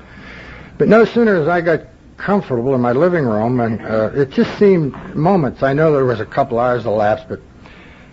But 0.78 0.88
no 0.88 1.03
sooner 1.03 1.36
as 1.36 1.49
I 1.49 1.59
got 1.59 1.82
comfortable 2.24 2.74
in 2.74 2.80
my 2.80 2.93
living 2.93 3.26
room, 3.26 3.59
and 3.59 3.82
uh, 3.82 4.09
it 4.13 4.30
just 4.30 4.57
seemed 4.57 4.93
moments. 5.13 5.61
I 5.61 5.74
know 5.74 5.91
there 5.91 6.05
was 6.05 6.21
a 6.21 6.26
couple 6.26 6.57
hours 6.57 6.86
elapsed, 6.86 7.28
but 7.28 7.41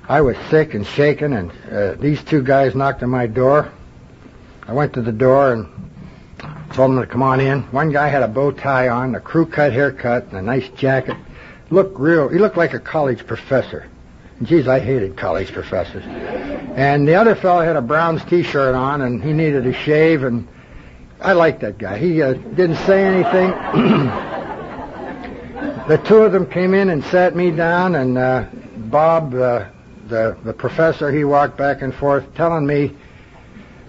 I 0.08 0.20
was 0.20 0.36
sick 0.50 0.74
and 0.74 0.84
shaken, 0.84 1.32
and 1.32 1.52
uh, 1.70 1.94
these 1.94 2.22
two 2.24 2.42
guys 2.42 2.74
knocked 2.74 3.04
on 3.04 3.10
my 3.10 3.28
door. 3.28 3.70
I 4.66 4.72
went 4.72 4.94
to 4.94 5.02
the 5.02 5.12
door 5.12 5.52
and 5.52 5.68
told 6.72 6.90
them 6.90 7.00
to 7.00 7.06
come 7.06 7.22
on 7.22 7.38
in. 7.38 7.62
One 7.70 7.92
guy 7.92 8.08
had 8.08 8.24
a 8.24 8.28
bow 8.28 8.50
tie 8.50 8.88
on, 8.88 9.14
a 9.14 9.20
crew 9.20 9.46
cut 9.46 9.72
haircut, 9.72 10.24
and 10.24 10.38
a 10.38 10.42
nice 10.42 10.68
jacket. 10.70 11.16
Looked 11.70 11.96
real. 11.96 12.28
He 12.28 12.38
looked 12.38 12.56
like 12.56 12.74
a 12.74 12.80
college 12.80 13.24
professor. 13.28 13.88
Geez, 14.42 14.66
I 14.66 14.80
hated 14.80 15.16
college 15.16 15.52
professors. 15.52 16.02
And 16.04 17.06
the 17.06 17.14
other 17.14 17.36
fellow 17.36 17.60
had 17.60 17.76
a 17.76 17.82
Browns 17.82 18.24
T-shirt 18.24 18.74
on, 18.74 19.02
and 19.02 19.22
he 19.22 19.32
needed 19.32 19.68
a 19.68 19.72
shave, 19.72 20.24
and 20.24 20.48
I 21.22 21.34
liked 21.34 21.60
that 21.60 21.76
guy. 21.76 21.98
He 21.98 22.22
uh, 22.22 22.32
didn't 22.32 22.78
say 22.86 23.04
anything. 23.04 23.50
the 25.86 25.98
two 26.06 26.16
of 26.16 26.32
them 26.32 26.46
came 26.46 26.72
in 26.72 26.88
and 26.88 27.04
sat 27.04 27.36
me 27.36 27.50
down, 27.50 27.94
and 27.94 28.16
uh, 28.16 28.46
Bob, 28.76 29.34
uh, 29.34 29.66
the 30.08 30.38
the 30.44 30.54
professor, 30.54 31.12
he 31.12 31.24
walked 31.24 31.58
back 31.58 31.82
and 31.82 31.94
forth 31.94 32.24
telling 32.34 32.66
me 32.66 32.96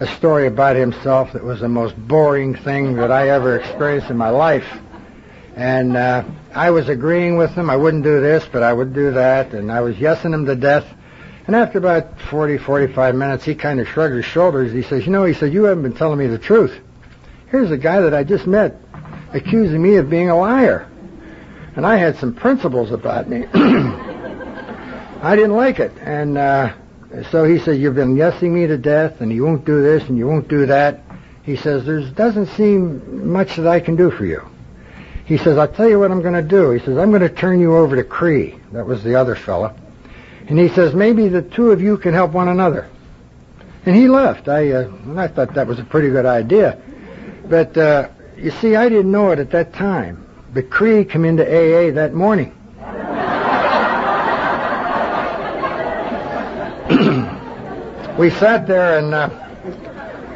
a 0.01 0.07
story 0.07 0.47
about 0.47 0.75
himself 0.75 1.31
that 1.31 1.43
was 1.43 1.61
the 1.61 1.69
most 1.69 1.95
boring 1.95 2.53
thing 2.53 2.95
that 2.95 3.11
I 3.11 3.29
ever 3.29 3.57
experienced 3.57 4.09
in 4.09 4.17
my 4.17 4.29
life. 4.29 4.67
And 5.55 5.95
uh, 5.95 6.25
I 6.53 6.71
was 6.71 6.89
agreeing 6.89 7.37
with 7.37 7.51
him. 7.51 7.69
I 7.69 7.77
wouldn't 7.77 8.03
do 8.03 8.19
this, 8.19 8.45
but 8.51 8.61
I 8.61 8.73
would 8.73 8.93
do 8.93 9.11
that, 9.11 9.53
and 9.53 9.71
I 9.71 9.79
was 9.79 9.95
yesing 9.95 10.33
him 10.33 10.45
to 10.47 10.55
death. 10.55 10.85
And 11.47 11.55
after 11.55 11.77
about 11.77 12.19
40, 12.19 12.57
45 12.57 13.15
minutes, 13.15 13.45
he 13.45 13.55
kind 13.55 13.79
of 13.79 13.87
shrugged 13.87 14.15
his 14.15 14.25
shoulders. 14.25 14.73
He 14.73 14.81
says, 14.81 15.05
you 15.05 15.13
know, 15.13 15.23
he 15.23 15.33
said, 15.33 15.53
you 15.53 15.63
haven't 15.63 15.83
been 15.83 15.93
telling 15.93 16.19
me 16.19 16.27
the 16.27 16.37
truth. 16.37 16.77
Here's 17.51 17.69
a 17.69 17.77
guy 17.77 17.99
that 17.99 18.13
I 18.13 18.23
just 18.23 18.47
met 18.47 18.77
accusing 19.33 19.81
me 19.81 19.95
of 19.97 20.09
being 20.09 20.29
a 20.29 20.37
liar. 20.37 20.89
And 21.75 21.85
I 21.85 21.97
had 21.97 22.17
some 22.17 22.33
principles 22.33 22.91
about 22.91 23.29
me. 23.29 23.45
I 23.53 25.35
didn't 25.35 25.55
like 25.55 25.79
it. 25.79 25.91
And 25.99 26.37
uh, 26.37 26.73
so 27.29 27.43
he 27.43 27.59
said, 27.59 27.77
you've 27.77 27.95
been 27.95 28.15
yesing 28.15 28.51
me 28.51 28.67
to 28.67 28.77
death, 28.77 29.19
and 29.19 29.33
you 29.33 29.43
won't 29.43 29.65
do 29.65 29.81
this, 29.81 30.07
and 30.07 30.17
you 30.17 30.27
won't 30.27 30.47
do 30.47 30.65
that. 30.67 31.01
He 31.43 31.57
says, 31.57 31.85
there 31.85 32.01
doesn't 32.11 32.47
seem 32.47 33.29
much 33.31 33.57
that 33.57 33.67
I 33.67 33.81
can 33.81 33.97
do 33.97 34.11
for 34.11 34.25
you. 34.25 34.49
He 35.25 35.37
says, 35.37 35.57
I'll 35.57 35.67
tell 35.67 35.89
you 35.89 35.99
what 35.99 36.09
I'm 36.09 36.21
going 36.21 36.33
to 36.33 36.41
do. 36.41 36.71
He 36.71 36.79
says, 36.79 36.97
I'm 36.97 37.09
going 37.09 37.21
to 37.21 37.29
turn 37.29 37.59
you 37.59 37.75
over 37.75 37.97
to 37.97 38.03
Cree. 38.05 38.59
That 38.71 38.85
was 38.85 39.03
the 39.03 39.15
other 39.15 39.35
fella. 39.35 39.75
And 40.47 40.57
he 40.57 40.69
says, 40.69 40.93
maybe 40.93 41.27
the 41.27 41.41
two 41.41 41.71
of 41.71 41.81
you 41.81 41.97
can 41.97 42.13
help 42.13 42.31
one 42.31 42.47
another. 42.47 42.89
And 43.85 43.95
he 43.95 44.07
left. 44.07 44.47
I, 44.47 44.71
uh, 44.71 44.91
I 45.17 45.27
thought 45.27 45.53
that 45.55 45.67
was 45.67 45.79
a 45.79 45.83
pretty 45.83 46.09
good 46.09 46.25
idea. 46.25 46.81
But, 47.45 47.77
uh, 47.77 48.09
you 48.37 48.51
see, 48.51 48.75
I 48.75 48.89
didn't 48.89 49.11
know 49.11 49.31
it 49.31 49.39
at 49.39 49.51
that 49.51 49.73
time. 49.73 50.27
But 50.53 50.69
Cree 50.69 51.05
came 51.05 51.25
into 51.25 51.43
AA 51.43 51.91
that 51.93 52.13
morning. 52.13 52.53
we 58.17 58.29
sat 58.31 58.67
there 58.67 58.99
and 58.99 59.13
uh, 59.13 59.29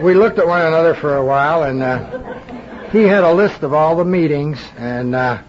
we 0.01 0.13
looked 0.13 0.39
at 0.39 0.47
one 0.47 0.61
another 0.61 0.93
for 0.95 1.17
a 1.17 1.25
while, 1.25 1.63
and 1.63 1.81
uh, 1.81 2.89
he 2.91 3.03
had 3.03 3.23
a 3.23 3.33
list 3.33 3.63
of 3.63 3.73
all 3.73 3.95
the 3.95 4.05
meetings, 4.05 4.59
and 4.77 5.15
uh, 5.15 5.41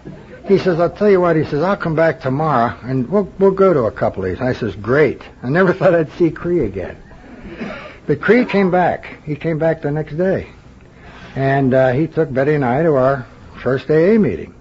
he 0.47 0.57
says, 0.57 0.79
"I'll 0.79 0.89
tell 0.89 1.09
you 1.09 1.21
what." 1.21 1.35
He 1.35 1.43
says, 1.43 1.63
"I'll 1.63 1.77
come 1.77 1.95
back 1.95 2.21
tomorrow, 2.21 2.77
and 2.83 3.09
we'll 3.09 3.31
we'll 3.39 3.51
go 3.51 3.73
to 3.73 3.83
a 3.83 3.91
couple 3.91 4.23
of 4.25 4.31
these." 4.31 4.41
I 4.41 4.53
says, 4.53 4.75
"Great." 4.75 5.21
I 5.43 5.49
never 5.49 5.73
thought 5.77 5.95
I'd 5.95 6.11
see 6.13 6.29
Cree 6.29 6.65
again, 6.65 6.97
but 8.05 8.21
Cree 8.21 8.45
came 8.45 8.71
back. 8.71 9.23
He 9.23 9.35
came 9.35 9.59
back 9.59 9.81
the 9.81 9.91
next 9.91 10.17
day, 10.17 10.49
and 11.37 11.75
uh, 11.75 11.91
he 11.91 12.07
took 12.07 12.33
Betty 12.33 12.55
and 12.55 12.65
I 12.65 12.81
to 12.81 12.95
our 12.95 13.27
first 13.61 13.91
AA 13.91 14.17
meeting. 14.17 14.55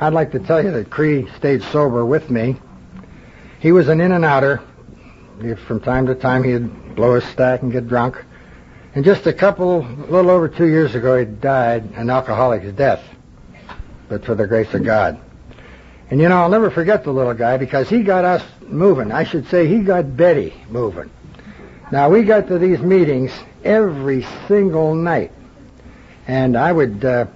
I'd 0.00 0.14
like 0.14 0.32
to 0.32 0.38
tell 0.38 0.64
you 0.64 0.70
that 0.70 0.88
Cree 0.88 1.28
stayed 1.36 1.62
sober 1.62 2.06
with 2.06 2.30
me. 2.30 2.56
He 3.60 3.70
was 3.70 3.88
an 3.88 4.00
in 4.00 4.10
and 4.12 4.24
outer. 4.24 4.62
From 5.66 5.78
time 5.80 6.06
to 6.06 6.14
time, 6.14 6.42
he'd 6.42 6.96
blow 6.96 7.16
his 7.16 7.24
stack 7.24 7.60
and 7.60 7.70
get 7.70 7.86
drunk. 7.86 8.16
And 8.94 9.04
just 9.04 9.26
a 9.26 9.32
couple, 9.34 9.80
a 9.82 10.08
little 10.10 10.30
over 10.30 10.48
two 10.48 10.68
years 10.68 10.94
ago, 10.94 11.18
he 11.18 11.26
died 11.26 11.92
an 11.96 12.08
alcoholic's 12.08 12.72
death, 12.72 13.04
but 14.08 14.24
for 14.24 14.34
the 14.34 14.46
grace 14.46 14.72
of 14.72 14.82
God. 14.82 15.20
And 16.08 16.18
you 16.18 16.30
know, 16.30 16.38
I'll 16.38 16.48
never 16.48 16.70
forget 16.70 17.04
the 17.04 17.12
little 17.12 17.34
guy 17.34 17.58
because 17.58 17.90
he 17.90 18.02
got 18.02 18.24
us 18.24 18.42
moving. 18.66 19.12
I 19.12 19.24
should 19.24 19.46
say 19.48 19.66
he 19.66 19.80
got 19.80 20.16
Betty 20.16 20.54
moving. 20.70 21.10
Now 21.92 22.08
we 22.08 22.22
got 22.22 22.48
to 22.48 22.58
these 22.58 22.80
meetings 22.80 23.32
every 23.62 24.26
single 24.48 24.94
night, 24.94 25.32
and 26.26 26.56
I 26.56 26.72
would, 26.72 27.04
uh, 27.04 27.26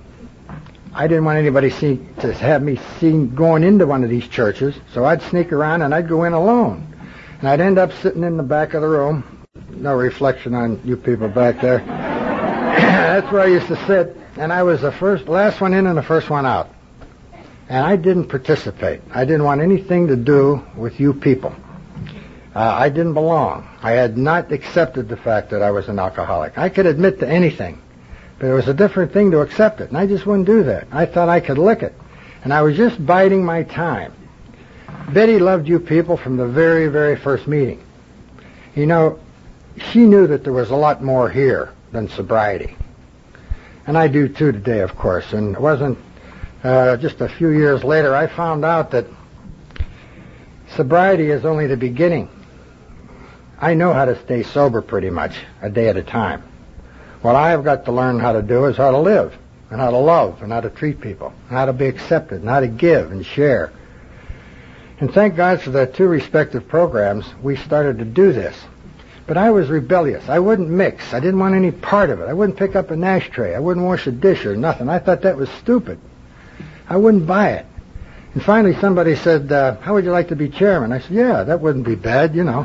I 0.94 1.06
didn't 1.06 1.24
want 1.24 1.38
anybody 1.38 1.70
see, 1.70 2.00
to 2.20 2.32
have 2.32 2.62
me 2.62 2.78
seen 2.98 3.34
going 3.34 3.64
into 3.64 3.86
one 3.86 4.04
of 4.04 4.10
these 4.10 4.28
churches, 4.28 4.74
so 4.92 5.04
I'd 5.04 5.22
sneak 5.22 5.52
around 5.52 5.82
and 5.82 5.94
I'd 5.94 6.08
go 6.08 6.24
in 6.24 6.32
alone, 6.32 6.94
and 7.38 7.48
I'd 7.48 7.60
end 7.60 7.78
up 7.78 7.92
sitting 7.92 8.24
in 8.24 8.36
the 8.36 8.42
back 8.42 8.74
of 8.74 8.82
the 8.82 8.88
room 8.88 9.34
no 9.76 9.94
reflection 9.94 10.54
on 10.54 10.80
you 10.84 10.96
people 10.96 11.28
back 11.28 11.60
there. 11.60 11.78
That's 12.78 13.30
where 13.32 13.42
I 13.42 13.46
used 13.46 13.66
to 13.68 13.86
sit, 13.86 14.16
and 14.36 14.52
I 14.52 14.62
was 14.62 14.80
the 14.80 14.92
first, 14.92 15.28
last 15.28 15.60
one 15.60 15.74
in 15.74 15.86
and 15.86 15.96
the 15.96 16.02
first 16.02 16.30
one 16.30 16.46
out. 16.46 16.70
And 17.68 17.84
I 17.84 17.96
didn't 17.96 18.26
participate. 18.26 19.00
I 19.12 19.24
didn't 19.24 19.44
want 19.44 19.60
anything 19.60 20.08
to 20.08 20.16
do 20.16 20.64
with 20.76 21.00
you 21.00 21.14
people. 21.14 21.54
Uh, 22.54 22.60
I 22.60 22.88
didn't 22.88 23.14
belong. 23.14 23.68
I 23.82 23.92
had 23.92 24.16
not 24.16 24.52
accepted 24.52 25.08
the 25.08 25.16
fact 25.16 25.50
that 25.50 25.62
I 25.62 25.70
was 25.70 25.88
an 25.88 25.98
alcoholic. 25.98 26.56
I 26.56 26.68
could 26.68 26.86
admit 26.86 27.20
to 27.20 27.28
anything, 27.28 27.80
but 28.44 28.50
it 28.50 28.54
was 28.56 28.68
a 28.68 28.74
different 28.74 29.10
thing 29.10 29.30
to 29.30 29.40
accept 29.40 29.80
it, 29.80 29.88
and 29.88 29.96
I 29.96 30.06
just 30.06 30.26
wouldn't 30.26 30.44
do 30.44 30.64
that. 30.64 30.86
I 30.92 31.06
thought 31.06 31.30
I 31.30 31.40
could 31.40 31.56
lick 31.56 31.82
it, 31.82 31.94
and 32.42 32.52
I 32.52 32.60
was 32.60 32.76
just 32.76 33.06
biding 33.06 33.42
my 33.42 33.62
time. 33.62 34.12
Betty 35.14 35.38
loved 35.38 35.66
you 35.66 35.80
people 35.80 36.18
from 36.18 36.36
the 36.36 36.46
very, 36.46 36.88
very 36.88 37.16
first 37.16 37.46
meeting. 37.46 37.82
You 38.74 38.84
know, 38.84 39.18
she 39.92 40.00
knew 40.00 40.26
that 40.26 40.44
there 40.44 40.52
was 40.52 40.68
a 40.68 40.76
lot 40.76 41.02
more 41.02 41.30
here 41.30 41.72
than 41.90 42.06
sobriety. 42.10 42.76
And 43.86 43.96
I 43.96 44.08
do 44.08 44.28
too 44.28 44.52
today, 44.52 44.80
of 44.80 44.94
course. 44.94 45.32
And 45.32 45.54
it 45.54 45.60
wasn't 45.62 45.96
uh, 46.62 46.98
just 46.98 47.22
a 47.22 47.30
few 47.30 47.48
years 47.48 47.82
later 47.82 48.14
I 48.14 48.26
found 48.26 48.62
out 48.62 48.90
that 48.90 49.06
sobriety 50.76 51.30
is 51.30 51.46
only 51.46 51.66
the 51.66 51.78
beginning. 51.78 52.28
I 53.58 53.72
know 53.72 53.94
how 53.94 54.04
to 54.04 54.22
stay 54.22 54.42
sober 54.42 54.82
pretty 54.82 55.08
much, 55.08 55.34
a 55.62 55.70
day 55.70 55.88
at 55.88 55.96
a 55.96 56.02
time. 56.02 56.42
What 57.24 57.36
I 57.36 57.52
have 57.52 57.64
got 57.64 57.86
to 57.86 57.90
learn 57.90 58.20
how 58.20 58.32
to 58.32 58.42
do 58.42 58.66
is 58.66 58.76
how 58.76 58.90
to 58.90 58.98
live, 58.98 59.34
and 59.70 59.80
how 59.80 59.88
to 59.88 59.96
love, 59.96 60.42
and 60.42 60.52
how 60.52 60.60
to 60.60 60.68
treat 60.68 61.00
people, 61.00 61.32
and 61.48 61.56
how 61.56 61.64
to 61.64 61.72
be 61.72 61.86
accepted, 61.86 62.42
and 62.42 62.50
how 62.50 62.60
to 62.60 62.68
give 62.68 63.12
and 63.12 63.24
share. 63.24 63.72
And 65.00 65.10
thank 65.10 65.34
God 65.34 65.62
for 65.62 65.70
the 65.70 65.86
two 65.86 66.06
respective 66.06 66.68
programs, 66.68 67.24
we 67.42 67.56
started 67.56 67.96
to 67.96 68.04
do 68.04 68.34
this. 68.34 68.54
But 69.26 69.38
I 69.38 69.52
was 69.52 69.70
rebellious. 69.70 70.28
I 70.28 70.38
wouldn't 70.38 70.68
mix. 70.68 71.14
I 71.14 71.20
didn't 71.20 71.38
want 71.38 71.54
any 71.54 71.70
part 71.70 72.10
of 72.10 72.20
it. 72.20 72.28
I 72.28 72.34
wouldn't 72.34 72.58
pick 72.58 72.76
up 72.76 72.90
an 72.90 73.02
ashtray. 73.02 73.54
I 73.54 73.58
wouldn't 73.58 73.86
wash 73.86 74.06
a 74.06 74.12
dish 74.12 74.44
or 74.44 74.54
nothing. 74.54 74.90
I 74.90 74.98
thought 74.98 75.22
that 75.22 75.38
was 75.38 75.48
stupid. 75.48 75.98
I 76.90 76.98
wouldn't 76.98 77.26
buy 77.26 77.52
it. 77.52 77.64
And 78.34 78.42
finally 78.42 78.78
somebody 78.82 79.16
said, 79.16 79.50
uh, 79.50 79.80
how 79.80 79.94
would 79.94 80.04
you 80.04 80.12
like 80.12 80.28
to 80.28 80.36
be 80.36 80.50
chairman? 80.50 80.92
I 80.92 80.98
said, 80.98 81.12
yeah, 81.12 81.42
that 81.44 81.62
wouldn't 81.62 81.86
be 81.86 81.94
bad, 81.94 82.34
you 82.34 82.44
know. 82.44 82.64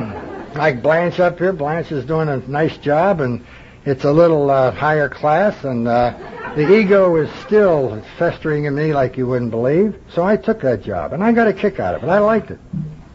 like 0.54 0.82
Blanche 0.82 1.20
up 1.20 1.38
here. 1.38 1.52
Blanche 1.52 1.92
is 1.92 2.04
doing 2.04 2.28
a 2.28 2.38
nice 2.48 2.76
job, 2.78 3.20
and 3.20 3.44
it's 3.84 4.04
a 4.04 4.12
little 4.12 4.50
uh, 4.50 4.70
higher 4.72 5.08
class, 5.08 5.64
and 5.64 5.88
uh, 5.88 6.14
the 6.56 6.72
ego 6.78 7.16
is 7.16 7.30
still 7.46 8.02
festering 8.18 8.64
in 8.64 8.74
me 8.74 8.92
like 8.92 9.16
you 9.16 9.26
wouldn't 9.26 9.50
believe. 9.50 9.96
So 10.12 10.24
I 10.24 10.36
took 10.36 10.60
that 10.62 10.82
job, 10.82 11.12
and 11.12 11.22
I 11.22 11.32
got 11.32 11.48
a 11.48 11.52
kick 11.52 11.80
out 11.80 11.94
of 11.94 12.02
it. 12.02 12.08
I 12.08 12.18
liked 12.18 12.50
it. 12.50 12.58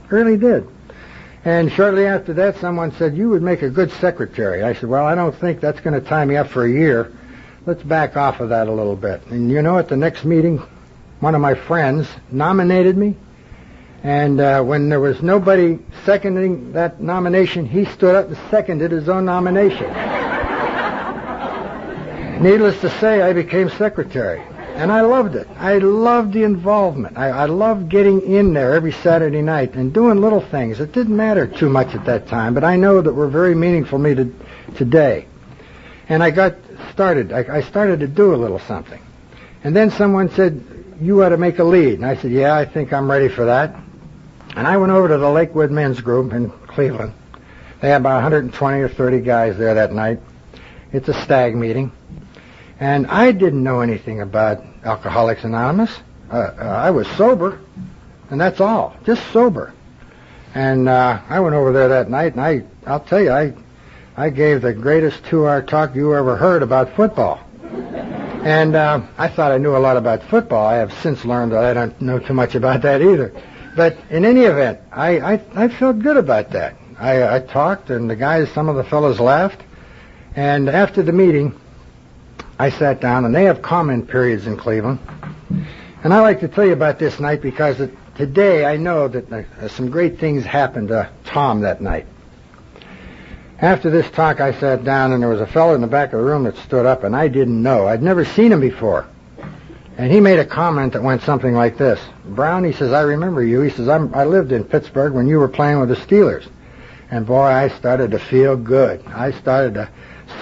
Really 0.09 0.37
did. 0.37 0.67
And 1.43 1.71
shortly 1.71 2.07
after 2.07 2.33
that, 2.33 2.57
someone 2.57 2.91
said, 2.93 3.15
you 3.15 3.29
would 3.29 3.43
make 3.43 3.61
a 3.61 3.69
good 3.69 3.91
secretary. 3.91 4.63
I 4.63 4.73
said, 4.73 4.89
well, 4.89 5.05
I 5.05 5.13
don't 5.13 5.35
think 5.35 5.59
that's 5.59 5.79
going 5.79 5.93
to 5.93 6.07
tie 6.07 6.25
me 6.25 6.37
up 6.37 6.47
for 6.47 6.65
a 6.65 6.71
year. 6.71 7.15
Let's 7.67 7.83
back 7.83 8.17
off 8.17 8.39
of 8.39 8.49
that 8.49 8.67
a 8.67 8.71
little 8.71 8.95
bit. 8.95 9.23
And 9.27 9.51
you 9.51 9.61
know, 9.61 9.77
at 9.77 9.87
the 9.87 9.95
next 9.95 10.25
meeting, 10.25 10.57
one 11.19 11.35
of 11.35 11.41
my 11.41 11.53
friends 11.53 12.07
nominated 12.31 12.97
me. 12.97 13.15
And 14.05 14.39
uh, 14.39 14.61
when 14.61 14.89
there 14.89 14.99
was 14.99 15.23
nobody 15.23 15.79
seconding 16.05 16.73
that 16.73 17.01
nomination, 17.01 17.65
he 17.65 17.85
stood 17.85 18.13
up 18.13 18.27
and 18.27 18.37
seconded 18.51 18.91
his 18.91 19.09
own 19.09 19.25
nomination. 19.25 19.87
Needless 22.43 22.79
to 22.81 22.91
say, 22.99 23.23
I 23.23 23.33
became 23.33 23.71
secretary. 23.71 24.43
And 24.75 24.91
I 24.91 25.01
loved 25.01 25.33
it. 25.33 25.47
I 25.57 25.79
loved 25.79 26.33
the 26.33 26.43
involvement. 26.43 27.17
I, 27.17 27.29
I 27.29 27.45
loved 27.45 27.89
getting 27.89 28.21
in 28.21 28.53
there 28.53 28.75
every 28.75 28.91
Saturday 28.91 29.41
night 29.41 29.73
and 29.73 29.91
doing 29.91 30.21
little 30.21 30.41
things. 30.41 30.79
It 30.79 30.91
didn't 30.91 31.17
matter 31.17 31.47
too 31.47 31.69
much 31.69 31.95
at 31.95 32.05
that 32.05 32.27
time, 32.27 32.53
but 32.53 32.63
I 32.63 32.75
know 32.75 33.01
that 33.01 33.11
were 33.11 33.27
very 33.27 33.55
meaningful 33.55 33.97
to 33.97 34.03
me 34.03 34.13
to, 34.13 34.31
today. 34.75 35.25
And 36.09 36.21
I 36.21 36.29
got 36.29 36.53
started. 36.91 37.33
I, 37.33 37.57
I 37.57 37.61
started 37.61 38.01
to 38.01 38.07
do 38.07 38.35
a 38.35 38.37
little 38.37 38.59
something. 38.59 39.01
And 39.63 39.75
then 39.75 39.89
someone 39.89 40.29
said, 40.29 40.63
you 41.01 41.23
ought 41.23 41.29
to 41.29 41.37
make 41.37 41.57
a 41.57 41.63
lead. 41.63 41.95
And 41.95 42.05
I 42.05 42.17
said, 42.17 42.29
yeah, 42.29 42.55
I 42.55 42.65
think 42.65 42.93
I'm 42.93 43.09
ready 43.09 43.29
for 43.29 43.45
that. 43.45 43.75
And 44.55 44.65
I 44.65 44.77
went 44.77 44.93
over 44.93 45.09
to 45.09 45.17
the 45.17 45.29
Lakewood 45.29 45.69
Men's 45.69 45.99
Group 45.99 46.31
in 46.31 46.49
Cleveland. 46.49 47.13
They 47.81 47.89
had 47.89 48.01
about 48.01 48.15
120 48.15 48.79
or 48.79 48.87
30 48.87 49.19
guys 49.19 49.57
there 49.57 49.73
that 49.73 49.91
night. 49.91 50.21
It's 50.93 51.09
a 51.09 51.13
stag 51.13 51.55
meeting. 51.55 51.91
And 52.79 53.05
I 53.07 53.33
didn't 53.33 53.63
know 53.63 53.81
anything 53.81 54.21
about 54.21 54.63
Alcoholics 54.83 55.43
Anonymous. 55.43 55.91
Uh, 56.31 56.35
uh, 56.35 56.63
I 56.63 56.91
was 56.91 57.07
sober, 57.09 57.59
and 58.29 58.39
that's 58.39 58.61
all, 58.61 58.95
just 59.05 59.21
sober. 59.31 59.73
And 60.53 60.87
uh, 60.87 61.21
I 61.27 61.41
went 61.41 61.53
over 61.53 61.73
there 61.73 61.89
that 61.89 62.09
night, 62.09 62.33
and 62.33 62.41
I, 62.41 62.63
I'll 62.87 63.01
tell 63.01 63.21
you, 63.21 63.31
I, 63.31 63.53
I 64.15 64.29
gave 64.29 64.61
the 64.61 64.73
greatest 64.73 65.23
two-hour 65.25 65.63
talk 65.63 65.95
you 65.95 66.15
ever 66.15 66.37
heard 66.37 66.63
about 66.63 66.95
football. 66.95 67.41
And 68.45 68.75
uh, 68.75 69.01
I 69.17 69.27
thought 69.27 69.51
I 69.51 69.57
knew 69.57 69.75
a 69.75 69.79
lot 69.79 69.97
about 69.97 70.23
football. 70.23 70.65
I 70.65 70.75
have 70.75 70.93
since 70.93 71.25
learned 71.25 71.51
that 71.51 71.63
I 71.63 71.73
don't 71.73 71.99
know 71.99 72.19
too 72.19 72.33
much 72.33 72.55
about 72.55 72.83
that 72.83 73.01
either. 73.01 73.33
But 73.75 73.97
in 74.09 74.23
any 74.23 74.41
event, 74.41 74.79
I, 74.91 75.19
I, 75.19 75.41
I 75.55 75.67
felt 75.67 75.99
good 75.99 76.17
about 76.17 76.51
that. 76.51 76.75
I, 76.97 77.35
I 77.35 77.39
talked, 77.39 77.89
and 77.89 78.09
the 78.09 78.15
guys, 78.15 78.49
some 78.51 78.69
of 78.69 78.77
the 78.77 78.83
fellows 78.83 79.19
laughed. 79.19 79.61
And 80.35 80.69
after 80.69 81.03
the 81.03 81.11
meeting, 81.11 81.59
I 82.57 82.69
sat 82.69 83.01
down, 83.01 83.25
and 83.25 83.35
they 83.35 83.43
have 83.43 83.61
comment 83.61 84.07
periods 84.07 84.47
in 84.47 84.55
Cleveland. 84.55 84.99
And 86.03 86.13
I 86.13 86.21
like 86.21 86.39
to 86.39 86.47
tell 86.47 86.65
you 86.65 86.73
about 86.73 86.99
this 86.99 87.19
night 87.19 87.41
because 87.41 87.81
it, 87.81 87.91
today 88.15 88.65
I 88.65 88.77
know 88.77 89.07
that 89.09 89.31
uh, 89.31 89.67
some 89.67 89.89
great 89.89 90.19
things 90.19 90.45
happened 90.45 90.89
to 90.89 91.09
Tom 91.25 91.61
that 91.61 91.81
night. 91.81 92.05
After 93.59 93.89
this 93.89 94.09
talk, 94.11 94.39
I 94.39 94.53
sat 94.53 94.83
down, 94.83 95.11
and 95.11 95.21
there 95.21 95.29
was 95.29 95.41
a 95.41 95.47
fellow 95.47 95.75
in 95.75 95.81
the 95.81 95.87
back 95.87 96.13
of 96.13 96.19
the 96.19 96.25
room 96.25 96.43
that 96.43 96.57
stood 96.57 96.85
up, 96.85 97.03
and 97.03 97.15
I 97.15 97.27
didn't 97.27 97.61
know. 97.61 97.87
I'd 97.87 98.03
never 98.03 98.23
seen 98.23 98.51
him 98.51 98.61
before. 98.61 99.07
And 99.97 100.11
he 100.11 100.19
made 100.19 100.39
a 100.39 100.45
comment 100.45 100.93
that 100.93 101.03
went 101.03 101.21
something 101.21 101.53
like 101.53 101.77
this. 101.77 101.99
Brown, 102.25 102.63
he 102.63 102.73
says, 102.73 102.91
I 102.91 103.01
remember 103.01 103.43
you. 103.43 103.61
He 103.61 103.69
says, 103.69 103.87
I 103.87 104.25
lived 104.25 104.51
in 104.51 104.65
Pittsburgh 104.65 105.13
when 105.13 105.27
you 105.27 105.39
were 105.39 105.47
playing 105.47 105.79
with 105.79 105.89
the 105.89 105.95
Steelers. 105.95 106.47
And 107.11 107.25
boy, 107.25 107.43
I 107.43 107.69
started 107.69 108.11
to 108.11 108.19
feel 108.19 108.57
good. 108.57 109.05
I 109.07 109.31
started 109.31 109.75
to 109.75 109.89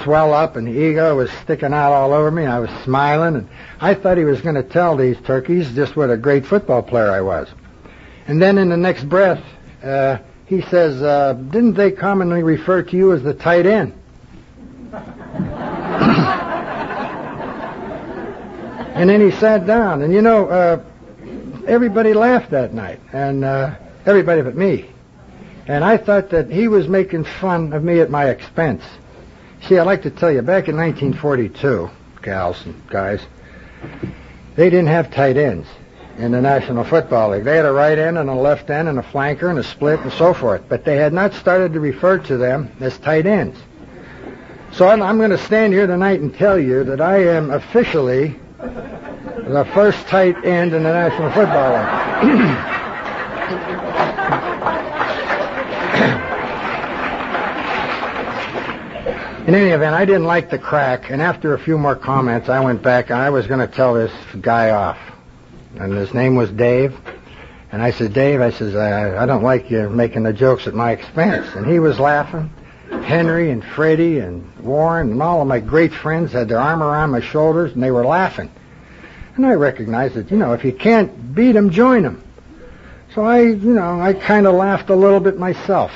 swell 0.03 0.33
up 0.33 0.55
and 0.55 0.65
the 0.65 0.71
ego 0.71 1.15
was 1.15 1.29
sticking 1.43 1.73
out 1.73 1.91
all 1.91 2.13
over 2.13 2.31
me. 2.31 2.45
I 2.45 2.59
was 2.59 2.69
smiling 2.83 3.35
and 3.35 3.49
I 3.79 3.93
thought 3.93 4.17
he 4.17 4.23
was 4.23 4.41
going 4.41 4.55
to 4.55 4.63
tell 4.63 4.95
these 4.95 5.17
turkeys 5.21 5.73
just 5.75 5.95
what 5.95 6.09
a 6.09 6.17
great 6.17 6.45
football 6.45 6.81
player 6.81 7.11
I 7.11 7.21
was. 7.21 7.47
And 8.27 8.41
then 8.41 8.57
in 8.57 8.69
the 8.69 8.77
next 8.77 9.07
breath, 9.07 9.43
uh, 9.83 10.17
he 10.45 10.61
says, 10.61 11.01
uh, 11.01 11.33
didn't 11.33 11.73
they 11.73 11.91
commonly 11.91 12.43
refer 12.43 12.81
to 12.81 12.97
you 12.97 13.11
as 13.11 13.21
the 13.21 13.33
tight 13.33 13.65
end? 13.65 13.93
And 19.03 19.09
then 19.09 19.19
he 19.19 19.37
sat 19.37 19.67
down 19.67 20.01
and 20.01 20.13
you 20.13 20.21
know, 20.21 20.47
uh, 20.47 20.81
everybody 21.67 22.13
laughed 22.13 22.51
that 22.51 22.73
night 22.73 23.01
and, 23.11 23.43
uh, 23.43 23.75
everybody 24.05 24.41
but 24.41 24.55
me. 24.55 24.85
And 25.67 25.83
I 25.83 25.97
thought 25.97 26.29
that 26.29 26.49
he 26.49 26.69
was 26.69 26.87
making 26.87 27.25
fun 27.25 27.73
of 27.73 27.83
me 27.83 27.99
at 27.99 28.09
my 28.09 28.29
expense. 28.29 28.81
See, 29.63 29.77
I'd 29.77 29.87
like 29.87 30.03
to 30.03 30.09
tell 30.09 30.31
you, 30.31 30.41
back 30.41 30.69
in 30.69 30.77
1942, 30.77 31.89
gals 32.21 32.65
and 32.65 32.87
guys, 32.87 33.19
they 34.55 34.69
didn't 34.69 34.87
have 34.87 35.11
tight 35.11 35.35
ends 35.35 35.67
in 36.17 36.31
the 36.31 36.39
National 36.39 36.85
Football 36.85 37.31
League. 37.31 37.43
They 37.43 37.57
had 37.57 37.65
a 37.65 37.73
right 37.73 37.99
end 37.99 38.17
and 38.17 38.29
a 38.29 38.33
left 38.33 38.69
end 38.69 38.87
and 38.87 38.99
a 38.99 39.03
flanker 39.03 39.49
and 39.49 39.59
a 39.59 39.65
split 39.65 39.99
and 39.99 40.13
so 40.13 40.33
forth, 40.33 40.61
but 40.69 40.85
they 40.85 40.95
had 40.95 41.11
not 41.11 41.33
started 41.33 41.73
to 41.73 41.81
refer 41.81 42.19
to 42.19 42.37
them 42.37 42.71
as 42.79 42.97
tight 42.99 43.25
ends. 43.25 43.59
So 44.71 44.87
I'm, 44.87 45.01
I'm 45.01 45.17
going 45.17 45.31
to 45.31 45.37
stand 45.37 45.73
here 45.73 45.87
tonight 45.87 46.21
and 46.21 46.33
tell 46.33 46.57
you 46.57 46.85
that 46.85 47.01
I 47.01 47.17
am 47.17 47.51
officially 47.51 48.39
the 49.45 49.65
first 49.73 50.07
tight 50.07 50.45
end 50.45 50.73
in 50.73 50.83
the 50.83 50.93
National 50.93 51.31
Football 51.31 51.73
League. 51.73 52.69
In 59.47 59.55
any 59.55 59.71
event, 59.71 59.93
I 59.93 60.05
didn't 60.05 60.23
like 60.23 60.49
the 60.49 60.57
crack, 60.57 61.11
and 61.11 61.21
after 61.21 61.53
a 61.53 61.59
few 61.59 61.77
more 61.77 61.97
comments, 61.97 62.47
I 62.47 62.61
went 62.61 62.81
back 62.81 63.09
and 63.09 63.19
I 63.19 63.29
was 63.29 63.45
going 63.45 63.59
to 63.59 63.67
tell 63.67 63.93
this 63.93 64.13
guy 64.39 64.69
off. 64.69 64.97
And 65.77 65.91
his 65.91 66.13
name 66.13 66.35
was 66.35 66.49
Dave. 66.51 66.97
And 67.73 67.81
I 67.81 67.91
said, 67.91 68.13
Dave, 68.13 68.39
I 68.39 68.51
says, 68.51 68.73
I, 68.73 69.21
I 69.21 69.25
don't 69.25 69.43
like 69.43 69.69
you 69.69 69.89
making 69.89 70.23
the 70.23 70.31
jokes 70.31 70.65
at 70.65 70.73
my 70.73 70.91
expense. 70.91 71.53
And 71.55 71.65
he 71.65 71.79
was 71.79 71.99
laughing. 71.99 72.53
Henry 73.03 73.51
and 73.51 73.65
Freddie 73.65 74.19
and 74.19 74.47
Warren 74.59 75.11
and 75.11 75.21
all 75.21 75.41
of 75.41 75.47
my 75.47 75.59
great 75.59 75.91
friends 75.91 76.31
had 76.31 76.47
their 76.47 76.59
arm 76.59 76.81
around 76.81 77.09
my 77.09 77.19
shoulders 77.19 77.73
and 77.73 77.83
they 77.83 77.91
were 77.91 78.05
laughing. 78.05 78.49
And 79.35 79.45
I 79.45 79.53
recognized 79.53 80.13
that, 80.15 80.29
you 80.29 80.37
know, 80.37 80.53
if 80.53 80.63
you 80.63 80.71
can't 80.71 81.33
beat 81.33 81.53
them, 81.53 81.71
join 81.71 82.03
them. 82.03 82.23
So 83.15 83.23
I, 83.23 83.41
you 83.41 83.73
know, 83.73 83.99
I 83.99 84.13
kind 84.13 84.47
of 84.47 84.55
laughed 84.55 84.89
a 84.89 84.95
little 84.95 85.19
bit 85.19 85.37
myself. 85.37 85.91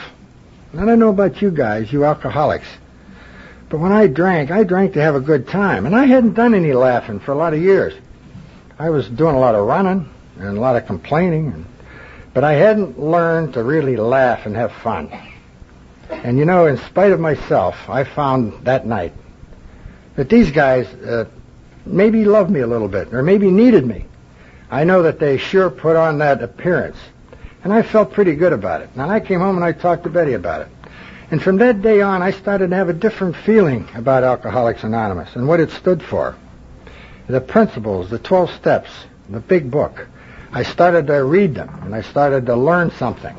And 0.71 0.81
I 0.81 0.85
don't 0.85 0.99
know 0.99 1.09
about 1.09 1.41
you 1.41 1.51
guys, 1.51 1.91
you 1.91 2.03
alcoholics. 2.03 2.67
But 3.69 3.79
when 3.79 3.91
I 3.91 4.07
drank, 4.07 4.49
I 4.49 4.63
drank 4.63 4.93
to 4.93 5.01
have 5.01 5.15
a 5.15 5.19
good 5.19 5.47
time. 5.47 5.85
And 5.85 5.95
I 5.95 6.05
hadn't 6.05 6.33
done 6.33 6.55
any 6.55 6.73
laughing 6.73 7.19
for 7.19 7.31
a 7.31 7.35
lot 7.35 7.53
of 7.53 7.61
years. 7.61 7.93
I 8.79 8.89
was 8.89 9.09
doing 9.09 9.35
a 9.35 9.39
lot 9.39 9.55
of 9.55 9.65
running 9.65 10.09
and 10.38 10.57
a 10.57 10.61
lot 10.61 10.75
of 10.75 10.85
complaining. 10.85 11.47
And, 11.47 11.65
but 12.33 12.43
I 12.43 12.53
hadn't 12.53 12.99
learned 12.99 13.53
to 13.53 13.63
really 13.63 13.97
laugh 13.97 14.45
and 14.45 14.55
have 14.55 14.71
fun. 14.71 15.11
And 16.09 16.38
you 16.38 16.45
know, 16.45 16.67
in 16.67 16.77
spite 16.77 17.11
of 17.11 17.19
myself, 17.19 17.75
I 17.89 18.03
found 18.03 18.65
that 18.65 18.85
night 18.85 19.13
that 20.15 20.29
these 20.29 20.51
guys 20.51 20.88
uh, 20.88 21.25
maybe 21.89 22.25
loved 22.25 22.49
me 22.49 22.61
a 22.61 22.67
little 22.67 22.88
bit, 22.88 23.13
or 23.13 23.23
maybe 23.23 23.49
needed 23.49 23.85
me. 23.85 24.05
I 24.69 24.83
know 24.83 25.03
that 25.03 25.19
they 25.19 25.38
sure 25.38 25.69
put 25.69 25.95
on 25.95 26.17
that 26.19 26.43
appearance. 26.43 26.97
And 27.63 27.73
I 27.73 27.81
felt 27.81 28.13
pretty 28.13 28.35
good 28.35 28.53
about 28.53 28.81
it. 28.81 28.89
And 28.93 29.01
I 29.01 29.19
came 29.19 29.39
home 29.39 29.55
and 29.55 29.65
I 29.65 29.71
talked 29.71 30.03
to 30.03 30.09
Betty 30.09 30.33
about 30.33 30.61
it. 30.61 30.67
And 31.31 31.41
from 31.41 31.57
that 31.57 31.81
day 31.81 32.01
on, 32.01 32.21
I 32.21 32.31
started 32.31 32.69
to 32.69 32.75
have 32.75 32.89
a 32.89 32.93
different 32.93 33.35
feeling 33.35 33.88
about 33.95 34.23
Alcoholics 34.23 34.83
Anonymous 34.83 35.35
and 35.35 35.47
what 35.47 35.59
it 35.59 35.71
stood 35.71 36.01
for. 36.01 36.35
The 37.27 37.41
principles, 37.41 38.09
the 38.09 38.19
12 38.19 38.51
steps, 38.51 38.89
the 39.29 39.41
big 39.41 39.69
book. 39.69 40.07
I 40.53 40.63
started 40.63 41.07
to 41.07 41.23
read 41.25 41.55
them 41.55 41.69
and 41.83 41.93
I 41.93 42.01
started 42.01 42.45
to 42.45 42.55
learn 42.55 42.91
something. 42.91 43.35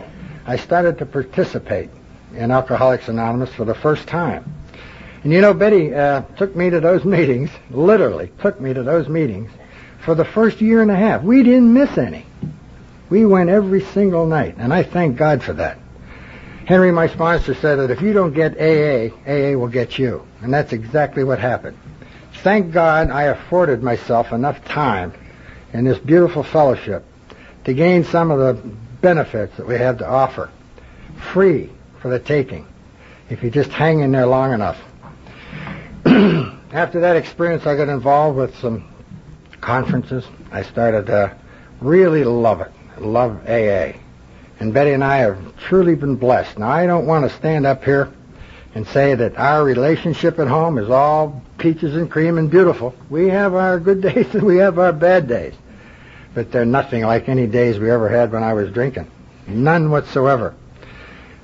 I 0.47 0.57
started 0.57 0.99
to 0.99 1.07
participate 1.07 1.89
in 2.35 2.51
Alcoholics 2.51 3.09
Anonymous 3.09 3.53
for 3.55 3.65
the 3.65 3.75
first 3.75 4.07
time. 4.07 4.58
And 5.25 5.33
you 5.33 5.41
know, 5.41 5.55
Betty 5.55 5.95
uh, 5.95 6.23
took 6.37 6.55
me 6.55 6.71
to 6.71 6.81
those 6.81 7.05
meetings, 7.17 7.51
literally 7.71 8.31
took 8.41 8.61
me 8.61 8.73
to 8.73 8.83
those 8.83 9.09
meetings 9.09 9.51
for 10.05 10.15
the 10.15 10.25
first 10.25 10.61
year 10.61 10.83
and 10.83 10.91
a 10.91 10.97
half. 10.97 11.23
We 11.23 11.43
didn't 11.43 11.73
miss 11.73 11.97
any. 11.99 12.25
We 13.11 13.25
went 13.25 13.51
every 13.51 13.83
single 13.83 14.27
night, 14.27 14.57
and 14.59 14.73
I 14.73 14.83
thank 14.83 15.17
God 15.17 15.43
for 15.43 15.55
that. 15.55 15.79
Henry, 16.67 16.93
my 16.93 17.09
sponsor, 17.09 17.55
said 17.55 17.77
that 17.77 17.91
if 17.91 18.03
you 18.03 18.13
don't 18.13 18.35
get 18.35 18.61
AA, 18.61 19.15
AA 19.27 19.57
will 19.59 19.69
get 19.69 19.99
you. 19.99 20.23
And 20.43 20.53
that's 20.53 20.75
exactly 20.75 21.25
what 21.25 21.39
happened. 21.39 21.79
Thank 22.43 22.73
God 22.73 23.11
I 23.11 23.25
afforded 23.25 23.83
myself 23.83 24.33
enough 24.33 24.63
time 24.67 25.15
in 25.73 25.85
this 25.85 25.99
beautiful 25.99 26.43
fellowship 26.43 27.05
to 27.65 27.73
gain 27.73 28.05
some 28.05 28.31
of 28.31 28.39
the 28.39 28.63
benefits 29.01 29.57
that 29.57 29.67
we 29.67 29.77
have 29.77 29.99
to 29.99 30.07
offer. 30.07 30.51
Free 31.33 31.71
for 32.01 32.09
the 32.09 32.19
taking, 32.19 32.67
if 33.31 33.43
you 33.43 33.51
just 33.51 33.71
hang 33.71 34.01
in 34.01 34.13
there 34.13 34.27
long 34.27 34.53
enough. 34.53 34.79
After 36.73 36.99
that 37.01 37.15
experience, 37.15 37.65
I 37.65 37.77
got 37.77 37.89
involved 37.89 38.37
with 38.37 38.57
some 38.59 38.85
conferences. 39.61 40.25
I 40.51 40.63
started 40.63 41.07
to 41.07 41.37
really 41.81 42.25
love 42.25 42.61
it, 42.61 42.73
love 42.99 43.39
AA. 43.47 43.93
And 44.59 44.75
Betty 44.75 44.93
and 44.93 45.05
I 45.05 45.19
have 45.19 45.57
truly 45.59 45.95
been 45.95 46.17
blessed. 46.17 46.59
Now, 46.59 46.71
I 46.71 46.87
don't 46.87 47.07
want 47.07 47.31
to 47.31 47.37
stand 47.37 47.67
up 47.67 47.85
here 47.85 48.13
and 48.75 48.85
say 48.89 49.15
that 49.15 49.39
our 49.39 49.63
relationship 49.63 50.41
at 50.41 50.49
home 50.49 50.79
is 50.79 50.91
all 50.91 51.41
peaches 51.57 51.95
and 51.95 52.11
cream 52.11 52.37
and 52.37 52.51
beautiful. 52.51 52.97
We 53.09 53.29
have 53.29 53.55
our 53.55 53.79
good 53.79 54.01
days 54.15 54.35
and 54.35 54.43
we 54.43 54.57
have 54.57 54.81
our 54.81 54.93
bad 54.93 55.29
days. 55.29 55.55
But 56.35 56.51
they're 56.51 56.65
nothing 56.65 57.05
like 57.05 57.29
any 57.29 57.47
days 57.47 57.79
we 57.79 57.93
ever 57.93 58.09
had 58.09 58.33
when 58.33 58.43
I 58.43 58.55
was 58.55 58.73
drinking. 58.73 59.09
None 59.47 59.91
whatsoever. 59.91 60.57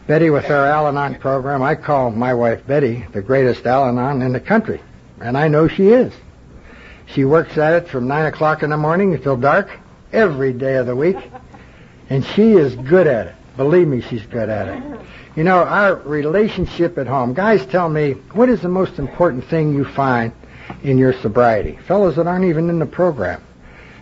Betty, 0.07 0.29
with 0.29 0.51
our 0.51 0.67
Al-Anon 0.67 1.15
program, 1.15 1.63
I 1.63 1.75
call 1.75 2.11
my 2.11 2.35
wife 2.35 2.67
Betty 2.67 3.07
the 3.13 3.23
greatest 3.23 3.67
Al-Anon 3.67 4.21
in 4.21 4.33
the 4.33 4.41
country. 4.41 4.83
And 5.21 5.39
I 5.39 5.49
know 5.49 5.67
she 5.67 5.89
is. 5.89 6.13
She 7.07 7.25
works 7.25 7.57
at 7.57 7.83
it 7.83 7.89
from 7.89 8.07
9 8.07 8.27
o'clock 8.27 8.63
in 8.63 8.71
the 8.71 8.77
morning 8.77 9.15
until 9.15 9.37
dark 9.37 9.71
every 10.13 10.53
day 10.53 10.77
of 10.77 10.87
the 10.87 10.95
week. 10.97 11.17
And 12.11 12.25
she 12.25 12.53
is 12.53 12.75
good 12.77 13.07
at 13.07 13.29
it. 13.29 13.35
Believe 13.57 13.89
me, 13.89 14.03
she's 14.03 14.27
good 14.27 14.51
at 14.51 14.69
it. 14.69 15.01
You 15.37 15.45
know, 15.45 15.59
our 15.59 15.95
relationship 15.97 16.99
at 16.99 17.07
home. 17.07 17.33
Guys 17.33 17.65
tell 17.67 17.89
me, 17.89 18.13
what 18.33 18.49
is 18.49 18.61
the 18.61 18.69
most 18.69 18.99
important 18.99 19.45
thing 19.45 19.73
you 19.73 19.85
find 19.85 20.33
in 20.83 20.99
your 20.99 21.15
sobriety. 21.15 21.79
Fellows 21.87 22.17
that 22.17 22.27
aren't 22.27 22.45
even 22.45 22.69
in 22.69 22.79
the 22.79 22.87
program. 22.87 23.43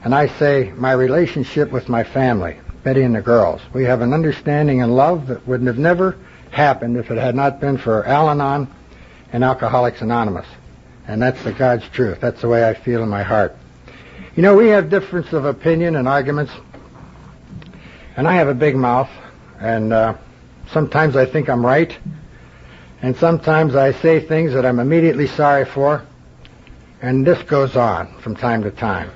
And 0.04 0.14
I 0.14 0.26
say 0.26 0.72
my 0.76 0.92
relationship 0.92 1.70
with 1.70 1.88
my 1.88 2.02
family, 2.02 2.56
Betty 2.82 3.02
and 3.02 3.14
the 3.14 3.22
girls. 3.22 3.60
We 3.72 3.84
have 3.84 4.00
an 4.00 4.12
understanding 4.12 4.82
and 4.82 4.94
love 4.94 5.28
that 5.28 5.46
would 5.46 5.62
have 5.62 5.78
never 5.78 6.16
happened 6.50 6.96
if 6.96 7.10
it 7.10 7.18
had 7.18 7.34
not 7.34 7.60
been 7.60 7.78
for 7.78 8.04
Al-Anon 8.04 8.68
and 9.32 9.44
Alcoholics 9.44 10.00
Anonymous. 10.00 10.46
And 11.06 11.20
that's 11.20 11.42
the 11.42 11.52
God's 11.52 11.88
truth. 11.88 12.20
That's 12.20 12.40
the 12.40 12.48
way 12.48 12.68
I 12.68 12.74
feel 12.74 13.02
in 13.02 13.08
my 13.08 13.22
heart. 13.22 13.56
You 14.36 14.42
know, 14.42 14.56
we 14.56 14.68
have 14.68 14.90
difference 14.90 15.32
of 15.32 15.44
opinion 15.44 15.96
and 15.96 16.08
arguments. 16.08 16.52
And 18.16 18.28
I 18.28 18.34
have 18.34 18.48
a 18.48 18.54
big 18.54 18.76
mouth. 18.76 19.10
And 19.60 19.92
uh, 19.92 20.16
sometimes 20.72 21.16
I 21.16 21.26
think 21.26 21.48
I'm 21.48 21.64
right. 21.64 21.96
And 23.00 23.16
sometimes 23.16 23.74
I 23.74 23.92
say 23.92 24.20
things 24.20 24.52
that 24.52 24.64
I'm 24.64 24.78
immediately 24.78 25.26
sorry 25.26 25.64
for. 25.64 26.04
And 27.00 27.26
this 27.26 27.42
goes 27.42 27.76
on 27.76 28.16
from 28.20 28.36
time 28.36 28.62
to 28.62 28.70
time. 28.70 29.10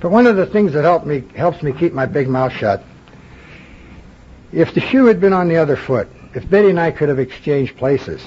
But 0.00 0.10
one 0.10 0.26
of 0.26 0.36
the 0.36 0.46
things 0.46 0.72
that 0.72 0.84
help 0.84 1.04
me, 1.04 1.24
helps 1.34 1.62
me 1.62 1.72
keep 1.72 1.92
my 1.92 2.06
big 2.06 2.28
mouth 2.28 2.52
shut, 2.52 2.82
if 4.52 4.74
the 4.74 4.80
shoe 4.80 5.06
had 5.06 5.20
been 5.20 5.32
on 5.32 5.48
the 5.48 5.56
other 5.56 5.76
foot, 5.76 6.08
if 6.34 6.48
Betty 6.48 6.70
and 6.70 6.80
I 6.80 6.90
could 6.90 7.08
have 7.08 7.18
exchanged 7.18 7.76
places, 7.76 8.22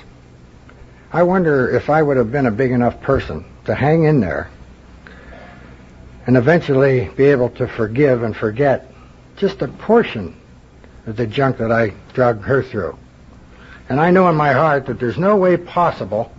I 1.12 1.24
wonder 1.24 1.70
if 1.76 1.90
I 1.90 2.02
would 2.02 2.18
have 2.18 2.32
been 2.32 2.46
a 2.46 2.52
big 2.52 2.72
enough 2.72 3.02
person 3.02 3.46
to 3.66 3.74
hang 3.74 4.04
in 4.04 4.20
there 4.20 4.50
and 6.28 6.38
eventually 6.38 7.10
be 7.16 7.26
able 7.26 7.50
to 7.50 7.68
forgive 7.68 8.24
and 8.24 8.36
forget 8.36 8.92
just 9.38 9.62
a 9.62 9.68
portion 9.68 10.40
of 11.08 11.16
the 11.16 11.26
junk 11.26 11.58
that 11.58 11.72
I 11.72 11.94
dragged 12.14 12.44
her 12.44 12.62
through. 12.62 12.98
And 13.88 14.00
I 14.00 14.12
know 14.12 14.30
in 14.30 14.36
my 14.36 14.54
heart 14.54 14.86
that 14.86 15.00
there's 15.00 15.18
no 15.18 15.36
way 15.38 15.58
possible 15.58 16.32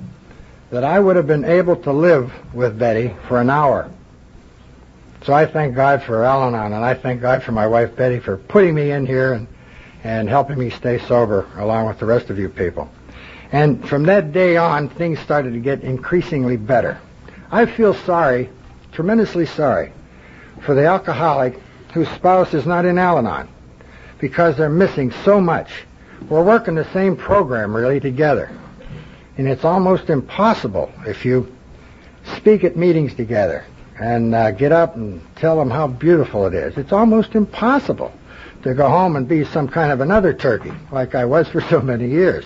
that 0.71 0.85
I 0.85 1.01
would 1.01 1.17
have 1.17 1.27
been 1.27 1.45
able 1.45 1.75
to 1.77 1.93
live 1.93 2.33
with 2.55 2.79
Betty 2.79 3.13
for 3.27 3.41
an 3.41 3.51
hour. 3.51 3.91
So 5.25 5.33
I 5.33 5.47
thank 5.47 5.75
God 5.75 6.03
for 6.05 6.25
Al-Anon, 6.25 6.73
and 6.73 6.85
I 6.85 6.95
thank 6.95 7.21
God 7.21 7.43
for 7.43 7.53
my 7.53 7.67
wife 7.67 7.97
Betty 7.97 8.21
for 8.21 8.37
putting 8.37 8.75
me 8.75 8.93
in 8.93 9.05
here 9.05 9.33
and, 9.33 9.49
and 10.05 10.29
helping 10.29 10.59
me 10.59 10.71
stay 10.71 10.99
sober 10.99 11.47
along 11.57 11.87
with 11.87 11.99
the 11.99 12.07
rest 12.07 12.31
of 12.31 12.39
you 12.39 12.49
people. 12.49 12.91
And 13.53 13.87
from 13.89 14.05
that 14.05 14.33
day 14.33 14.57
on, 14.57 14.89
things 14.89 15.19
started 15.21 15.53
to 15.53 15.59
get 15.59 15.83
increasingly 15.83 16.57
better. 16.57 17.01
I 17.51 17.67
feel 17.67 17.95
sorry, 17.95 18.49
tremendously 18.93 19.47
sorry, 19.47 19.93
for 20.63 20.75
the 20.75 20.87
alcoholic 20.87 21.59
whose 21.93 22.09
spouse 22.11 22.55
is 22.55 22.67
not 22.67 22.85
in 22.85 22.99
Al-Anon 22.99 23.49
because 24.19 24.57
they're 24.57 24.69
missing 24.69 25.11
so 25.25 25.41
much. 25.41 25.71
We're 26.29 26.45
working 26.45 26.75
the 26.75 26.91
same 26.93 27.17
program 27.17 27.75
really 27.75 27.99
together. 27.99 28.51
And 29.37 29.49
it's 29.49 29.65
almost 29.65 30.11
impossible 30.11 30.93
if 31.07 31.25
you 31.25 31.55
speak 32.37 32.63
at 32.63 32.77
meetings 32.77 33.15
together 33.15 33.65
and 33.99 34.35
uh, 34.35 34.51
get 34.53 34.71
up 34.71 34.97
and 34.97 35.23
tell 35.37 35.57
them 35.57 35.71
how 35.71 35.87
beautiful 35.87 36.47
it 36.47 36.55
is. 36.55 36.77
It's 36.77 36.93
almost 36.93 37.35
impossible 37.35 38.13
to 38.63 38.75
go 38.75 38.89
home 38.89 39.17
and 39.17 39.27
be 39.27 39.45
some 39.45 39.69
kind 39.69 39.93
of 39.93 40.01
another 40.01 40.35
turkey 40.35 40.73
like 40.93 41.15
I 41.15 41.25
was 41.25 41.49
for 41.49 41.61
so 41.71 41.81
many 41.81 42.09
years. 42.09 42.45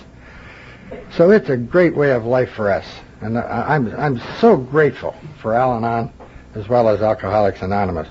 So 1.16 1.30
it's 1.30 1.48
a 1.48 1.56
great 1.56 1.94
way 1.96 2.12
of 2.12 2.24
life 2.24 2.50
for 2.52 2.70
us. 2.70 2.86
And 3.20 3.38
I'm, 3.38 3.94
I'm 3.98 4.20
so 4.40 4.56
grateful 4.56 5.14
for 5.40 5.54
Al-Anon 5.54 6.12
as 6.54 6.68
well 6.68 6.88
as 6.88 7.00
Alcoholics 7.00 7.62
Anonymous. 7.62 8.08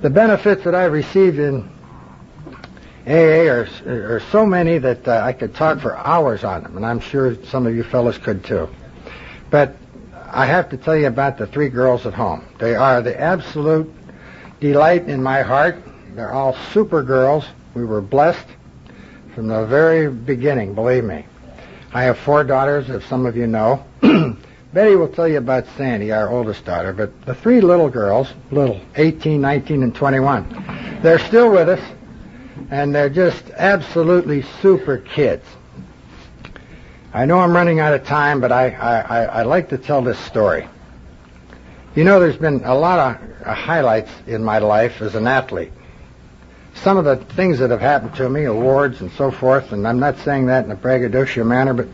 The 0.00 0.10
benefits 0.10 0.64
that 0.64 0.74
I've 0.74 0.92
received 0.92 1.38
in 1.38 1.68
AA 3.06 3.48
are, 3.48 3.68
are 3.86 4.22
so 4.30 4.44
many 4.44 4.78
that 4.78 5.06
uh, 5.06 5.22
I 5.24 5.32
could 5.32 5.54
talk 5.54 5.80
for 5.80 5.96
hours 5.96 6.44
on 6.44 6.62
them, 6.62 6.76
and 6.76 6.84
I'm 6.84 7.00
sure 7.00 7.36
some 7.46 7.66
of 7.66 7.74
you 7.74 7.82
fellows 7.82 8.18
could 8.18 8.44
too. 8.44 8.68
But 9.50 9.76
I 10.30 10.46
have 10.46 10.68
to 10.70 10.76
tell 10.76 10.96
you 10.96 11.06
about 11.06 11.38
the 11.38 11.46
three 11.46 11.68
girls 11.68 12.04
at 12.06 12.14
home. 12.14 12.44
They 12.58 12.74
are 12.74 13.00
the 13.00 13.18
absolute 13.18 13.92
delight 14.60 15.08
in 15.08 15.22
my 15.22 15.42
heart. 15.42 15.82
They're 16.18 16.34
all 16.34 16.56
super 16.72 17.04
girls. 17.04 17.44
We 17.74 17.84
were 17.84 18.00
blessed 18.00 18.48
from 19.36 19.46
the 19.46 19.64
very 19.66 20.10
beginning, 20.10 20.74
believe 20.74 21.04
me. 21.04 21.24
I 21.92 22.02
have 22.02 22.18
four 22.18 22.42
daughters, 22.42 22.90
as 22.90 23.04
some 23.04 23.24
of 23.24 23.36
you 23.36 23.46
know. 23.46 23.84
Betty 24.72 24.96
will 24.96 25.06
tell 25.06 25.28
you 25.28 25.38
about 25.38 25.68
Sandy, 25.76 26.10
our 26.10 26.28
oldest 26.28 26.64
daughter, 26.64 26.92
but 26.92 27.24
the 27.24 27.36
three 27.36 27.60
little 27.60 27.88
girls, 27.88 28.32
little, 28.50 28.80
18, 28.96 29.40
19, 29.40 29.84
and 29.84 29.94
21, 29.94 30.98
they're 31.02 31.20
still 31.20 31.52
with 31.52 31.68
us, 31.68 31.80
and 32.68 32.92
they're 32.92 33.08
just 33.08 33.50
absolutely 33.50 34.42
super 34.60 34.98
kids. 34.98 35.44
I 37.14 37.26
know 37.26 37.38
I'm 37.38 37.54
running 37.54 37.78
out 37.78 37.94
of 37.94 38.04
time, 38.04 38.40
but 38.40 38.50
I, 38.50 38.70
I, 38.70 39.22
I, 39.22 39.42
like 39.44 39.68
to 39.68 39.78
tell 39.78 40.02
this 40.02 40.18
story. 40.18 40.68
You 41.94 42.02
know, 42.02 42.18
there's 42.18 42.36
been 42.36 42.64
a 42.64 42.74
lot 42.74 42.98
of 42.98 43.46
uh, 43.46 43.54
highlights 43.54 44.10
in 44.26 44.42
my 44.42 44.58
life 44.58 45.00
as 45.00 45.14
an 45.14 45.28
athlete 45.28 45.70
some 46.82 46.96
of 46.96 47.04
the 47.04 47.16
things 47.34 47.58
that 47.58 47.70
have 47.70 47.80
happened 47.80 48.14
to 48.16 48.28
me, 48.28 48.44
awards 48.44 49.00
and 49.00 49.10
so 49.12 49.30
forth, 49.30 49.72
and 49.72 49.86
I'm 49.86 49.98
not 49.98 50.18
saying 50.18 50.46
that 50.46 50.64
in 50.64 50.70
a 50.70 50.76
braggadocio 50.76 51.44
manner, 51.44 51.74
but 51.74 51.88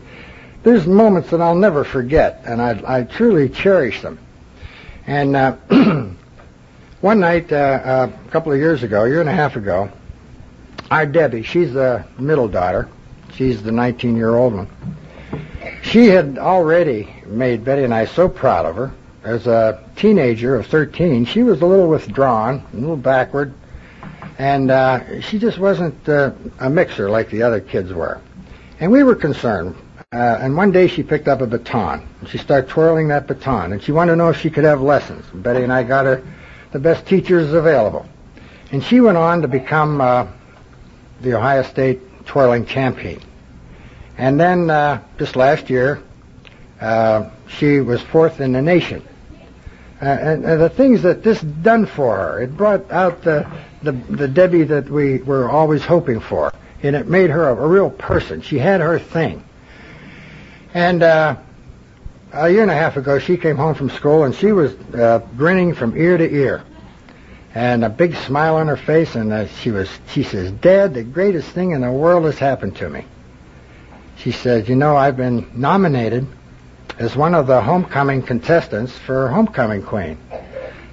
there's 0.63 0.87
moments 0.87 1.29
that 1.29 1.41
I'll 1.41 1.55
never 1.55 1.83
forget, 1.83 2.41
and 2.45 2.61
I, 2.61 2.99
I 2.99 3.03
truly 3.03 3.49
cherish 3.49 4.01
them. 4.01 4.19
And 5.07 5.35
uh, 5.35 5.55
one 7.01 7.19
night, 7.19 7.51
uh, 7.51 7.55
uh, 7.55 8.11
a 8.25 8.31
couple 8.31 8.51
of 8.51 8.57
years 8.57 8.83
ago, 8.83 9.05
a 9.05 9.07
year 9.07 9.19
and 9.19 9.29
a 9.29 9.33
half 9.33 9.55
ago, 9.55 9.91
our 10.91 11.05
Debbie, 11.05 11.43
she's 11.43 11.73
the 11.73 12.05
middle 12.17 12.47
daughter, 12.47 12.89
she's 13.33 13.61
the 13.61 13.71
19-year-old 13.71 14.53
one. 14.53 14.69
She 15.83 16.07
had 16.07 16.37
already 16.37 17.13
made 17.25 17.63
Betty 17.63 17.83
and 17.83 17.93
I 17.93 18.05
so 18.05 18.27
proud 18.27 18.65
of 18.65 18.75
her. 18.75 18.91
As 19.23 19.47
a 19.47 19.83
teenager 19.95 20.55
of 20.55 20.67
13, 20.67 21.25
she 21.25 21.41
was 21.41 21.61
a 21.61 21.65
little 21.65 21.87
withdrawn, 21.87 22.63
a 22.73 22.75
little 22.75 22.97
backward, 22.97 23.53
and 24.37 24.69
uh, 24.69 25.21
she 25.21 25.39
just 25.39 25.57
wasn't 25.57 26.07
uh, 26.09 26.31
a 26.59 26.69
mixer 26.69 27.09
like 27.09 27.29
the 27.29 27.43
other 27.43 27.61
kids 27.61 27.93
were. 27.93 28.21
And 28.79 28.91
we 28.91 29.03
were 29.03 29.15
concerned. 29.15 29.75
Uh, 30.11 30.37
and 30.41 30.55
one 30.55 30.71
day 30.71 30.87
she 30.87 31.03
picked 31.03 31.27
up 31.27 31.41
a 31.41 31.47
baton. 31.47 32.07
And 32.19 32.29
she 32.29 32.37
started 32.37 32.69
twirling 32.69 33.07
that 33.09 33.27
baton, 33.27 33.71
and 33.71 33.81
she 33.81 33.91
wanted 33.91 34.11
to 34.11 34.15
know 34.17 34.29
if 34.29 34.39
she 34.39 34.49
could 34.49 34.63
have 34.63 34.81
lessons. 34.81 35.25
Betty 35.33 35.63
and 35.63 35.71
I 35.71 35.83
got 35.83 36.05
her 36.05 36.23
the 36.71 36.79
best 36.79 37.05
teachers 37.05 37.53
available. 37.53 38.05
And 38.71 38.83
she 38.83 38.99
went 38.99 39.17
on 39.17 39.41
to 39.43 39.47
become 39.47 40.01
uh, 40.01 40.27
the 41.21 41.33
Ohio 41.35 41.63
State 41.63 42.25
twirling 42.25 42.65
champion. 42.65 43.21
And 44.17 44.39
then 44.39 44.69
uh, 44.69 45.01
just 45.17 45.35
last 45.35 45.69
year, 45.69 46.01
uh, 46.81 47.29
she 47.47 47.79
was 47.79 48.01
fourth 48.01 48.41
in 48.41 48.51
the 48.51 48.61
nation. 48.61 49.07
Uh, 50.05 50.09
and, 50.09 50.45
and 50.45 50.61
the 50.61 50.69
things 50.69 51.01
that 51.01 51.23
this 51.23 51.41
done 51.41 51.87
for 51.87 52.15
her, 52.15 52.43
it 52.43 52.55
brought 52.55 52.91
out 52.91 53.23
the 53.23 53.49
the, 53.81 53.91
the 53.91 54.27
Debbie 54.27 54.61
that 54.61 54.87
we 54.87 55.17
were 55.23 55.49
always 55.49 55.83
hoping 55.83 56.19
for. 56.19 56.53
And 56.83 56.95
it 56.95 57.07
made 57.07 57.31
her 57.31 57.49
a, 57.49 57.55
a 57.55 57.67
real 57.67 57.89
person. 57.89 58.41
She 58.41 58.59
had 58.59 58.81
her 58.81 58.99
thing. 58.99 59.43
And 60.75 61.01
uh, 61.01 61.37
a 62.33 62.49
year 62.49 62.61
and 62.61 62.69
a 62.69 62.75
half 62.75 62.97
ago, 62.97 63.17
she 63.17 63.35
came 63.35 63.55
home 63.55 63.73
from 63.73 63.89
school 63.89 64.25
and 64.25 64.35
she 64.35 64.51
was 64.51 64.73
uh, 64.93 65.25
grinning 65.37 65.73
from 65.73 65.97
ear 65.97 66.17
to 66.19 66.31
ear, 66.31 66.63
and 67.55 67.83
a 67.83 67.89
big 67.89 68.15
smile 68.15 68.57
on 68.57 68.67
her 68.67 68.77
face. 68.77 69.15
And 69.15 69.33
uh, 69.33 69.47
she 69.47 69.71
was, 69.71 69.89
she 70.09 70.21
says, 70.21 70.51
"Dad, 70.51 70.93
the 70.93 71.03
greatest 71.03 71.49
thing 71.49 71.71
in 71.71 71.81
the 71.81 71.91
world 71.91 72.25
has 72.25 72.37
happened 72.37 72.75
to 72.77 72.89
me." 72.91 73.05
She 74.17 74.31
says, 74.31 74.69
"You 74.69 74.75
know, 74.75 74.95
I've 74.95 75.17
been 75.17 75.49
nominated 75.55 76.27
as 76.97 77.15
one 77.15 77.35
of 77.35 77.47
the 77.47 77.61
homecoming 77.61 78.21
contestants 78.21 78.97
for 78.97 79.27
homecoming 79.29 79.83
queen." 79.83 80.17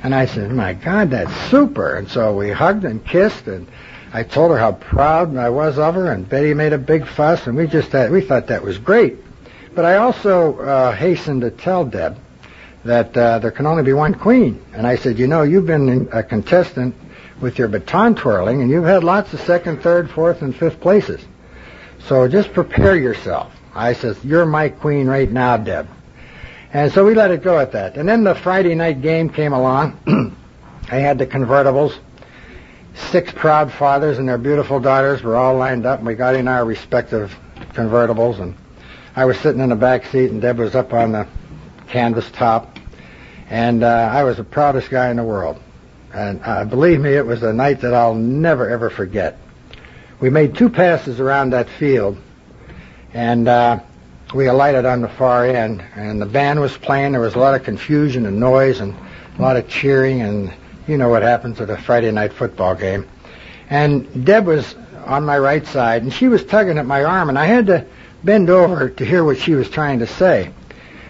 And 0.03 0.15
I 0.15 0.27
said, 0.27 0.51
my 0.51 0.75
God, 0.75 1.11
that's 1.11 1.35
super. 1.49 1.95
And 1.97 2.09
so 2.09 2.35
we 2.35 2.51
hugged 2.51 2.85
and 2.85 3.05
kissed, 3.07 3.47
and 3.47 3.69
I 4.13 4.25
told 4.25 4.51
her 4.51 4.59
how 4.59 4.73
proud 4.73 5.37
I 5.37 5.49
was 5.49 5.79
of 5.79 5.95
her, 5.95 6.11
and 6.11 6.29
Betty 6.29 6.55
made 6.55 6.73
a 6.73 6.79
big 6.79 7.07
fuss, 7.07 7.47
and 7.47 7.57
we 7.57 7.69
just 7.69 7.93
had, 7.93 8.11
we 8.11 8.21
thought 8.21 8.49
that 8.49 8.63
was 8.63 8.79
great. 8.79 9.19
But 9.75 9.85
I 9.85 9.97
also 9.97 10.59
uh, 10.59 10.93
hastened 10.93 11.43
to 11.43 11.51
tell 11.51 11.85
Deb 11.85 12.19
that 12.85 13.17
uh, 13.17 13.39
there 13.39 13.53
can 13.53 13.67
only 13.67 13.85
be 13.85 13.93
one 13.93 14.15
queen. 14.15 14.61
And 14.73 14.89
I 14.89 14.97
said, 14.97 15.21
you 15.21 15.29
know, 15.29 15.43
you've 15.43 15.67
been 15.67 16.09
a 16.13 16.23
contestant 16.25 16.97
with 17.41 17.57
your 17.59 17.69
baton 17.69 18.17
twirling, 18.17 18.61
and 18.61 18.71
you've 18.71 18.85
had 18.85 19.05
lots 19.05 19.33
of 19.33 19.41
second, 19.41 19.83
third, 19.83 20.11
fourth, 20.11 20.43
and 20.43 20.55
fifth 20.55 20.81
places. 20.81 21.25
So 22.09 22.27
just 22.27 22.53
prepare 22.53 22.97
yourself. 22.97 23.53
I 23.75 23.95
says, 23.95 24.23
you're 24.25 24.47
my 24.47 24.69
queen 24.69 25.07
right 25.07 25.31
now, 25.31 25.57
Deb. 25.57 25.89
And 26.73 26.91
so 26.93 27.05
we 27.05 27.15
let 27.15 27.31
it 27.31 27.43
go 27.43 27.59
at 27.59 27.73
that. 27.73 27.97
And 27.97 28.09
then 28.09 28.25
the 28.25 28.35
Friday 28.35 28.75
night 28.75 29.03
game 29.03 29.29
came 29.29 29.53
along. 29.53 29.99
I 30.91 30.97
had 30.97 31.19
the 31.19 31.27
convertibles. 31.27 31.99
Six 33.11 33.33
proud 33.33 33.73
fathers 33.73 34.19
and 34.19 34.29
their 34.29 34.39
beautiful 34.39 34.81
daughters 34.81 35.23
were 35.23 35.37
all 35.37 35.57
lined 35.57 35.87
up, 35.87 35.99
and 35.99 36.07
we 36.07 36.15
got 36.15 36.35
in 36.35 36.49
our 36.49 36.65
respective 36.65 37.35
convertibles. 37.73 38.41
And 38.41 38.55
I 39.17 39.25
was 39.25 39.39
sitting 39.39 39.61
in 39.61 39.71
the 39.71 39.77
back 39.77 40.07
seat, 40.07 40.31
and 40.31 40.41
Deb 40.41 40.59
was 40.59 40.75
up 40.75 40.93
on 40.93 41.13
the 41.13 41.27
canvas 41.89 42.31
top. 42.31 42.79
And 43.49 43.85
uh, 43.85 44.11
I 44.13 44.25
was 44.25 44.39
the 44.39 44.45
proudest 44.45 44.91
guy 44.91 45.11
in 45.11 45.17
the 45.17 45.25
world. 45.25 45.63
And 46.13 46.41
uh, 46.45 46.65
believe 46.65 47.01
me, 47.01 47.11
it 47.11 47.27
was 47.27 47.43
a 47.43 47.53
night 47.53 47.81
that 47.81 47.95
I'll 47.95 48.15
never, 48.15 48.69
ever 48.69 48.91
forget. 48.91 49.39
We 50.21 50.31
made 50.31 50.57
two 50.57 50.69
passes 50.69 51.21
around 51.21 51.51
that 51.51 51.69
field, 51.69 52.19
and 53.15 53.49
uh, 53.49 53.81
we 54.35 54.47
alighted 54.47 54.85
on 54.85 55.03
the 55.03 55.09
far 55.09 55.45
end, 55.47 55.85
and 55.95 56.21
the 56.21 56.27
band 56.27 56.61
was 56.61 56.77
playing. 56.77 57.13
There 57.13 57.21
was 57.21 57.35
a 57.35 57.39
lot 57.39 57.55
of 57.55 57.63
confusion 57.63 58.27
and 58.27 58.41
noise 58.41 58.81
and 58.81 58.95
a 59.39 59.43
lot 59.43 59.57
of 59.57 59.69
cheering, 59.69 60.23
and 60.23 60.53
you 60.87 60.97
know 60.97 61.09
what 61.09 61.23
happens 61.23 61.61
at 61.61 61.71
a 61.71 61.77
Friday 61.77 62.11
night 62.11 62.33
football 62.33 62.75
game. 62.75 63.09
And 63.69 64.25
Deb 64.25 64.47
was 64.47 64.75
on 65.07 65.25
my 65.25 65.39
right 65.39 65.67
side, 65.67 66.03
and 66.03 66.13
she 66.13 66.29
was 66.29 66.45
tugging 66.45 66.79
at 66.79 66.87
my 66.87 67.05
arm, 67.05 67.29
and 67.29 67.39
I 67.39 67.47
had 67.47 67.67
to 67.67 67.87
bend 68.25 68.51
over 68.51 68.89
to 68.89 69.05
hear 69.05 69.25
what 69.25 69.39
she 69.39 69.55
was 69.55 69.69
trying 69.69 69.99
to 69.99 70.07
say. 70.07 70.51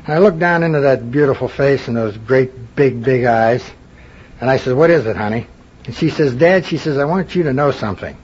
And 0.05 0.15
I 0.15 0.19
looked 0.19 0.39
down 0.39 0.63
into 0.63 0.81
that 0.81 1.11
beautiful 1.11 1.49
face 1.49 1.87
and 1.87 1.97
those 1.97 2.17
great 2.17 2.75
big, 2.75 3.03
big 3.03 3.25
eyes, 3.25 3.65
and 4.41 4.51
I 4.51 4.57
said, 4.57 4.77
what 4.77 4.91
is 4.91 5.07
it, 5.07 5.17
honey? 5.17 5.47
And 5.85 5.95
she 5.95 6.11
says, 6.11 6.35
Dad, 6.35 6.65
she 6.65 6.79
says, 6.79 6.99
I 6.99 7.05
want 7.05 7.35
you 7.35 7.45
to 7.45 7.53
know 7.53 7.71
something. 7.71 8.17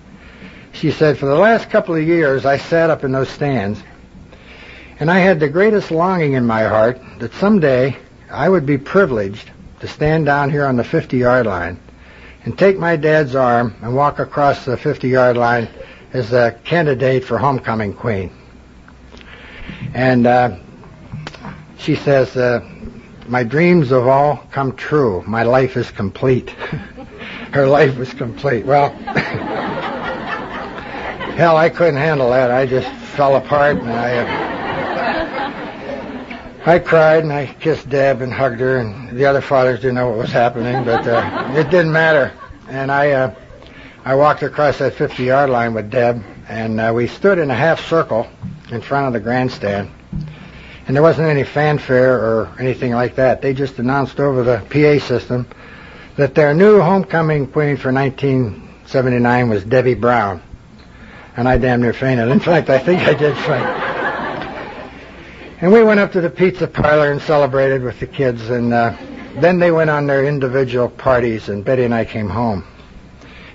She 0.78 0.92
said, 0.92 1.18
for 1.18 1.26
the 1.26 1.34
last 1.34 1.70
couple 1.70 1.96
of 1.96 2.04
years, 2.04 2.46
I 2.46 2.56
sat 2.56 2.88
up 2.88 3.02
in 3.02 3.10
those 3.10 3.28
stands, 3.28 3.82
and 5.00 5.10
I 5.10 5.18
had 5.18 5.40
the 5.40 5.48
greatest 5.48 5.90
longing 5.90 6.34
in 6.34 6.46
my 6.46 6.62
heart 6.62 7.00
that 7.18 7.34
someday 7.34 7.96
I 8.30 8.48
would 8.48 8.64
be 8.64 8.78
privileged 8.78 9.50
to 9.80 9.88
stand 9.88 10.26
down 10.26 10.52
here 10.52 10.64
on 10.64 10.76
the 10.76 10.84
50-yard 10.84 11.46
line 11.46 11.80
and 12.44 12.56
take 12.56 12.78
my 12.78 12.94
dad's 12.94 13.34
arm 13.34 13.74
and 13.82 13.96
walk 13.96 14.20
across 14.20 14.66
the 14.66 14.76
50-yard 14.76 15.36
line 15.36 15.68
as 16.12 16.32
a 16.32 16.56
candidate 16.62 17.24
for 17.24 17.38
homecoming 17.38 17.92
queen. 17.92 18.30
And 19.94 20.28
uh, 20.28 20.58
she 21.78 21.96
says, 21.96 22.36
uh, 22.36 22.60
my 23.26 23.42
dreams 23.42 23.88
have 23.88 24.06
all 24.06 24.46
come 24.52 24.76
true. 24.76 25.24
My 25.26 25.42
life 25.42 25.76
is 25.76 25.90
complete. 25.90 26.50
Her 27.52 27.66
life 27.66 27.96
was 27.96 28.14
complete. 28.14 28.64
Well, 28.64 28.94
hell, 31.39 31.57
I 31.57 31.68
couldn't 31.68 32.01
handle 32.01 32.30
that. 32.30 32.51
I 32.51 32.66
just 32.66 32.89
fell 33.14 33.36
apart 33.36 33.76
and 33.78 33.91
I... 33.91 34.18
Uh, 34.18 34.49
I 36.66 36.80
cried 36.80 37.22
and 37.22 37.32
I 37.32 37.47
kissed 37.47 37.89
Deb 37.89 38.20
and 38.20 38.30
hugged 38.30 38.61
her, 38.61 38.78
and 38.78 39.16
the 39.16 39.24
other 39.24 39.41
fathers 39.41 39.80
didn't 39.80 39.95
know 39.95 40.09
what 40.09 40.18
was 40.18 40.32
happening, 40.32 40.84
but 40.84 41.07
uh, 41.07 41.53
it 41.55 41.70
didn't 41.70 41.93
matter. 41.93 42.32
And 42.68 42.91
I, 42.93 43.12
uh, 43.12 43.34
I 44.05 44.16
walked 44.16 44.43
across 44.43 44.78
that 44.78 44.95
50-yard 44.95 45.49
line 45.49 45.72
with 45.72 45.91
Deb, 45.91 46.22
and 46.49 46.78
uh, 46.78 46.93
we 46.95 47.07
stood 47.07 47.39
in 47.39 47.51
a 47.51 47.55
half 47.55 47.89
circle 47.89 48.28
in 48.70 48.82
front 48.82 49.07
of 49.07 49.12
the 49.14 49.20
grandstand. 49.20 49.91
And 50.86 50.97
there 50.97 51.03
wasn't 51.03 51.28
any 51.28 51.45
fanfare 51.45 52.18
or 52.18 52.55
anything 52.59 52.93
like 52.93 53.14
that. 53.14 53.41
They 53.41 53.55
just 53.55 53.78
announced 53.78 54.18
over 54.20 54.43
the 54.43 54.59
PA 54.68 55.07
system 55.07 55.47
that 56.16 56.34
their 56.34 56.53
new 56.53 56.82
homecoming 56.82 57.47
queen 57.47 57.76
for 57.78 57.93
1979 57.93 59.49
was 59.49 59.64
Debbie 59.64 59.95
Brown. 59.95 60.43
And 61.39 61.49
I 61.49 61.57
damn 61.57 61.80
near 61.80 61.93
fainted. 61.93 62.30
In 62.30 62.41
fact, 62.41 62.68
I 62.68 62.80
think 62.80 63.03
I 63.03 63.14
did 63.14 63.36
faint. 63.36 63.64
And 65.62 65.72
we 65.72 65.84
went 65.84 66.01
up 66.01 66.11
to 66.14 66.20
the 66.20 66.30
pizza 66.30 66.66
parlor 66.66 67.12
and 67.12 67.22
celebrated 67.22 67.80
with 67.80 68.01
the 68.01 68.09
kids, 68.09 68.51
and 68.51 68.74
uh, 68.74 68.97
then 69.36 69.61
they 69.61 69.70
went 69.70 69.89
on 69.89 70.09
their 70.09 70.24
individual 70.24 70.89
parties, 70.89 71.49
and 71.49 71.64
Betty 71.64 71.84
and 71.84 71.95
I 71.95 72.05
came 72.05 72.28
home. 72.28 72.64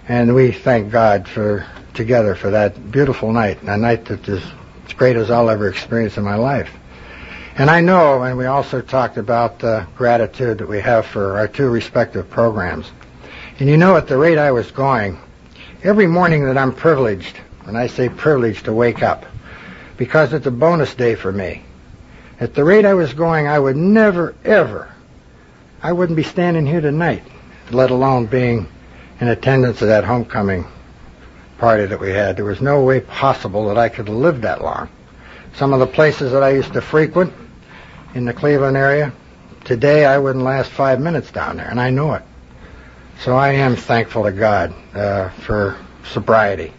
And 0.07 0.33
we 0.33 0.53
thank 0.53 0.93
God 0.93 1.27
for 1.27 1.65
together 1.93 2.35
for 2.35 2.51
that 2.51 2.89
beautiful 2.89 3.33
night, 3.33 3.61
a 3.63 3.75
night 3.75 4.05
that 4.05 4.29
is 4.29 4.41
as 4.85 4.93
great 4.93 5.17
as 5.17 5.29
I'll 5.29 5.49
ever 5.49 5.67
experience 5.67 6.15
in 6.15 6.23
my 6.23 6.35
life. 6.35 6.71
And 7.57 7.69
I 7.69 7.81
know, 7.81 8.23
and 8.23 8.37
we 8.37 8.45
also 8.45 8.79
talked 8.79 9.17
about 9.17 9.59
the 9.59 9.85
gratitude 9.97 10.59
that 10.59 10.69
we 10.69 10.79
have 10.79 11.05
for 11.05 11.37
our 11.37 11.49
two 11.49 11.67
respective 11.67 12.29
programs. 12.29 12.89
And 13.59 13.67
you 13.67 13.75
know, 13.75 13.97
at 13.97 14.07
the 14.07 14.17
rate 14.17 14.37
I 14.37 14.51
was 14.51 14.71
going, 14.71 15.19
every 15.83 16.07
morning 16.07 16.45
that 16.45 16.57
I'm 16.57 16.73
privileged, 16.73 17.41
and 17.65 17.77
I 17.77 17.87
say 17.87 18.09
privileged 18.09 18.65
to 18.65 18.73
wake 18.73 19.01
up, 19.01 19.25
because 19.97 20.33
it's 20.33 20.45
a 20.45 20.51
bonus 20.51 20.93
day 20.95 21.15
for 21.15 21.31
me, 21.31 21.63
at 22.39 22.53
the 22.53 22.63
rate 22.63 22.85
I 22.85 22.93
was 22.93 23.13
going, 23.13 23.47
I 23.47 23.59
would 23.59 23.77
never, 23.77 24.35
ever, 24.43 24.93
I 25.81 25.93
wouldn't 25.93 26.17
be 26.17 26.23
standing 26.23 26.65
here 26.65 26.81
tonight, 26.81 27.23
let 27.71 27.91
alone 27.91 28.25
being 28.25 28.67
in 29.19 29.27
attendance 29.27 29.81
at 29.81 29.87
that 29.87 30.03
homecoming 30.03 30.65
party 31.57 31.85
that 31.85 31.99
we 31.99 32.09
had. 32.09 32.35
There 32.35 32.45
was 32.45 32.61
no 32.61 32.83
way 32.83 32.99
possible 32.99 33.67
that 33.67 33.77
I 33.77 33.89
could 33.89 34.07
have 34.07 34.17
lived 34.17 34.41
that 34.41 34.61
long. 34.61 34.89
Some 35.55 35.71
of 35.71 35.79
the 35.79 35.87
places 35.87 36.31
that 36.31 36.43
I 36.43 36.51
used 36.51 36.73
to 36.73 36.81
frequent 36.81 37.33
in 38.15 38.25
the 38.25 38.33
Cleveland 38.33 38.75
area, 38.75 39.13
today 39.63 40.05
I 40.05 40.17
wouldn't 40.17 40.43
last 40.43 40.71
five 40.71 40.99
minutes 40.99 41.31
down 41.31 41.57
there, 41.57 41.69
and 41.69 41.79
I 41.79 41.91
know 41.91 42.13
it. 42.15 42.23
So 43.19 43.35
I 43.35 43.53
am 43.53 43.75
thankful 43.75 44.23
to 44.23 44.31
God 44.31 44.73
uh, 44.93 45.29
for 45.29 45.77
sobriety 46.05 46.73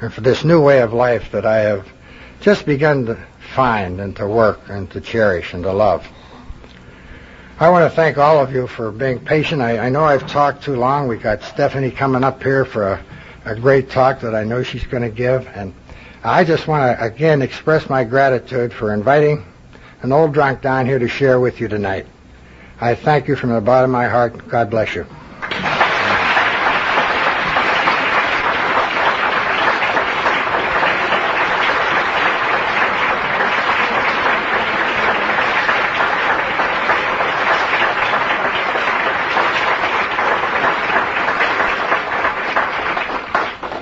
and 0.00 0.12
for 0.12 0.20
this 0.20 0.44
new 0.44 0.60
way 0.60 0.80
of 0.80 0.92
life 0.92 1.30
that 1.32 1.46
I 1.46 1.58
have 1.58 1.88
just 2.40 2.66
begun 2.66 3.06
to 3.06 3.18
find 3.54 4.00
and 4.00 4.14
to 4.16 4.26
work 4.26 4.60
and 4.68 4.90
to 4.90 5.00
cherish 5.00 5.54
and 5.54 5.62
to 5.62 5.72
love. 5.72 6.06
I 7.58 7.70
want 7.70 7.90
to 7.90 7.96
thank 7.96 8.18
all 8.18 8.38
of 8.38 8.52
you 8.52 8.66
for 8.66 8.92
being 8.92 9.18
patient. 9.18 9.62
I, 9.62 9.78
I 9.78 9.88
know 9.88 10.04
I've 10.04 10.26
talked 10.26 10.62
too 10.62 10.76
long. 10.76 11.08
We've 11.08 11.22
got 11.22 11.42
Stephanie 11.42 11.90
coming 11.90 12.22
up 12.22 12.42
here 12.42 12.66
for 12.66 12.92
a, 12.92 13.04
a 13.46 13.58
great 13.58 13.88
talk 13.88 14.20
that 14.20 14.34
I 14.34 14.44
know 14.44 14.62
she's 14.62 14.84
going 14.84 15.02
to 15.02 15.08
give. 15.08 15.48
And 15.54 15.72
I 16.22 16.44
just 16.44 16.66
want 16.66 16.98
to, 16.98 17.02
again, 17.02 17.40
express 17.40 17.88
my 17.88 18.04
gratitude 18.04 18.74
for 18.74 18.92
inviting 18.92 19.42
an 20.02 20.12
old 20.12 20.34
drunk 20.34 20.60
down 20.60 20.84
here 20.84 20.98
to 20.98 21.08
share 21.08 21.40
with 21.40 21.58
you 21.58 21.68
tonight. 21.68 22.06
I 22.78 22.94
thank 22.94 23.26
you 23.26 23.36
from 23.36 23.50
the 23.50 23.60
bottom 23.62 23.90
of 23.90 23.92
my 23.92 24.08
heart. 24.08 24.46
God 24.48 24.68
bless 24.68 24.94
you. 24.94 25.06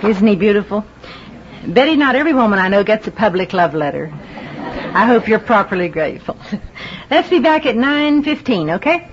Isn't 0.04 0.26
he 0.26 0.36
beautiful? 0.36 0.84
Betty, 1.66 1.96
not 1.96 2.14
every 2.14 2.34
woman 2.34 2.58
I 2.58 2.68
know 2.68 2.84
gets 2.84 3.06
a 3.06 3.10
public 3.10 3.54
love 3.54 3.74
letter. 3.74 4.12
I 4.12 5.06
hope 5.06 5.28
you're 5.28 5.38
properly 5.38 5.88
grateful. 5.88 6.36
Let's 7.10 7.30
be 7.30 7.40
back 7.40 7.64
at 7.64 7.74
9.15, 7.74 8.74
okay? 8.76 9.08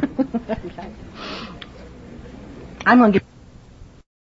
I'm 2.86 2.98
going 2.98 3.12
to 3.12 3.18
give 3.18 3.31